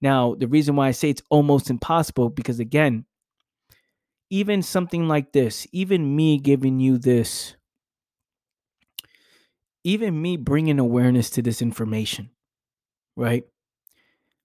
Now, 0.00 0.34
the 0.34 0.48
reason 0.48 0.76
why 0.76 0.88
I 0.88 0.92
say 0.92 1.10
it's 1.10 1.22
almost 1.30 1.70
impossible 1.70 2.30
because 2.30 2.60
again, 2.60 3.04
even 4.30 4.62
something 4.62 5.08
like 5.08 5.32
this, 5.32 5.66
even 5.72 6.14
me 6.14 6.38
giving 6.38 6.80
you 6.80 6.98
this, 6.98 7.56
even 9.84 10.20
me 10.20 10.36
bringing 10.36 10.78
awareness 10.78 11.30
to 11.30 11.42
this 11.42 11.62
information, 11.62 12.30
right? 13.16 13.44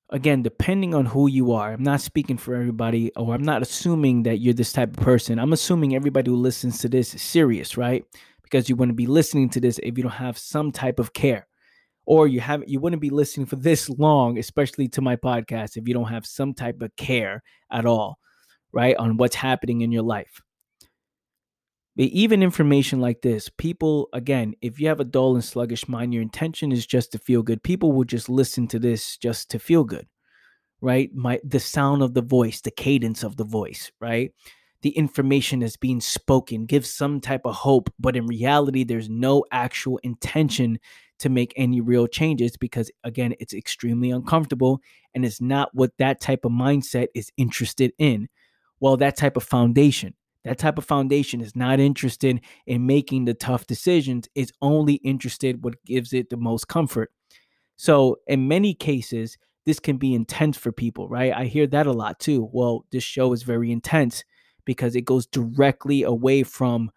Again, 0.10 0.44
depending 0.44 0.94
on 0.94 1.06
who 1.06 1.28
you 1.28 1.54
are, 1.54 1.74
I'm 1.74 1.84
not 1.84 2.02
speaking 2.02 2.38
for 2.38 2.56
everybody, 2.56 3.12
or 3.16 3.34
I'm 3.34 3.44
not 3.44 3.62
assuming 3.62 4.24
that 4.24 4.38
you're 4.38 4.54
this 4.54 4.72
type 4.74 4.96
of 4.96 5.04
person. 5.04 5.39
I'm 5.39 5.54
assuming 5.54 5.96
everybody 5.96 6.30
who 6.30 6.38
listens 6.38 6.80
to 6.80 6.89
this 6.89 7.16
is 7.16 7.22
serious, 7.22 7.78
right? 7.78 8.06
Because 8.44 8.70
you 8.70 8.76
wouldn't 8.76 8.98
be 8.98 9.08
listening 9.08 9.50
to 9.50 9.60
this 9.60 9.80
if 9.82 9.98
you 9.98 10.04
don't 10.04 10.12
have 10.12 10.38
some 10.38 10.72
type 10.72 11.00
of 11.00 11.13
care 11.13 11.48
or 12.06 12.28
you 12.28 12.39
have 12.39 12.63
you 12.68 12.80
wouldn't 12.80 13.02
be 13.02 13.10
listening 13.10 13.46
for 13.46 13.56
this 13.56 13.89
long 13.89 14.38
especially 14.38 14.88
to 14.89 15.02
my 15.02 15.16
podcast 15.16 15.78
if 15.78 15.88
you 15.88 15.94
don't 15.94 16.10
have 16.10 16.26
some 16.26 16.54
type 16.54 16.82
of 16.82 16.96
care 16.96 17.42
at 17.72 17.86
all 17.86 18.18
right 18.72 18.96
on 18.98 19.18
what's 19.18 19.36
happening 19.36 19.82
in 19.82 19.92
your 19.92 20.04
life. 20.04 20.42
But 21.96 22.06
even 22.06 22.42
information 22.42 23.00
like 23.00 23.22
this 23.22 23.50
people 23.50 24.10
again 24.13 24.56
if 24.62 24.80
you 24.80 24.88
have 24.88 25.00
a 25.00 25.06
dull 25.06 25.36
and 25.36 25.44
sluggish 25.44 25.88
mind 25.88 26.13
your 26.13 26.24
intention 26.24 26.72
is 26.72 26.86
just 26.86 27.12
to 27.12 27.20
feel 27.20 27.44
good. 27.44 27.63
People 27.63 27.92
will 27.92 28.04
just 28.04 28.30
listen 28.30 28.68
to 28.70 28.80
this 28.80 29.18
just 29.18 29.50
to 29.52 29.60
feel 29.60 29.84
good 29.84 30.08
right? 30.82 31.10
My 31.13 31.39
the 31.46 31.62
sound 31.62 32.02
of 32.02 32.13
the 32.13 32.22
voice 32.22 32.62
the 32.62 32.72
cadence 32.72 33.24
of 33.24 33.38
the 33.38 33.46
voice 33.46 33.92
right? 34.02 34.32
The 34.82 34.89
information 34.89 35.60
that's 35.60 35.78
being 35.78 36.02
spoken 36.02 36.66
gives 36.66 36.89
some 36.89 37.22
type 37.22 37.46
of 37.46 37.56
hope 37.56 37.94
but 38.00 38.18
in 38.18 38.26
reality 38.26 38.84
there's 38.84 39.10
no 39.10 39.46
actual 39.52 40.00
intention 40.04 40.80
to 41.23 41.29
make 41.29 41.53
any 41.55 41.79
real 41.79 42.05
changes 42.05 42.57
because 42.57 42.91
again 43.05 43.33
it's 43.39 43.53
extremely 43.53 44.12
uncomfortable 44.12 44.81
and 45.15 45.25
it's 45.25 45.39
not 45.39 45.69
what 45.73 45.91
that 45.97 46.19
type 46.19 46.43
of 46.43 46.51
mindset 46.51 47.07
is 47.15 47.31
interested 47.38 47.93
in. 47.97 48.27
Well 48.81 48.97
that 48.97 49.15
type 49.15 49.38
of 49.38 49.43
foundation 49.43 50.15
that 50.43 50.57
type 50.57 50.77
of 50.77 50.83
foundation 50.83 51.39
is 51.39 51.55
not 51.55 51.79
interested 51.79 52.41
in 52.67 52.86
making 52.86 53.23
the 53.23 53.33
tough 53.33 53.65
decisions. 53.65 54.27
It's 54.36 54.51
only 54.62 54.95
interested 54.95 55.63
what 55.63 55.81
gives 55.86 56.12
it 56.12 56.29
the 56.29 56.36
most 56.36 56.67
comfort. 56.67 57.09
So 57.77 58.17
in 58.27 58.49
many 58.49 58.73
cases 58.73 59.38
this 59.65 59.79
can 59.79 59.95
be 59.95 60.13
intense 60.13 60.57
for 60.57 60.73
people 60.73 61.07
right? 61.07 61.31
I 61.33 61.45
hear 61.45 61.67
that 61.67 61.88
a 61.88 61.93
lot 61.93 62.19
too. 62.19 62.49
Well 62.51 62.86
this 62.91 63.05
show 63.05 63.31
is 63.31 63.43
very 63.43 63.71
intense 63.71 64.25
because 64.65 64.93
it 64.97 65.05
goes 65.05 65.25
directly 65.25 66.03
away 66.03 66.43
from 66.43 66.91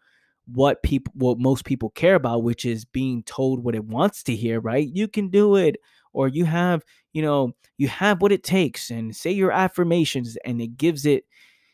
what 0.47 0.83
people 0.83 1.13
what 1.17 1.39
most 1.39 1.65
people 1.65 1.91
care 1.91 2.15
about 2.15 2.43
which 2.43 2.65
is 2.65 2.85
being 2.85 3.23
told 3.25 3.65
what 3.65 3.75
it 3.75 3.85
wants 3.85 4.23
to 4.25 4.35
hear 4.37 4.61
right? 4.61 4.89
You 4.93 5.09
can 5.09 5.29
do 5.29 5.57
it 5.57 5.77
or 6.13 6.29
you 6.29 6.45
have 6.45 6.83
you 7.13 7.23
know 7.23 7.53
you 7.79 7.89
have 7.89 8.23
what 8.23 8.33
it 8.33 8.45
takes 8.45 8.91
and 8.91 9.15
say 9.15 9.31
your 9.33 9.53
affirmations 9.53 10.37
and 10.45 10.61
it 10.61 10.77
gives 10.77 11.05
it 11.07 11.25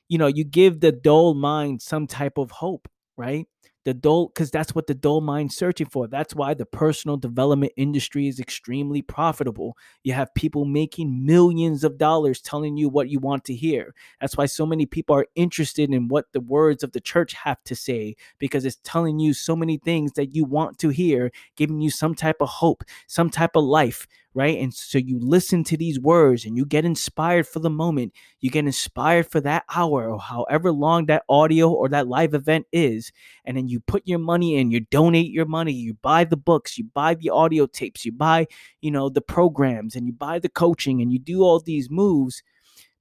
you 0.09 0.18
know 0.18 0.26
you 0.26 0.44
give 0.44 0.80
the 0.80 0.92
dull 0.92 1.34
mind 1.34 1.82
some 1.82 2.07
type 2.07 2.38
of 2.38 2.51
hope 2.51 2.88
right 3.16 3.47
the 3.85 3.95
dull 3.95 4.28
because 4.28 4.51
that's 4.51 4.74
what 4.74 4.87
the 4.87 4.95
dull 4.95 5.20
mind's 5.20 5.57
searching 5.57 5.87
for. 5.87 6.07
That's 6.07 6.35
why 6.35 6.55
the 6.55 6.66
personal 6.66 7.16
development 7.16 7.72
industry 7.76 8.28
is 8.28 8.41
extremely 8.41 9.03
profitable. 9.03 9.76
You 10.05 10.12
have 10.12 10.35
people 10.35 10.64
making 10.64 11.24
millions 11.24 11.85
of 11.85 11.99
dollars 11.99 12.41
telling 12.41 12.76
you 12.76 12.89
what 12.89 13.09
you 13.09 13.18
want 13.18 13.45
to 13.47 13.55
hear. 13.55 13.95
That's 14.20 14.37
why 14.37 14.47
so 14.47 14.66
many 14.66 14.87
people 14.87 15.16
are 15.16 15.26
interested 15.35 15.93
in 15.93 16.09
what 16.09 16.26
the 16.33 16.41
words 16.41 16.83
of 16.83 16.93
the 16.93 17.01
church 17.01 17.33
have 17.35 17.62
to 17.64 17.74
say 17.74 18.16
because 18.39 18.64
it's 18.64 18.78
telling 18.85 19.18
you 19.18 19.35
so 19.35 19.57
many 19.57 19.78
things 19.78 20.12
that 20.12 20.35
you 20.35 20.45
want 20.45 20.78
to 20.78 20.89
hear 20.89 21.30
giving 21.57 21.80
you 21.80 21.91
some 21.91 22.14
type 22.14 22.37
of 22.41 22.49
hope 22.49 22.85
some 23.07 23.30
type 23.30 23.57
of 23.57 23.64
life 23.64 24.07
right? 24.35 24.59
And 24.59 24.72
so 24.72 24.99
you 24.99 25.18
listen 25.20 25.62
to 25.64 25.76
these 25.76 26.01
words 26.01 26.45
and 26.45 26.57
you 26.57 26.64
get 26.64 26.85
inspired 26.85 27.47
for 27.47 27.59
the 27.59 27.70
moment. 27.70 28.12
You 28.41 28.51
get 28.51 28.64
inspired 28.64 29.26
for 29.30 29.41
that 29.43 29.64
hour 29.74 30.11
or 30.11 30.18
however 30.18 30.72
long 30.72 31.07
that 31.07 31.24
audio 31.28 31.70
or 31.70 31.89
that 31.91 32.09
live 32.09 32.35
event 32.35 32.66
is. 32.72 33.12
And 33.45 33.57
then 33.57 33.68
you 33.68 33.80
put 33.80 34.07
your 34.07 34.18
money 34.18 34.57
in, 34.57 34.70
you 34.70 34.80
donate 34.80 35.30
your 35.30 35.47
money, 35.47 35.72
you 35.72 35.95
buy 35.95 36.24
the 36.24 36.37
books, 36.37 36.78
you 36.78 36.85
buy 36.95 37.14
the 37.14 37.30
audio 37.30 37.66
tapes, 37.66 38.05
you 38.05 38.12
buy, 38.12 38.47
you 38.80 38.91
know, 38.91 39.09
the 39.09 39.20
programs 39.20 39.95
and 39.97 40.07
you 40.07 40.12
buy 40.12 40.39
the 40.39 40.49
coaching 40.49 41.03
and 41.03 41.12
you 41.12 41.18
do 41.18 41.43
all 41.43 41.61
these 41.61 41.91
moves 41.91 42.43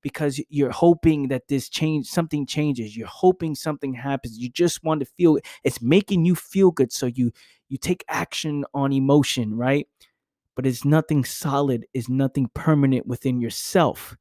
because 0.02 0.42
you're 0.50 0.72
hoping 0.72 1.28
that 1.28 1.48
this 1.48 1.70
change 1.70 2.08
something 2.08 2.46
changes 2.46 2.98
you're 2.98 3.08
hoping 3.08 3.54
something 3.56 3.94
happens 3.94 4.38
you 4.38 4.50
just 4.50 4.84
want 4.84 5.00
to 5.00 5.06
feel 5.06 5.38
it's 5.64 5.82
making 5.82 6.26
you 6.26 6.36
feel 6.36 6.72
good 6.72 6.92
so 6.92 7.06
you 7.06 7.32
you 7.70 7.78
take 7.78 8.04
action 8.10 8.66
on 8.74 8.92
emotion 8.92 9.56
right 9.56 9.88
but 10.56 10.66
it's 10.66 10.86
nothing 10.86 11.24
solid, 11.24 11.86
is 11.94 12.10
nothing 12.10 12.50
permanent 12.54 13.08
within 13.08 13.40
yourself, 13.40 14.16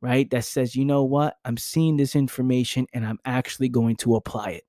right? 0.00 0.30
That 0.30 0.44
says, 0.44 0.76
you 0.76 0.84
know 0.84 1.04
what? 1.04 1.36
I'm 1.44 1.56
seeing 1.56 1.96
this 1.96 2.14
information 2.14 2.86
and 2.92 3.04
I'm 3.04 3.18
actually 3.24 3.68
going 3.68 3.96
to 3.96 4.16
apply 4.16 4.50
it. 4.50 4.64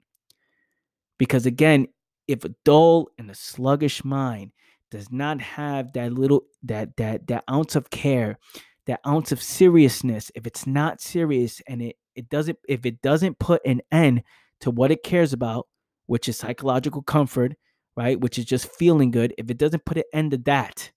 Because 1.17 1.45
again, 1.45 1.87
if 2.27 2.43
a 2.43 2.49
dull 2.65 3.09
and 3.17 3.29
a 3.29 3.35
sluggish 3.35 4.03
mind 4.03 4.51
does 4.89 5.11
not 5.11 5.41
have 5.41 5.93
that 5.93 6.13
little 6.13 6.43
that 6.63 6.95
that 6.97 7.27
that 7.27 7.43
ounce 7.49 7.75
of 7.75 7.89
care, 7.89 8.37
that 8.85 8.99
ounce 9.07 9.31
of 9.31 9.41
seriousness, 9.41 10.31
if 10.35 10.45
it's 10.47 10.67
not 10.67 11.01
serious 11.01 11.61
and 11.67 11.81
it 11.81 11.97
it 12.15 12.29
doesn't 12.29 12.57
if 12.67 12.85
it 12.85 13.01
doesn't 13.01 13.39
put 13.39 13.61
an 13.65 13.81
end 13.91 14.23
to 14.61 14.71
what 14.71 14.91
it 14.91 15.03
cares 15.03 15.33
about, 15.33 15.67
which 16.05 16.29
is 16.29 16.37
psychological 16.37 17.01
comfort, 17.01 17.55
right? 17.95 18.19
Which 18.19 18.37
is 18.37 18.45
just 18.45 18.67
feeling 18.67 19.11
good. 19.11 19.33
If 19.37 19.49
it 19.49 19.57
doesn't 19.57 19.85
put 19.85 19.97
an 19.97 20.03
end 20.13 20.31
to 20.31 20.37
that, 20.37 20.91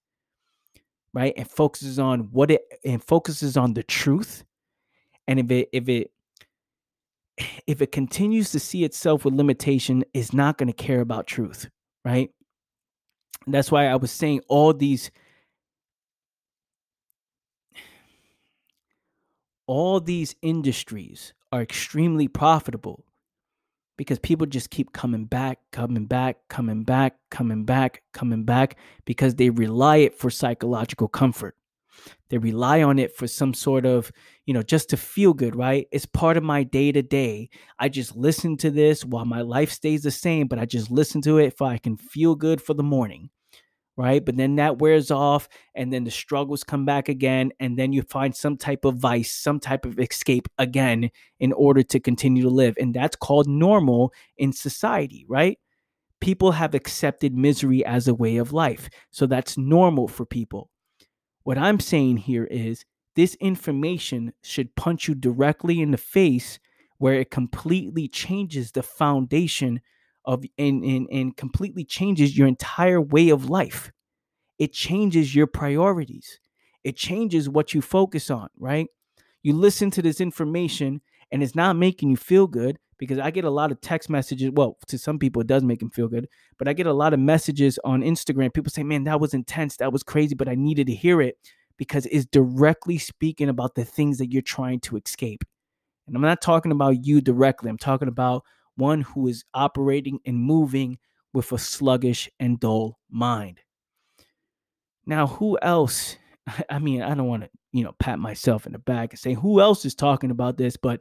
right, 1.12 1.34
and 1.36 1.48
focuses 1.48 1.98
on 1.98 2.20
what 2.32 2.50
it 2.50 2.62
and 2.84 3.02
focuses 3.02 3.56
on 3.56 3.74
the 3.74 3.82
truth, 3.82 4.44
and 5.26 5.40
if 5.40 5.50
it 5.50 5.68
if 5.72 5.88
it 5.88 6.10
if 7.66 7.82
it 7.82 7.92
continues 7.92 8.50
to 8.52 8.60
see 8.60 8.84
itself 8.84 9.24
with 9.24 9.34
limitation, 9.34 10.04
is 10.14 10.32
not 10.32 10.58
going 10.58 10.68
to 10.68 10.72
care 10.72 11.00
about 11.00 11.26
truth, 11.26 11.68
right? 12.04 12.30
And 13.44 13.54
that's 13.54 13.70
why 13.70 13.86
I 13.86 13.96
was 13.96 14.10
saying 14.10 14.42
all 14.48 14.72
these 14.72 15.10
all 19.66 20.00
these 20.00 20.34
industries 20.42 21.32
are 21.52 21.62
extremely 21.62 22.28
profitable 22.28 23.05
because 23.96 24.18
people 24.18 24.46
just 24.46 24.70
keep 24.70 24.92
coming 24.92 25.24
back, 25.24 25.58
coming 25.72 26.06
back, 26.06 26.36
coming 26.48 26.84
back, 26.84 27.16
coming 27.30 27.64
back, 27.64 28.02
coming 28.12 28.44
back 28.44 28.76
because 29.04 29.34
they 29.34 29.50
rely 29.50 29.98
it 29.98 30.18
for 30.18 30.30
psychological 30.30 31.08
comfort. 31.08 31.56
They 32.28 32.38
rely 32.38 32.82
on 32.82 32.98
it 32.98 33.16
for 33.16 33.26
some 33.26 33.54
sort 33.54 33.86
of, 33.86 34.12
you 34.44 34.52
know, 34.52 34.62
just 34.62 34.90
to 34.90 34.96
feel 34.96 35.32
good, 35.32 35.56
right? 35.56 35.86
It's 35.90 36.06
part 36.06 36.36
of 36.36 36.42
my 36.42 36.62
day 36.62 36.92
to 36.92 37.02
day. 37.02 37.48
I 37.78 37.88
just 37.88 38.14
listen 38.14 38.56
to 38.58 38.70
this 38.70 39.04
while 39.04 39.24
my 39.24 39.40
life 39.40 39.70
stays 39.70 40.02
the 40.02 40.10
same, 40.10 40.46
but 40.46 40.58
I 40.58 40.66
just 40.66 40.90
listen 40.90 41.22
to 41.22 41.38
it 41.38 41.46
if 41.46 41.62
I 41.62 41.78
can 41.78 41.96
feel 41.96 42.34
good 42.34 42.60
for 42.60 42.74
the 42.74 42.82
morning 42.82 43.30
right? 43.96 44.24
But 44.24 44.36
then 44.36 44.56
that 44.56 44.78
wears 44.78 45.10
off, 45.10 45.48
and 45.74 45.92
then 45.92 46.04
the 46.04 46.10
struggles 46.10 46.64
come 46.64 46.84
back 46.84 47.08
again, 47.08 47.52
and 47.60 47.78
then 47.78 47.92
you 47.92 48.02
find 48.02 48.34
some 48.34 48.56
type 48.56 48.84
of 48.84 48.96
vice, 48.96 49.32
some 49.32 49.58
type 49.58 49.86
of 49.86 49.98
escape 49.98 50.48
again 50.58 51.10
in 51.40 51.52
order 51.52 51.82
to 51.82 52.00
continue 52.00 52.42
to 52.42 52.50
live. 52.50 52.76
And 52.78 52.94
that's 52.94 53.16
called 53.16 53.48
normal 53.48 54.12
in 54.36 54.52
society, 54.52 55.24
right? 55.28 55.58
People 56.20 56.52
have 56.52 56.74
accepted 56.74 57.34
misery 57.34 57.84
as 57.84 58.08
a 58.08 58.14
way 58.14 58.36
of 58.36 58.52
life. 58.52 58.88
So 59.10 59.26
that's 59.26 59.58
normal 59.58 60.08
for 60.08 60.26
people. 60.26 60.70
What 61.44 61.58
I'm 61.58 61.80
saying 61.80 62.18
here 62.18 62.44
is 62.44 62.84
this 63.14 63.34
information 63.36 64.32
should 64.42 64.74
punch 64.76 65.08
you 65.08 65.14
directly 65.14 65.80
in 65.80 65.90
the 65.90 65.96
face 65.96 66.58
where 66.98 67.14
it 67.14 67.30
completely 67.30 68.08
changes 68.08 68.72
the 68.72 68.82
foundation 68.82 69.80
of 70.26 70.44
and, 70.58 70.84
and, 70.84 71.08
and 71.10 71.36
completely 71.36 71.84
changes 71.84 72.36
your 72.36 72.48
entire 72.48 73.00
way 73.00 73.28
of 73.28 73.48
life. 73.48 73.92
It 74.58 74.72
changes 74.72 75.34
your 75.34 75.46
priorities. 75.46 76.40
It 76.84 76.96
changes 76.96 77.48
what 77.48 77.74
you 77.74 77.82
focus 77.82 78.30
on, 78.30 78.48
right? 78.58 78.88
You 79.42 79.54
listen 79.54 79.90
to 79.92 80.02
this 80.02 80.20
information 80.20 81.00
and 81.30 81.42
it's 81.42 81.54
not 81.54 81.76
making 81.76 82.10
you 82.10 82.16
feel 82.16 82.46
good 82.46 82.78
because 82.98 83.18
I 83.18 83.30
get 83.30 83.44
a 83.44 83.50
lot 83.50 83.70
of 83.70 83.80
text 83.80 84.08
messages. 84.08 84.50
Well, 84.52 84.78
to 84.88 84.98
some 84.98 85.18
people, 85.18 85.42
it 85.42 85.48
does 85.48 85.62
make 85.62 85.80
them 85.80 85.90
feel 85.90 86.08
good, 86.08 86.28
but 86.58 86.68
I 86.68 86.72
get 86.72 86.86
a 86.86 86.92
lot 86.92 87.12
of 87.12 87.20
messages 87.20 87.78
on 87.84 88.02
Instagram. 88.02 88.54
People 88.54 88.70
say, 88.70 88.82
man, 88.82 89.04
that 89.04 89.20
was 89.20 89.34
intense. 89.34 89.76
That 89.76 89.92
was 89.92 90.02
crazy, 90.02 90.34
but 90.34 90.48
I 90.48 90.54
needed 90.54 90.86
to 90.86 90.94
hear 90.94 91.20
it 91.20 91.36
because 91.76 92.06
it's 92.06 92.26
directly 92.26 92.98
speaking 92.98 93.48
about 93.48 93.74
the 93.74 93.84
things 93.84 94.18
that 94.18 94.32
you're 94.32 94.42
trying 94.42 94.80
to 94.80 94.96
escape. 94.96 95.44
And 96.06 96.16
I'm 96.16 96.22
not 96.22 96.40
talking 96.40 96.72
about 96.72 97.04
you 97.04 97.20
directly, 97.20 97.68
I'm 97.68 97.78
talking 97.78 98.08
about 98.08 98.44
one 98.76 99.00
who 99.00 99.26
is 99.26 99.44
operating 99.54 100.20
and 100.24 100.38
moving 100.38 100.98
with 101.32 101.52
a 101.52 101.58
sluggish 101.58 102.30
and 102.38 102.60
dull 102.60 102.98
mind. 103.10 103.60
Now, 105.06 105.26
who 105.26 105.58
else? 105.60 106.16
I 106.70 106.78
mean, 106.78 107.02
I 107.02 107.14
don't 107.14 107.28
want 107.28 107.44
to, 107.44 107.50
you 107.72 107.84
know, 107.84 107.94
pat 107.98 108.18
myself 108.18 108.66
in 108.66 108.72
the 108.72 108.78
back 108.78 109.12
and 109.12 109.18
say 109.18 109.34
who 109.34 109.60
else 109.60 109.84
is 109.84 109.94
talking 109.94 110.30
about 110.30 110.56
this, 110.56 110.76
but 110.76 111.00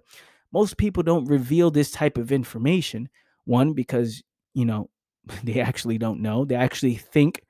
most 0.51 0.77
people 0.77 1.03
don't 1.03 1.25
reveal 1.25 1.71
this 1.71 1.91
type 1.91 2.17
of 2.17 2.31
information. 2.31 3.09
One, 3.45 3.73
because, 3.73 4.23
you 4.53 4.65
know, 4.65 4.89
they 5.43 5.59
actually 5.59 5.97
don't 5.97 6.21
know. 6.21 6.45
They 6.45 6.55
actually 6.55 6.95
think 6.95 7.43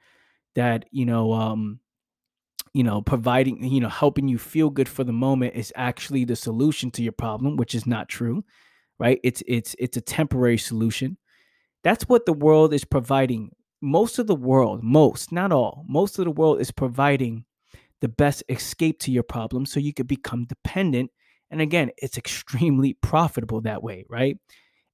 that, 0.56 0.86
you 0.92 1.06
know, 1.06 1.34
um, 1.34 1.80
you 2.74 2.84
know, 2.84 3.02
providing, 3.02 3.64
you 3.64 3.80
know, 3.80 3.90
helping 3.90 4.28
you 4.28 4.38
feel 4.38 4.70
good 4.70 4.90
for 4.90 5.04
the 5.04 5.14
moment 5.14 5.56
is 5.56 5.72
actually 5.76 6.26
the 6.26 6.36
solution 6.36 6.92
to 6.92 7.02
your 7.02 7.14
problem, 7.14 7.56
which 7.56 7.74
is 7.74 7.86
not 7.86 8.10
true 8.10 8.44
right? 9.00 9.20
It's 9.24 9.44
it's 9.48 9.76
it's 9.80 9.98
a 9.98 10.02
temporary 10.02 10.58
solution. 10.58 11.18
That's 11.84 12.08
what 12.10 12.26
the 12.26 12.34
world 12.34 12.74
is 12.74 12.86
providing. 12.86 13.52
Most 13.82 14.18
of 14.18 14.28
the 14.28 14.36
world, 14.36 14.84
most, 14.84 15.32
not 15.32 15.52
all, 15.52 15.86
most 15.88 16.18
of 16.18 16.26
the 16.26 16.32
world 16.32 16.60
is 16.60 16.72
providing 16.72 17.46
the 18.02 18.08
best 18.08 18.44
escape 18.50 19.00
to 19.02 19.12
your 19.12 19.24
problem 19.24 19.66
so 19.66 19.80
you 19.80 19.94
could 19.94 20.08
become 20.08 20.46
dependent. 20.46 21.12
And 21.52 21.62
again, 21.62 21.92
it's 21.98 22.18
extremely 22.18 22.94
profitable 22.94 23.62
that 23.62 23.84
way, 23.84 24.06
right? 24.10 24.38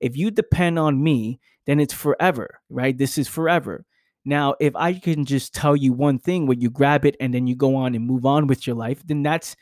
If 0.01 0.17
you 0.17 0.31
depend 0.31 0.79
on 0.79 1.01
me, 1.01 1.39
then 1.65 1.79
it's 1.79 1.93
forever, 1.93 2.59
right? 2.69 2.97
This 2.97 3.17
is 3.17 3.27
forever. 3.27 3.85
Now, 4.25 4.55
if 4.59 4.75
I 4.75 4.93
can 4.93 5.25
just 5.25 5.53
tell 5.53 5.75
you 5.75 5.93
one 5.93 6.19
thing 6.19 6.45
where 6.45 6.57
you 6.57 6.69
grab 6.69 7.05
it 7.05 7.15
and 7.19 7.33
then 7.33 7.47
you 7.47 7.55
go 7.55 7.75
on 7.75 7.95
and 7.95 8.05
move 8.05 8.25
on 8.25 8.47
with 8.47 8.67
your 8.67 8.75
life, 8.75 9.01
then 9.05 9.23
that's 9.23 9.55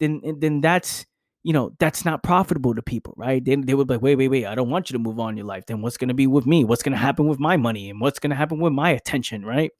then 0.00 0.20
then 0.38 0.60
that's 0.60 1.06
you 1.46 1.52
know, 1.52 1.70
that's 1.78 2.04
not 2.04 2.24
profitable 2.24 2.74
to 2.74 2.82
people, 2.82 3.14
right? 3.16 3.44
They, 3.44 3.54
they 3.54 3.74
would 3.74 3.86
be 3.86 3.94
like, 3.94 4.02
wait, 4.02 4.16
wait, 4.16 4.26
wait, 4.26 4.46
I 4.46 4.56
don't 4.56 4.68
want 4.68 4.90
you 4.90 4.94
to 4.94 4.98
move 4.98 5.20
on 5.20 5.30
in 5.30 5.36
your 5.36 5.46
life. 5.46 5.64
Then 5.66 5.80
what's 5.80 5.96
going 5.96 6.08
to 6.08 6.14
be 6.14 6.26
with 6.26 6.44
me? 6.44 6.64
What's 6.64 6.82
going 6.82 6.92
to 6.92 6.98
happen 6.98 7.28
with 7.28 7.38
my 7.38 7.56
money? 7.56 7.88
And 7.88 8.00
what's 8.00 8.18
going 8.18 8.30
to 8.30 8.36
happen 8.36 8.58
with 8.58 8.72
my 8.72 8.90
attention, 8.90 9.44
right? 9.44 9.70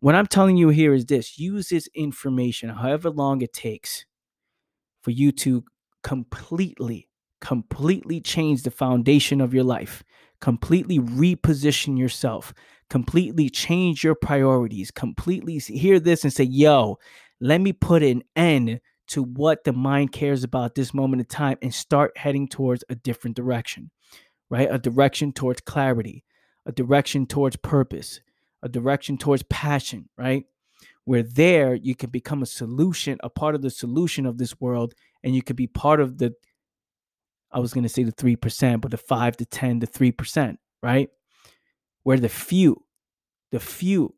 What 0.00 0.14
I'm 0.14 0.26
telling 0.26 0.58
you 0.58 0.68
here 0.68 0.92
is 0.92 1.06
this 1.06 1.38
use 1.38 1.70
this 1.70 1.88
information, 1.94 2.68
however 2.68 3.08
long 3.08 3.40
it 3.40 3.54
takes, 3.54 4.04
for 5.02 5.12
you 5.12 5.32
to 5.32 5.64
completely, 6.02 7.08
completely 7.40 8.20
change 8.20 8.62
the 8.62 8.70
foundation 8.70 9.40
of 9.40 9.54
your 9.54 9.64
life, 9.64 10.04
completely 10.42 10.98
reposition 10.98 11.98
yourself, 11.98 12.52
completely 12.90 13.48
change 13.48 14.04
your 14.04 14.14
priorities, 14.14 14.90
completely 14.90 15.56
hear 15.56 15.98
this 15.98 16.22
and 16.22 16.34
say, 16.34 16.44
yo, 16.44 16.98
let 17.40 17.62
me 17.62 17.72
put 17.72 18.02
an 18.02 18.22
end 18.36 18.78
to 19.10 19.24
what 19.24 19.64
the 19.64 19.72
mind 19.72 20.12
cares 20.12 20.44
about 20.44 20.76
this 20.76 20.94
moment 20.94 21.20
in 21.20 21.26
time 21.26 21.58
and 21.60 21.74
start 21.74 22.16
heading 22.16 22.46
towards 22.46 22.84
a 22.88 22.94
different 22.94 23.36
direction, 23.36 23.90
right? 24.48 24.68
A 24.70 24.78
direction 24.78 25.32
towards 25.32 25.60
clarity, 25.60 26.24
a 26.64 26.70
direction 26.70 27.26
towards 27.26 27.56
purpose, 27.56 28.20
a 28.62 28.68
direction 28.68 29.18
towards 29.18 29.42
passion, 29.44 30.08
right? 30.16 30.44
Where 31.04 31.24
there 31.24 31.74
you 31.74 31.96
can 31.96 32.10
become 32.10 32.40
a 32.42 32.46
solution, 32.46 33.18
a 33.24 33.28
part 33.28 33.56
of 33.56 33.62
the 33.62 33.70
solution 33.70 34.26
of 34.26 34.38
this 34.38 34.60
world, 34.60 34.94
and 35.24 35.34
you 35.34 35.42
can 35.42 35.56
be 35.56 35.66
part 35.66 36.00
of 36.00 36.18
the, 36.18 36.34
I 37.50 37.58
was 37.58 37.72
going 37.72 37.82
to 37.82 37.88
say 37.88 38.04
the 38.04 38.12
3%, 38.12 38.80
but 38.80 38.92
the 38.92 38.96
5 38.96 39.36
to 39.38 39.44
10 39.44 39.80
to 39.80 39.86
3%, 39.88 40.56
right? 40.84 41.08
Where 42.04 42.18
the 42.18 42.28
few, 42.28 42.84
the 43.50 43.58
few 43.58 44.14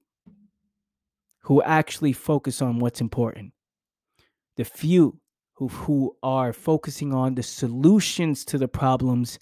who 1.45 1.63
actually 1.63 2.13
focus 2.13 2.61
on 2.61 2.79
what's 2.79 3.01
important 3.01 3.55
the 4.57 4.65
few 4.65 5.19
who, 5.55 5.69
who 5.69 6.17
are 6.23 6.53
focusing 6.53 7.13
on 7.15 7.35
the 7.35 7.43
solutions 7.43 8.45
to 8.47 8.59
the 8.59 8.69
problems, 8.69 9.39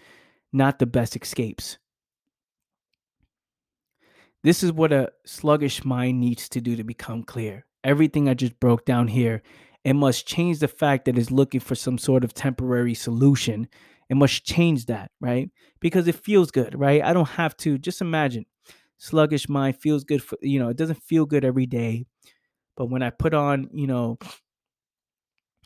not 0.52 0.78
the 0.78 0.86
best 0.86 1.16
escapes. 1.16 1.78
This 4.42 4.62
is 4.62 4.72
what 4.72 4.92
a 4.92 5.10
sluggish 5.26 5.84
mind 5.84 6.20
needs 6.20 6.48
to 6.50 6.60
do 6.60 6.76
to 6.76 6.84
become 6.84 7.22
clear. 7.22 7.66
Everything 7.84 8.28
I 8.28 8.34
just 8.34 8.58
broke 8.58 8.84
down 8.84 9.08
here, 9.08 9.42
it 9.84 9.94
must 9.94 10.26
change 10.26 10.58
the 10.58 10.68
fact 10.68 11.04
that 11.04 11.18
it's 11.18 11.30
looking 11.30 11.60
for 11.60 11.74
some 11.74 11.98
sort 11.98 12.24
of 12.24 12.34
temporary 12.34 12.94
solution. 12.94 13.68
It 14.08 14.16
must 14.16 14.44
change 14.44 14.86
that, 14.86 15.10
right? 15.20 15.50
Because 15.80 16.08
it 16.08 16.14
feels 16.14 16.50
good, 16.50 16.78
right? 16.78 17.02
I 17.02 17.12
don't 17.12 17.28
have 17.28 17.56
to 17.58 17.78
just 17.78 18.00
imagine 18.00 18.46
sluggish 19.00 19.48
mind 19.48 19.76
feels 19.76 20.04
good 20.04 20.22
for 20.22 20.36
you 20.42 20.58
know 20.58 20.68
it 20.68 20.76
doesn't 20.76 21.02
feel 21.02 21.24
good 21.24 21.42
every 21.42 21.64
day 21.64 22.04
but 22.76 22.90
when 22.90 23.02
i 23.02 23.08
put 23.08 23.32
on 23.32 23.66
you 23.72 23.86
know 23.86 24.18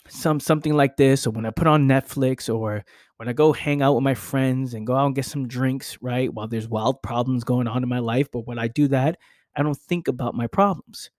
some 0.09 0.39
something 0.39 0.75
like 0.75 0.97
this 0.97 1.27
or 1.27 1.31
when 1.31 1.47
i 1.47 1.51
put 1.51 1.67
on 1.67 1.89
netflix 1.89 2.53
or 2.55 2.85
when 3.17 3.29
i 3.29 3.33
go 3.33 3.53
hang 3.53 3.81
out 3.81 3.95
with 3.95 4.05
my 4.05 4.15
friends 4.15 4.75
and 4.75 4.87
go 4.87 4.95
out 4.95 5.07
and 5.07 5.15
get 5.15 5.25
some 5.25 5.49
drinks 5.49 5.97
right 6.03 6.33
while 6.33 6.47
there's 6.47 6.69
wild 6.69 7.01
problems 7.03 7.43
going 7.43 7.67
on 7.67 7.83
in 7.83 7.89
my 7.89 8.01
life. 8.01 8.29
But 8.31 8.47
when 8.47 8.59
i 8.59 8.69
do 8.69 8.89
that 8.89 9.19
i 9.57 9.63
don't 9.63 9.79
think 9.79 10.09
about 10.09 10.35
my 10.35 10.47
problems 10.47 11.11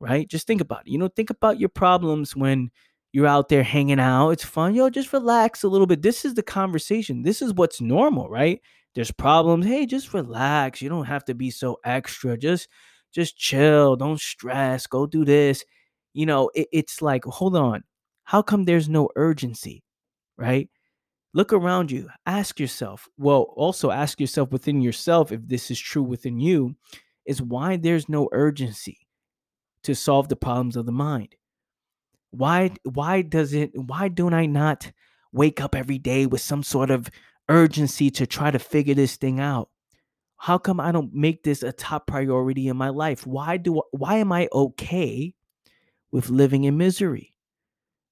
right? 0.00 0.28
Just 0.28 0.46
think 0.46 0.60
about 0.60 0.86
it. 0.86 0.90
You 0.90 0.98
know 0.98 1.08
think 1.08 1.30
about 1.30 1.58
your 1.58 1.68
problems 1.68 2.36
when 2.36 2.70
you're 3.12 3.26
out 3.26 3.48
there 3.48 3.62
hanging 3.62 4.00
out. 4.00 4.30
It's 4.30 4.44
fun. 4.44 4.74
Yo 4.74 4.90
just 4.90 5.12
relax 5.12 5.62
a 5.62 5.68
little 5.68 5.86
bit. 5.86 6.02
This 6.02 6.24
is 6.24 6.34
the 6.34 6.42
conversation. 6.42 7.22
This 7.22 7.42
is 7.42 7.54
what's 7.54 7.80
normal 7.80 8.28
right? 8.28 8.60
There's 8.94 9.10
problems. 9.10 9.66
Hey 9.66 9.86
just 9.86 10.14
relax. 10.14 10.82
You 10.82 10.88
don't 10.88 11.06
have 11.06 11.24
to 11.26 11.34
be 11.34 11.50
so 11.50 11.78
extra. 11.84 12.36
Just 12.36 12.68
just 13.12 13.36
chill. 13.38 13.96
Don't 13.96 14.20
stress. 14.20 14.86
Go 14.86 15.06
do 15.06 15.24
this. 15.24 15.64
You 16.14 16.26
know 16.26 16.50
it, 16.54 16.68
it's 16.72 17.02
like 17.02 17.24
hold 17.24 17.56
on 17.56 17.84
how 18.26 18.42
come 18.42 18.64
there's 18.64 18.88
no 18.88 19.08
urgency 19.16 19.82
right 20.36 20.68
look 21.34 21.52
around 21.52 21.90
you 21.90 22.08
ask 22.26 22.60
yourself 22.60 23.08
well 23.18 23.52
also 23.56 23.90
ask 23.90 24.20
yourself 24.20 24.50
within 24.52 24.80
yourself 24.80 25.32
if 25.32 25.40
this 25.46 25.70
is 25.70 25.80
true 25.80 26.02
within 26.02 26.38
you 26.38 26.76
is 27.24 27.42
why 27.42 27.76
there's 27.76 28.08
no 28.08 28.28
urgency 28.32 28.98
to 29.82 29.94
solve 29.94 30.28
the 30.28 30.36
problems 30.36 30.76
of 30.76 30.86
the 30.86 30.92
mind 30.92 31.34
why 32.30 32.70
why 32.84 33.22
does 33.22 33.54
it 33.54 33.70
why 33.74 34.08
don't 34.08 34.34
i 34.34 34.46
not 34.46 34.92
wake 35.32 35.60
up 35.60 35.74
every 35.74 35.98
day 35.98 36.26
with 36.26 36.40
some 36.40 36.62
sort 36.62 36.90
of 36.90 37.10
urgency 37.48 38.10
to 38.10 38.26
try 38.26 38.50
to 38.50 38.58
figure 38.58 38.94
this 38.94 39.16
thing 39.16 39.38
out? 39.40 39.68
How 40.38 40.58
come 40.58 40.80
I 40.80 40.92
don't 40.92 41.14
make 41.14 41.42
this 41.42 41.62
a 41.62 41.72
top 41.72 42.06
priority 42.06 42.68
in 42.68 42.76
my 42.76 42.88
life? 42.90 43.26
Why 43.26 43.56
do 43.56 43.82
why 43.92 44.16
am 44.16 44.32
I 44.32 44.48
okay 44.52 45.34
with 46.10 46.30
living 46.30 46.64
in 46.64 46.76
misery? 46.76 47.34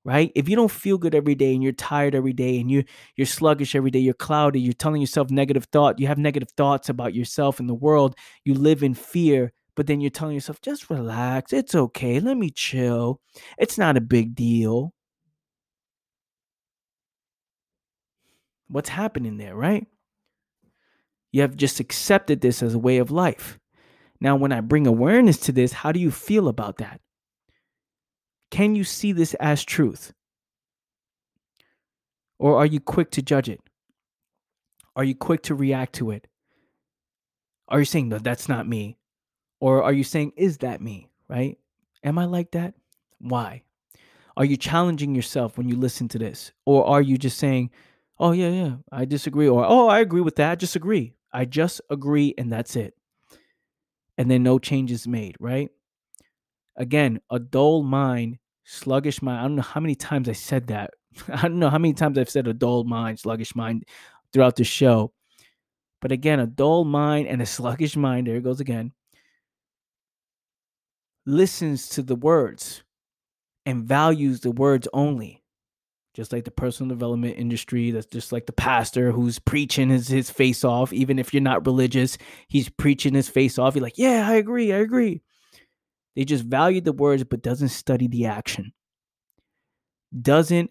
Right? 0.07 0.31
If 0.35 0.51
you 0.51 0.57
don't 0.57 0.71
feel 0.71 0.99
good 0.99 1.15
every 1.15 1.35
day 1.35 1.55
and 1.55 1.63
you're 1.63 1.73
tired 1.73 2.15
every 2.15 2.35
day 2.35 2.61
and 2.61 2.71
you 2.71 2.85
you're 3.17 3.27
sluggish 3.27 3.75
every 3.75 3.91
day, 3.91 4.01
you're 4.01 4.13
cloudy, 4.13 4.61
you're 4.61 4.75
telling 4.75 5.01
yourself 5.01 5.31
negative 5.31 5.65
thought, 5.73 5.99
you 5.99 6.07
have 6.09 6.19
negative 6.19 6.51
thoughts 6.59 6.91
about 6.91 7.15
yourself 7.15 7.59
and 7.59 7.69
the 7.71 7.75
world, 7.75 8.15
you 8.45 8.53
live 8.53 8.83
in 8.83 8.93
fear, 8.93 9.53
but 9.75 9.87
then 9.87 10.03
you're 10.03 10.11
telling 10.11 10.35
yourself 10.35 10.61
just 10.61 10.91
relax, 10.91 11.55
it's 11.55 11.75
okay, 11.75 12.21
let 12.21 12.37
me 12.37 12.51
chill. 12.51 13.21
It's 13.57 13.79
not 13.79 13.97
a 13.97 14.03
big 14.03 14.35
deal. 14.35 14.93
What's 18.69 18.91
happening 18.91 19.39
there, 19.39 19.57
right? 19.57 19.87
You 21.33 21.41
have 21.43 21.57
just 21.57 21.81
accepted 21.81 22.43
this 22.43 22.63
as 22.63 22.75
a 22.75 22.79
way 22.79 22.99
of 22.99 23.11
life. 23.11 23.59
Now, 24.21 24.37
when 24.37 24.53
I 24.53 24.61
bring 24.61 24.87
awareness 24.87 25.39
to 25.41 25.53
this, 25.53 25.73
how 25.73 25.93
do 25.93 26.01
you 26.01 26.11
feel 26.11 26.49
about 26.49 26.77
that? 26.79 27.01
Can 28.55 28.77
you 28.77 28.85
see 28.85 29.11
this 29.11 29.35
as 29.41 29.65
truth? 29.65 30.13
Or 32.39 32.57
are 32.57 32.67
you 32.67 32.79
quick 32.79 33.11
to 33.11 33.21
judge 33.21 33.49
it? 33.49 33.61
Are 34.95 35.03
you 35.03 35.17
quick 35.17 35.43
to 35.43 35.57
react 35.57 35.95
to 35.97 36.13
it? 36.13 36.29
Are 37.67 37.81
you 37.81 37.85
saying, 37.85 38.11
no, 38.11 38.19
that's 38.19 38.49
not 38.49 38.69
me? 38.69 38.97
Or 39.59 39.83
are 39.83 39.93
you 39.93 40.05
saying, 40.05 40.35
is 40.37 40.59
that 40.59 40.81
me? 40.81 41.09
Right? 41.29 41.59
Am 42.05 42.17
I 42.17 42.27
like 42.27 42.53
that? 42.53 42.75
Why? 43.19 43.65
Are 44.37 44.45
you 44.45 44.57
challenging 44.57 45.17
yourself 45.17 45.59
when 45.59 45.69
you 45.69 45.75
listen 45.75 46.07
to 46.11 46.19
this? 46.21 46.53
Or 46.65 46.87
are 46.87 47.03
you 47.03 47.19
just 47.19 47.39
saying, 47.39 47.73
oh, 48.21 48.31
yeah, 48.31 48.51
yeah, 48.51 48.77
I 48.93 49.05
disagree? 49.05 49.49
Or, 49.49 49.65
oh, 49.67 49.89
I 49.89 49.99
agree 49.99 50.21
with 50.21 50.37
that. 50.37 50.53
I 50.53 50.55
disagree. 50.55 51.17
I 51.33 51.45
just 51.45 51.81
agree 51.91 52.35
and 52.39 52.53
that's 52.53 52.77
it. 52.77 52.95
And 54.17 54.31
then 54.31 54.45
no 54.45 54.61
changes 54.61 55.09
made, 55.09 55.35
right? 55.41 55.71
Again, 56.77 57.21
a 57.31 57.41
dull 57.41 57.83
mind, 57.83 58.39
sluggish 58.65 59.23
mind. 59.23 59.39
I 59.39 59.43
don't 59.43 59.57
know 59.57 59.63
how 59.63 59.81
many 59.81 59.95
times 59.95 60.29
I 60.29 60.33
said 60.33 60.69
that. 60.69 60.91
I 61.29 61.43
don't 61.43 61.59
know 61.59 61.71
how 61.71 61.79
many 61.79 61.95
times 61.95 62.19
I've 62.19 62.31
said 62.31 62.49
a 62.49 62.53
dull 62.53 62.85
mind, 62.85 63.21
sluggish 63.21 63.55
mind 63.55 63.85
throughout 64.33 64.57
the 64.57 64.65
show. 64.65 65.13
But 66.01 66.13
again, 66.13 66.41
a 66.41 66.47
dull 66.47 66.85
mind 66.85 67.29
and 67.29 67.41
a 67.41 67.47
sluggish 67.47 67.97
mind, 67.97 68.27
there 68.27 68.37
it 68.37 68.45
goes 68.45 68.61
again, 68.61 68.93
listens 71.27 71.89
to 71.91 72.03
the 72.03 72.17
words 72.17 72.83
and 73.67 73.85
values 73.85 74.41
the 74.41 74.51
words 74.51 74.89
only 74.93 75.43
just 76.15 76.33
like 76.33 76.45
the 76.45 76.51
personal 76.51 76.89
development 76.89 77.37
industry 77.37 77.91
that's 77.91 78.07
just 78.07 78.31
like 78.31 78.47
the 78.47 78.53
pastor 78.53 79.11
who's 79.11 79.39
preaching 79.39 79.89
his, 79.89 80.07
his 80.09 80.31
face 80.31 80.65
off 80.65 80.93
even 80.93 81.19
if 81.19 81.33
you're 81.33 81.43
not 81.43 81.67
religious 81.67 82.19
he's 82.49 82.69
preaching 82.69 83.15
his 83.15 83.29
face 83.29 83.59
off 83.59 83.75
you're 83.75 83.83
like 83.83 83.99
yeah 83.99 84.29
i 84.29 84.35
agree 84.35 84.73
i 84.73 84.77
agree 84.77 85.23
they 86.17 86.25
just 86.25 86.45
value 86.45 86.81
the 86.81 86.93
words 86.93 87.25
but 87.25 87.43
doesn't 87.43 87.69
study 87.69 88.09
the 88.09 88.27
action 88.27 88.73
doesn't 90.21 90.71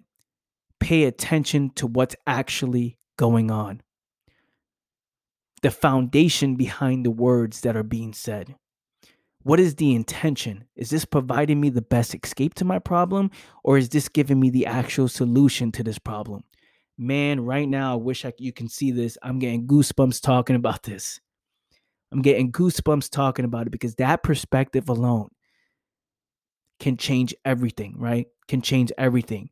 pay 0.80 1.04
attention 1.04 1.70
to 1.76 1.88
what's 1.88 2.16
actually 2.28 2.98
going 3.18 3.52
on 3.52 3.82
the 5.62 5.72
foundation 5.72 6.56
behind 6.56 7.06
the 7.06 7.12
words 7.12 7.62
that 7.62 7.76
are 7.76 7.84
being 7.84 8.14
said 8.14 8.56
what 9.44 9.60
is 9.60 9.76
the 9.76 9.94
intention? 9.94 10.64
Is 10.78 10.90
this 10.90 11.04
providing 11.04 11.60
me 11.60 11.70
the 11.70 11.82
best 11.82 12.16
escape 12.16 12.54
to 12.56 12.66
my 12.66 12.80
problem 12.80 13.30
or 13.64 13.78
is 13.78 13.90
this 13.90 14.08
giving 14.08 14.40
me 14.40 14.50
the 14.50 14.66
actual 14.66 15.10
solution 15.10 15.72
to 15.74 15.84
this 15.84 16.00
problem? 16.00 16.44
Man, 16.98 17.42
right 17.42 17.68
now 17.68 17.94
I 17.94 17.96
wish 17.96 18.24
I, 18.24 18.32
you 18.38 18.54
can 18.54 18.70
see 18.70 18.92
this. 18.92 19.18
I'm 19.22 19.40
getting 19.40 19.68
goosebumps 19.68 20.22
talking 20.22 20.56
about 20.56 20.84
this. 20.84 21.20
I'm 22.12 22.22
getting 22.22 22.52
goosebumps 22.52 23.10
talking 23.10 23.44
about 23.44 23.68
it 23.68 23.72
because 23.72 23.96
that 23.96 24.24
perspective 24.24 24.88
alone 24.88 25.30
can 26.84 26.98
change 26.98 27.34
everything, 27.46 27.96
right? 27.98 28.28
Can 28.50 28.62
change 28.62 28.92
everything. 28.98 29.50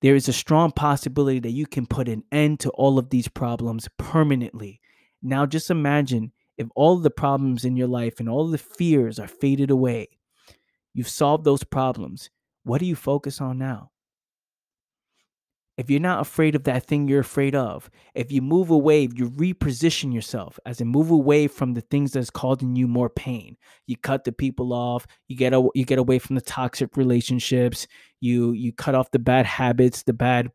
There 0.00 0.14
is 0.14 0.26
a 0.26 0.32
strong 0.32 0.72
possibility 0.72 1.38
that 1.38 1.50
you 1.50 1.66
can 1.66 1.84
put 1.84 2.08
an 2.08 2.22
end 2.32 2.60
to 2.60 2.70
all 2.70 2.98
of 2.98 3.10
these 3.10 3.28
problems 3.28 3.90
permanently. 3.98 4.80
Now, 5.22 5.44
just 5.44 5.70
imagine 5.70 6.32
if 6.56 6.66
all 6.74 6.96
the 6.96 7.10
problems 7.10 7.66
in 7.66 7.76
your 7.76 7.88
life 7.88 8.20
and 8.20 8.26
all 8.26 8.48
the 8.48 8.56
fears 8.56 9.18
are 9.18 9.28
faded 9.28 9.70
away, 9.70 10.08
you've 10.94 11.10
solved 11.10 11.44
those 11.44 11.62
problems, 11.62 12.30
what 12.64 12.78
do 12.78 12.86
you 12.86 12.96
focus 12.96 13.42
on 13.42 13.58
now? 13.58 13.89
If 15.80 15.88
you're 15.88 15.98
not 15.98 16.20
afraid 16.20 16.54
of 16.54 16.64
that 16.64 16.84
thing 16.84 17.08
you're 17.08 17.20
afraid 17.20 17.54
of, 17.54 17.88
if 18.14 18.30
you 18.30 18.42
move 18.42 18.68
away, 18.68 19.08
you 19.14 19.30
reposition 19.30 20.12
yourself 20.12 20.58
as 20.66 20.78
in 20.78 20.88
move 20.88 21.10
away 21.10 21.48
from 21.48 21.72
the 21.72 21.80
things 21.80 22.12
that's 22.12 22.28
causing 22.28 22.76
you 22.76 22.86
more 22.86 23.08
pain, 23.08 23.56
you 23.86 23.96
cut 23.96 24.24
the 24.24 24.32
people 24.32 24.74
off, 24.74 25.06
you 25.26 25.38
get 25.38 25.54
a, 25.54 25.66
you 25.74 25.86
get 25.86 25.98
away 25.98 26.18
from 26.18 26.34
the 26.34 26.42
toxic 26.42 26.98
relationships, 26.98 27.86
you 28.20 28.52
you 28.52 28.74
cut 28.74 28.94
off 28.94 29.10
the 29.10 29.18
bad 29.18 29.46
habits, 29.46 30.02
the 30.02 30.12
bad 30.12 30.50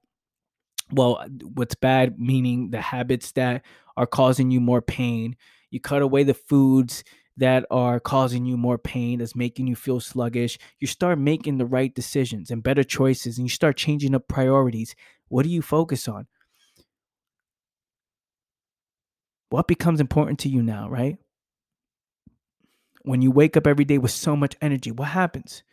well, 0.92 1.26
what's 1.56 1.74
bad 1.74 2.20
meaning 2.20 2.70
the 2.70 2.82
habits 2.82 3.32
that 3.32 3.64
are 3.98 4.06
causing 4.06 4.52
you 4.52 4.62
more 4.62 4.84
pain 4.84 5.36
you 5.72 5.80
cut 5.80 6.04
away 6.04 6.24
the 6.24 6.36
foods 6.36 7.04
that 7.38 7.66
are 7.70 8.00
causing 8.00 8.46
you 8.46 8.56
more 8.56 8.78
pain, 8.78 9.20
that's 9.20 9.36
making 9.36 9.68
you 9.68 9.76
feel 9.76 10.00
sluggish. 10.00 10.58
You 10.80 10.88
start 10.88 11.20
making 11.20 11.58
the 11.58 11.66
right 11.66 11.94
decisions 11.94 12.50
and 12.50 12.64
better 12.64 12.84
choices, 12.84 13.38
and 13.38 13.46
you 13.46 13.50
start 13.50 13.76
changing 13.76 14.16
up 14.16 14.28
priorities. 14.28 14.96
What 15.28 15.44
do 15.44 15.50
you 15.50 15.62
focus 15.62 16.08
on? 16.08 16.28
What 19.50 19.68
becomes 19.68 20.00
important 20.00 20.40
to 20.40 20.50
you 20.50 20.62
now, 20.62 20.90
right? 20.90 21.18
When 23.04 23.22
you 23.22 23.32
wake 23.32 23.56
up 23.56 23.68
every 23.68 23.86
day 23.86 23.98
with 23.98 24.12
so 24.12 24.36
much 24.36 24.56
energy, 24.62 24.92
what 24.92 25.10
happens? 25.10 25.64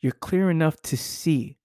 You're 0.00 0.12
clear 0.12 0.50
enough 0.50 0.80
to 0.82 0.96
see 0.96 1.58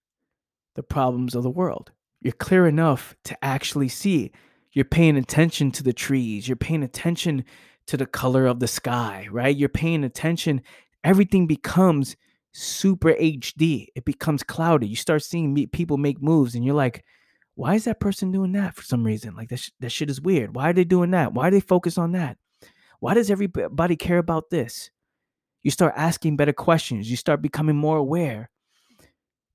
the 0.75 0.83
problems 0.83 1.35
of 1.35 1.43
the 1.43 1.49
world. 1.49 1.91
You're 2.21 2.33
clear 2.33 2.67
enough 2.67 3.15
to 3.25 3.45
actually 3.45 3.89
see 3.89 4.31
you're 4.71 4.85
paying 4.85 5.17
attention 5.17 5.71
to 5.71 5.83
the 5.83 5.93
trees, 5.93 6.47
you're 6.47 6.55
paying 6.55 6.83
attention 6.83 7.45
to 7.85 7.97
the 7.97 8.07
color 8.07 8.47
of 8.47 8.59
the 8.59 8.67
sky, 8.67 9.27
right? 9.29 9.55
You're 9.55 9.69
paying 9.69 10.03
attention. 10.03 10.61
Everything 11.03 11.47
becomes 11.47 12.15
super 12.53 13.13
HD. 13.13 13.87
It 13.95 14.05
becomes 14.05 14.41
cloudy. 14.41 14.87
You 14.87 14.95
start 14.95 15.23
seeing 15.23 15.67
people 15.67 15.97
make 15.97 16.21
moves, 16.21 16.55
and 16.55 16.65
you're 16.65 16.75
like, 16.75 17.03
why 17.55 17.75
is 17.75 17.85
that 17.85 17.99
person 17.99 18.31
doing 18.31 18.51
that 18.53 18.75
for 18.75 18.83
some 18.83 19.03
reason? 19.03 19.35
Like 19.35 19.49
that, 19.49 19.59
sh- 19.59 19.69
that 19.79 19.91
shit 19.91 20.09
is 20.09 20.21
weird. 20.21 20.55
Why 20.55 20.69
are 20.69 20.73
they 20.73 20.83
doing 20.83 21.11
that? 21.11 21.33
Why 21.33 21.49
do 21.49 21.55
they 21.55 21.61
focus 21.61 21.97
on 21.97 22.13
that? 22.13 22.37
Why 22.99 23.13
does 23.13 23.29
everybody 23.29 23.95
care 23.95 24.17
about 24.17 24.49
this? 24.49 24.89
You 25.61 25.71
start 25.71 25.93
asking 25.95 26.37
better 26.37 26.53
questions. 26.53 27.09
You 27.09 27.17
start 27.17 27.41
becoming 27.41 27.75
more 27.75 27.97
aware. 27.97 28.49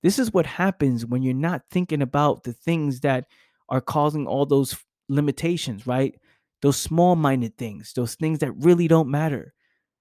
This 0.02 0.18
is 0.18 0.32
what 0.32 0.46
happens 0.46 1.04
when 1.04 1.22
you're 1.22 1.34
not 1.34 1.62
thinking 1.70 2.02
about 2.02 2.44
the 2.44 2.52
things 2.52 3.00
that 3.00 3.24
are 3.68 3.80
causing 3.80 4.26
all 4.26 4.46
those 4.46 4.76
limitations, 5.08 5.86
right? 5.86 6.14
Those 6.62 6.76
small 6.76 7.16
minded 7.16 7.56
things, 7.58 7.92
those 7.94 8.14
things 8.14 8.38
that 8.40 8.52
really 8.52 8.88
don't 8.88 9.10
matter, 9.10 9.54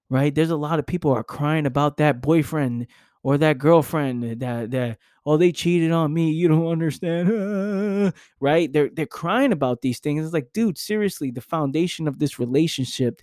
right? 0.08 0.34
There's 0.34 0.50
a 0.50 0.56
lot 0.56 0.78
of 0.78 0.86
people 0.86 1.12
are 1.12 1.24
crying 1.24 1.66
about 1.66 1.96
that 1.96 2.22
boyfriend 2.22 2.86
or 3.28 3.38
that 3.38 3.58
girlfriend 3.58 4.22
that 4.40 4.70
that 4.70 4.98
oh 5.26 5.36
they 5.36 5.52
cheated 5.52 5.92
on 5.92 6.14
me 6.14 6.30
you 6.30 6.48
don't 6.48 6.66
understand 6.68 8.12
right 8.40 8.72
they're 8.72 8.90
they're 8.94 9.06
crying 9.06 9.52
about 9.52 9.82
these 9.82 9.98
things 10.00 10.24
it's 10.24 10.34
like 10.34 10.48
dude 10.54 10.78
seriously 10.78 11.30
the 11.30 11.40
foundation 11.40 12.08
of 12.08 12.18
this 12.18 12.38
relationship 12.38 13.22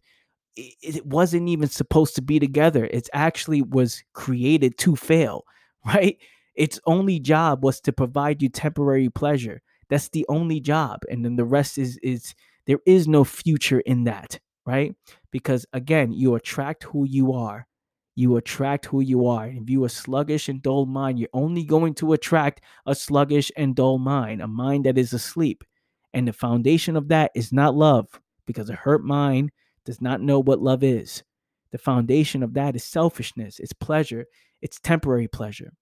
it 0.55 1.05
wasn't 1.05 1.49
even 1.49 1.67
supposed 1.67 2.15
to 2.15 2.21
be 2.21 2.39
together. 2.39 2.85
It 2.85 3.09
actually 3.13 3.61
was 3.61 4.03
created 4.13 4.77
to 4.79 4.95
fail, 4.95 5.45
right? 5.85 6.17
Its 6.55 6.79
only 6.85 7.19
job 7.19 7.63
was 7.63 7.81
to 7.81 7.91
provide 7.91 8.41
you 8.41 8.49
temporary 8.49 9.09
pleasure. 9.09 9.61
That's 9.89 10.09
the 10.09 10.25
only 10.29 10.59
job. 10.59 11.01
And 11.09 11.25
then 11.25 11.35
the 11.35 11.45
rest 11.45 11.77
is 11.77 11.97
is 12.01 12.33
there 12.65 12.79
is 12.85 13.07
no 13.07 13.23
future 13.23 13.81
in 13.81 14.05
that, 14.05 14.39
right? 14.65 14.95
Because 15.31 15.65
again, 15.73 16.13
you 16.13 16.35
attract 16.35 16.83
who 16.85 17.05
you 17.05 17.33
are. 17.33 17.67
You 18.15 18.37
attract 18.37 18.85
who 18.85 19.01
you 19.01 19.27
are. 19.27 19.47
If 19.47 19.69
you 19.69 19.83
are 19.83 19.89
sluggish 19.89 20.47
and 20.47 20.61
dull 20.61 20.85
mind, 20.85 21.19
you're 21.19 21.29
only 21.33 21.63
going 21.63 21.93
to 21.95 22.13
attract 22.13 22.63
a 22.85 22.95
sluggish 22.95 23.51
and 23.57 23.75
dull 23.75 23.97
mind, 23.97 24.41
a 24.41 24.47
mind 24.47 24.85
that 24.85 24.97
is 24.97 25.11
asleep. 25.11 25.63
And 26.13 26.27
the 26.27 26.33
foundation 26.33 26.95
of 26.95 27.09
that 27.09 27.31
is 27.35 27.51
not 27.51 27.75
love, 27.75 28.07
because 28.45 28.69
a 28.69 28.75
hurt 28.75 29.03
mind 29.03 29.51
does 29.83 30.01
not 30.01 30.21
know 30.21 30.39
what 30.39 30.61
love 30.61 30.81
is. 30.81 31.23
The 31.71 31.77
foundation 31.77 32.41
of 32.41 32.53
that 32.53 32.75
is 32.75 32.85
selfishness, 32.85 33.59
it's 33.59 33.73
pleasure, 33.73 34.25
it's 34.61 34.79
temporary 34.79 35.27
pleasure, 35.27 35.73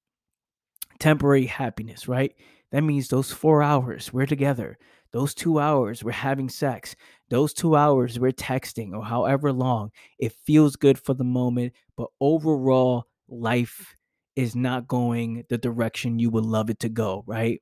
temporary 0.98 1.46
happiness, 1.46 2.08
right? 2.08 2.34
That 2.74 2.82
means 2.84 3.08
those 3.08 3.32
four 3.32 3.64
hours 3.64 4.12
we're 4.12 4.26
together, 4.26 4.80
those 5.14 5.34
two 5.36 5.60
hours 5.60 6.04
we're 6.04 6.12
having 6.12 6.50
sex, 6.50 6.98
those 7.30 7.54
two 7.54 7.78
hours 7.78 8.20
we're 8.20 8.34
texting, 8.34 8.94
or 8.94 9.06
however 9.06 9.54
long, 9.54 9.92
it 10.20 10.34
feels 10.46 10.76
good 10.76 11.00
for 11.00 11.14
the 11.14 11.24
moment, 11.24 11.74
but 11.96 12.10
overall, 12.20 13.06
life 13.30 13.96
is 14.36 14.56
not 14.56 14.88
going 14.90 15.46
the 15.50 15.58
direction 15.60 16.20
you 16.20 16.32
would 16.32 16.46
love 16.46 16.70
it 16.72 16.80
to 16.82 16.90
go, 16.90 17.24
right? 17.28 17.62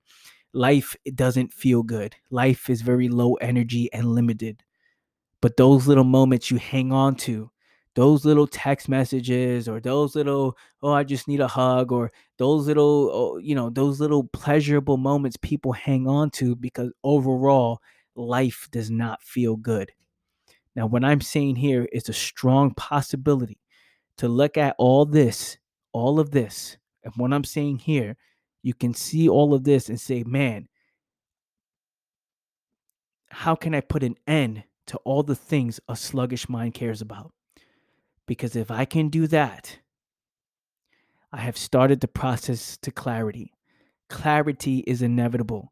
Life 0.53 0.95
doesn't 1.15 1.53
feel 1.53 1.83
good. 1.83 2.15
Life 2.31 2.69
is 2.69 2.81
very 2.81 3.09
low 3.09 3.35
energy 3.35 3.91
and 3.93 4.15
limited. 4.15 4.63
But 5.41 5.57
those 5.57 5.87
little 5.87 6.05
moments 6.05 6.51
you 6.51 6.57
hang 6.57 6.93
on 6.93 7.15
to, 7.17 7.51
those 7.95 8.23
little 8.23 8.47
text 8.47 8.87
messages 8.87 9.67
or 9.67 9.79
those 9.79 10.15
little 10.15 10.57
oh 10.81 10.93
i 10.93 11.03
just 11.03 11.27
need 11.27 11.41
a 11.41 11.47
hug 11.47 11.91
or 11.91 12.11
those 12.37 12.67
little 12.67 13.09
oh, 13.13 13.37
you 13.37 13.53
know 13.53 13.69
those 13.69 13.99
little 13.99 14.23
pleasurable 14.25 14.97
moments 14.97 15.37
people 15.37 15.73
hang 15.73 16.07
on 16.07 16.29
to 16.29 16.55
because 16.55 16.91
overall 17.03 17.81
life 18.15 18.67
does 18.71 18.91
not 18.91 19.21
feel 19.23 19.55
good. 19.55 19.91
Now 20.75 20.87
what 20.87 21.03
i'm 21.03 21.21
saying 21.21 21.57
here 21.57 21.87
is 21.91 22.07
a 22.07 22.13
strong 22.13 22.73
possibility 22.75 23.59
to 24.17 24.27
look 24.27 24.57
at 24.57 24.75
all 24.77 25.05
this 25.05 25.57
all 25.91 26.19
of 26.19 26.31
this 26.31 26.77
and 27.03 27.13
what 27.17 27.33
i'm 27.33 27.43
saying 27.43 27.79
here 27.79 28.15
you 28.63 28.73
can 28.73 28.93
see 28.93 29.27
all 29.27 29.53
of 29.53 29.65
this 29.65 29.89
and 29.89 29.99
say 29.99 30.23
man 30.23 30.69
how 33.29 33.53
can 33.53 33.75
i 33.75 33.81
put 33.81 34.03
an 34.03 34.15
end 34.27 34.63
to 34.87 34.97
all 34.97 35.23
the 35.23 35.35
things 35.35 35.79
a 35.89 35.95
sluggish 35.95 36.47
mind 36.47 36.73
cares 36.73 37.01
about 37.01 37.33
because 38.27 38.55
if 38.55 38.71
I 38.71 38.85
can 38.85 39.09
do 39.09 39.27
that, 39.27 39.79
I 41.33 41.39
have 41.39 41.57
started 41.57 42.01
the 42.01 42.07
process 42.07 42.77
to 42.81 42.91
clarity. 42.91 43.53
Clarity 44.09 44.79
is 44.79 45.01
inevitable, 45.01 45.71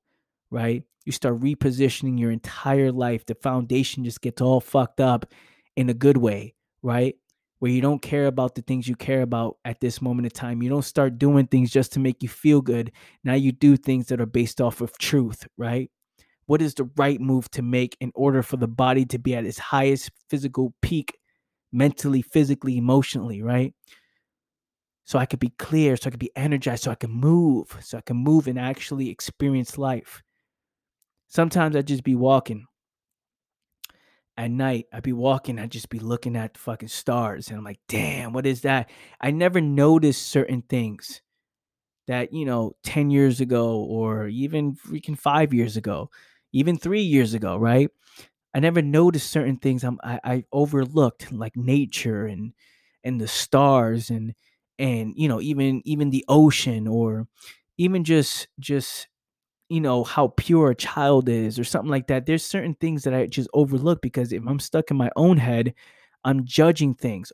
right? 0.50 0.84
You 1.06 1.12
start 1.12 1.40
repositioning 1.40 2.20
your 2.20 2.32
entire 2.32 2.92
life. 2.92 3.26
The 3.26 3.36
foundation 3.36 4.04
just 4.04 4.22
gets 4.22 4.42
all 4.42 4.62
fucked 4.62 5.02
up 5.02 5.26
in 5.76 5.90
a 5.90 5.94
good 5.94 6.18
way, 6.18 6.56
right? 6.82 7.16
Where 7.60 7.72
you 7.72 7.82
don't 7.82 8.02
care 8.02 8.28
about 8.28 8.56
the 8.56 8.62
things 8.62 8.88
you 8.88 8.96
care 8.96 9.22
about 9.22 9.58
at 9.66 9.82
this 9.82 10.02
moment 10.02 10.28
in 10.28 10.32
time. 10.32 10.64
You 10.64 10.70
don't 10.70 10.82
start 10.82 11.18
doing 11.18 11.48
things 11.48 11.72
just 11.72 11.92
to 11.94 12.00
make 12.00 12.24
you 12.24 12.30
feel 12.30 12.62
good. 12.62 12.94
Now 13.26 13.34
you 13.34 13.52
do 13.52 13.76
things 13.76 14.08
that 14.08 14.22
are 14.22 14.26
based 14.26 14.62
off 14.62 14.80
of 14.80 14.98
truth, 14.98 15.46
right? 15.58 15.92
What 16.46 16.62
is 16.62 16.74
the 16.74 16.90
right 16.96 17.20
move 17.20 17.52
to 17.52 17.62
make 17.62 17.98
in 18.00 18.12
order 18.16 18.42
for 18.42 18.58
the 18.58 18.68
body 18.68 19.06
to 19.06 19.20
be 19.20 19.36
at 19.36 19.46
its 19.46 19.60
highest 19.60 20.10
physical 20.30 20.74
peak 20.82 21.19
mentally, 21.72 22.22
physically, 22.22 22.78
emotionally, 22.78 23.42
right? 23.42 23.74
So 25.06 25.18
I 25.18 25.26
could 25.26 25.40
be 25.40 25.54
clear, 25.58 25.98
so 25.98 26.08
I 26.08 26.12
could 26.12 26.20
be 26.20 26.36
energized, 26.36 26.84
so 26.84 26.92
I 26.92 26.96
can 26.96 27.12
move, 27.12 27.78
so 27.82 27.98
I 27.98 28.02
can 28.02 28.18
move 28.18 28.48
and 28.48 28.60
actually 28.60 29.10
experience 29.10 29.78
life. 29.78 30.22
Sometimes 31.28 31.76
I'd 31.76 31.88
just 31.88 32.04
be 32.04 32.16
walking 32.16 32.66
at 34.38 34.52
night. 34.52 34.86
I'd 34.94 35.04
be 35.04 35.14
walking, 35.14 35.60
I'd 35.60 35.72
just 35.72 35.90
be 35.90 36.00
looking 36.00 36.36
at 36.36 36.54
the 36.54 36.60
fucking 36.60 36.88
stars, 36.90 37.50
and 37.50 37.58
I'm 37.58 37.64
like, 37.64 37.80
damn, 37.88 38.34
what 38.34 38.46
is 38.46 38.62
that? 38.62 38.90
I 39.20 39.32
never 39.32 39.60
noticed 39.60 40.28
certain 40.28 40.62
things 40.62 41.22
that, 42.08 42.34
you 42.34 42.46
know, 42.46 42.74
10 42.84 43.12
years 43.12 43.42
ago 43.42 43.78
or 43.80 44.28
even 44.28 44.76
freaking 44.76 45.18
five 45.18 45.54
years 45.54 45.78
ago, 45.78 46.10
even 46.54 46.78
three 46.78 47.02
years 47.02 47.34
ago, 47.34 47.58
right? 47.58 47.90
I 48.54 48.60
never 48.60 48.82
noticed 48.82 49.30
certain 49.30 49.58
things 49.58 49.84
I'm, 49.84 50.00
I, 50.04 50.20
I 50.24 50.44
overlooked 50.52 51.32
like 51.32 51.56
nature 51.56 52.26
and 52.26 52.54
and 53.04 53.20
the 53.22 53.28
stars 53.28 54.10
and 54.10 54.34
and 54.78 55.14
you 55.16 55.28
know 55.28 55.42
even 55.42 55.82
even 55.86 56.10
the 56.10 56.26
ocean 56.28 56.88
or 56.88 57.28
even 57.78 58.04
just 58.04 58.48
just 58.60 59.08
you 59.70 59.82
know 59.82 60.04
how 60.04 60.34
pure 60.38 60.72
a 60.72 60.76
child 60.76 61.30
is 61.30 61.60
or 61.60 61.64
something 61.64 61.92
like 61.92 62.08
that. 62.08 62.26
There's 62.26 62.46
certain 62.46 62.76
things 62.76 63.04
that 63.04 63.14
i 63.14 63.26
just 63.28 63.50
overlook 63.54 64.02
because 64.02 64.34
if 64.34 64.44
i'm 64.48 64.60
stuck 64.60 64.92
in 64.92 64.98
my 64.98 65.12
own 65.16 65.38
head 65.38 65.74
i'm 66.24 66.46
judging 66.46 66.94
things 66.96 67.32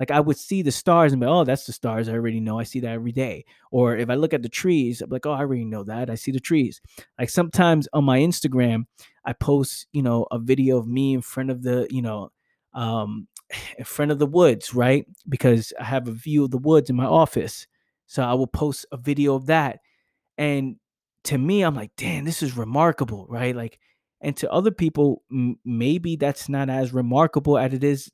like 0.00 0.10
I 0.10 0.20
would 0.20 0.36
see 0.36 0.62
the 0.62 0.72
stars 0.72 1.12
and 1.12 1.20
be, 1.20 1.26
oh, 1.26 1.44
that's 1.44 1.66
the 1.66 1.72
stars. 1.72 2.08
I 2.08 2.12
already 2.12 2.40
know. 2.40 2.58
I 2.58 2.64
see 2.64 2.80
that 2.80 2.92
every 2.92 3.12
day. 3.12 3.44
Or 3.70 3.96
if 3.96 4.10
I 4.10 4.14
look 4.14 4.34
at 4.34 4.42
the 4.42 4.48
trees, 4.48 5.00
I'm 5.00 5.10
like, 5.10 5.24
oh, 5.26 5.32
I 5.32 5.38
already 5.38 5.64
know 5.64 5.84
that. 5.84 6.10
I 6.10 6.16
see 6.16 6.32
the 6.32 6.40
trees. 6.40 6.80
Like 7.18 7.30
sometimes 7.30 7.88
on 7.92 8.04
my 8.04 8.18
Instagram, 8.18 8.86
I 9.24 9.34
post, 9.34 9.86
you 9.92 10.02
know, 10.02 10.26
a 10.30 10.38
video 10.38 10.78
of 10.78 10.88
me 10.88 11.14
in 11.14 11.20
front 11.20 11.50
of 11.50 11.62
the, 11.62 11.86
you 11.90 12.02
know, 12.02 12.32
um, 12.74 13.28
in 13.78 13.84
front 13.84 14.10
of 14.10 14.18
the 14.18 14.26
woods, 14.26 14.74
right? 14.74 15.06
Because 15.28 15.72
I 15.78 15.84
have 15.84 16.08
a 16.08 16.12
view 16.12 16.44
of 16.44 16.50
the 16.50 16.58
woods 16.58 16.90
in 16.90 16.96
my 16.96 17.06
office. 17.06 17.66
So 18.06 18.22
I 18.22 18.34
will 18.34 18.48
post 18.48 18.86
a 18.90 18.96
video 18.96 19.34
of 19.34 19.46
that. 19.46 19.78
And 20.36 20.76
to 21.24 21.38
me, 21.38 21.62
I'm 21.62 21.74
like, 21.74 21.92
damn, 21.96 22.24
this 22.24 22.42
is 22.42 22.56
remarkable, 22.56 23.26
right? 23.28 23.54
Like, 23.54 23.78
and 24.20 24.36
to 24.38 24.50
other 24.50 24.70
people, 24.70 25.22
m- 25.30 25.58
maybe 25.64 26.16
that's 26.16 26.48
not 26.48 26.68
as 26.68 26.92
remarkable 26.92 27.56
as 27.58 27.72
it 27.72 27.84
is 27.84 28.10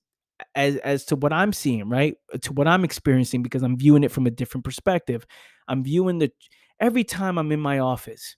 as 0.55 0.77
as 0.77 1.05
to 1.07 1.17
what 1.17 1.33
I'm 1.33 1.53
seeing, 1.53 1.89
right? 1.89 2.17
To 2.43 2.53
what 2.53 2.69
I'm 2.69 2.85
experiencing 2.85 3.43
because 3.43 3.63
I'm 3.63 3.77
viewing 3.77 4.05
it 4.05 4.11
from 4.13 4.27
a 4.27 4.31
different 4.31 4.65
perspective. 4.65 5.27
I'm 5.69 5.85
viewing 5.85 6.19
the 6.19 6.33
every 6.81 7.05
time 7.05 7.39
I'm 7.39 7.53
in 7.53 7.61
my 7.61 7.79
office, 7.79 8.37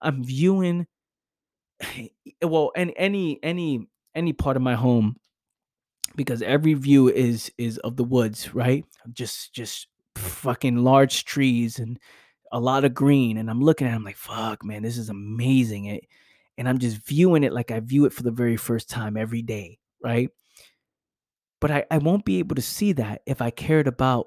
I'm 0.00 0.24
viewing 0.24 0.86
well, 2.42 2.72
and 2.76 2.92
any 2.96 3.38
any 3.42 3.86
any 4.14 4.32
part 4.32 4.56
of 4.56 4.62
my 4.62 4.74
home 4.74 5.16
because 6.16 6.42
every 6.42 6.74
view 6.74 7.08
is 7.08 7.50
is 7.58 7.78
of 7.78 7.96
the 7.96 8.04
woods, 8.04 8.54
right? 8.54 8.84
Just 9.12 9.52
just 9.54 9.88
fucking 10.16 10.76
large 10.76 11.24
trees 11.24 11.78
and 11.78 11.98
a 12.52 12.60
lot 12.60 12.84
of 12.84 12.92
green 12.94 13.38
and 13.38 13.48
I'm 13.50 13.62
looking 13.62 13.86
at 13.86 13.92
it, 13.92 13.96
I'm 13.96 14.04
like, 14.04 14.16
fuck, 14.16 14.64
man, 14.64 14.82
this 14.82 14.98
is 14.98 15.08
amazing. 15.08 15.86
It, 15.86 16.04
and 16.58 16.68
I'm 16.68 16.78
just 16.78 16.98
viewing 17.06 17.44
it 17.44 17.52
like 17.52 17.70
I 17.70 17.80
view 17.80 18.04
it 18.04 18.12
for 18.12 18.22
the 18.22 18.30
very 18.30 18.56
first 18.56 18.90
time 18.90 19.16
every 19.16 19.40
day, 19.42 19.78
right? 20.04 20.28
But 21.62 21.70
I, 21.70 21.84
I 21.92 21.98
won't 21.98 22.24
be 22.24 22.40
able 22.40 22.56
to 22.56 22.60
see 22.60 22.90
that 22.94 23.22
if 23.24 23.40
I 23.40 23.50
cared 23.50 23.86
about 23.86 24.26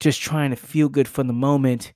just 0.00 0.20
trying 0.20 0.50
to 0.50 0.56
feel 0.56 0.88
good 0.88 1.06
for 1.06 1.22
the 1.22 1.32
moment 1.32 1.92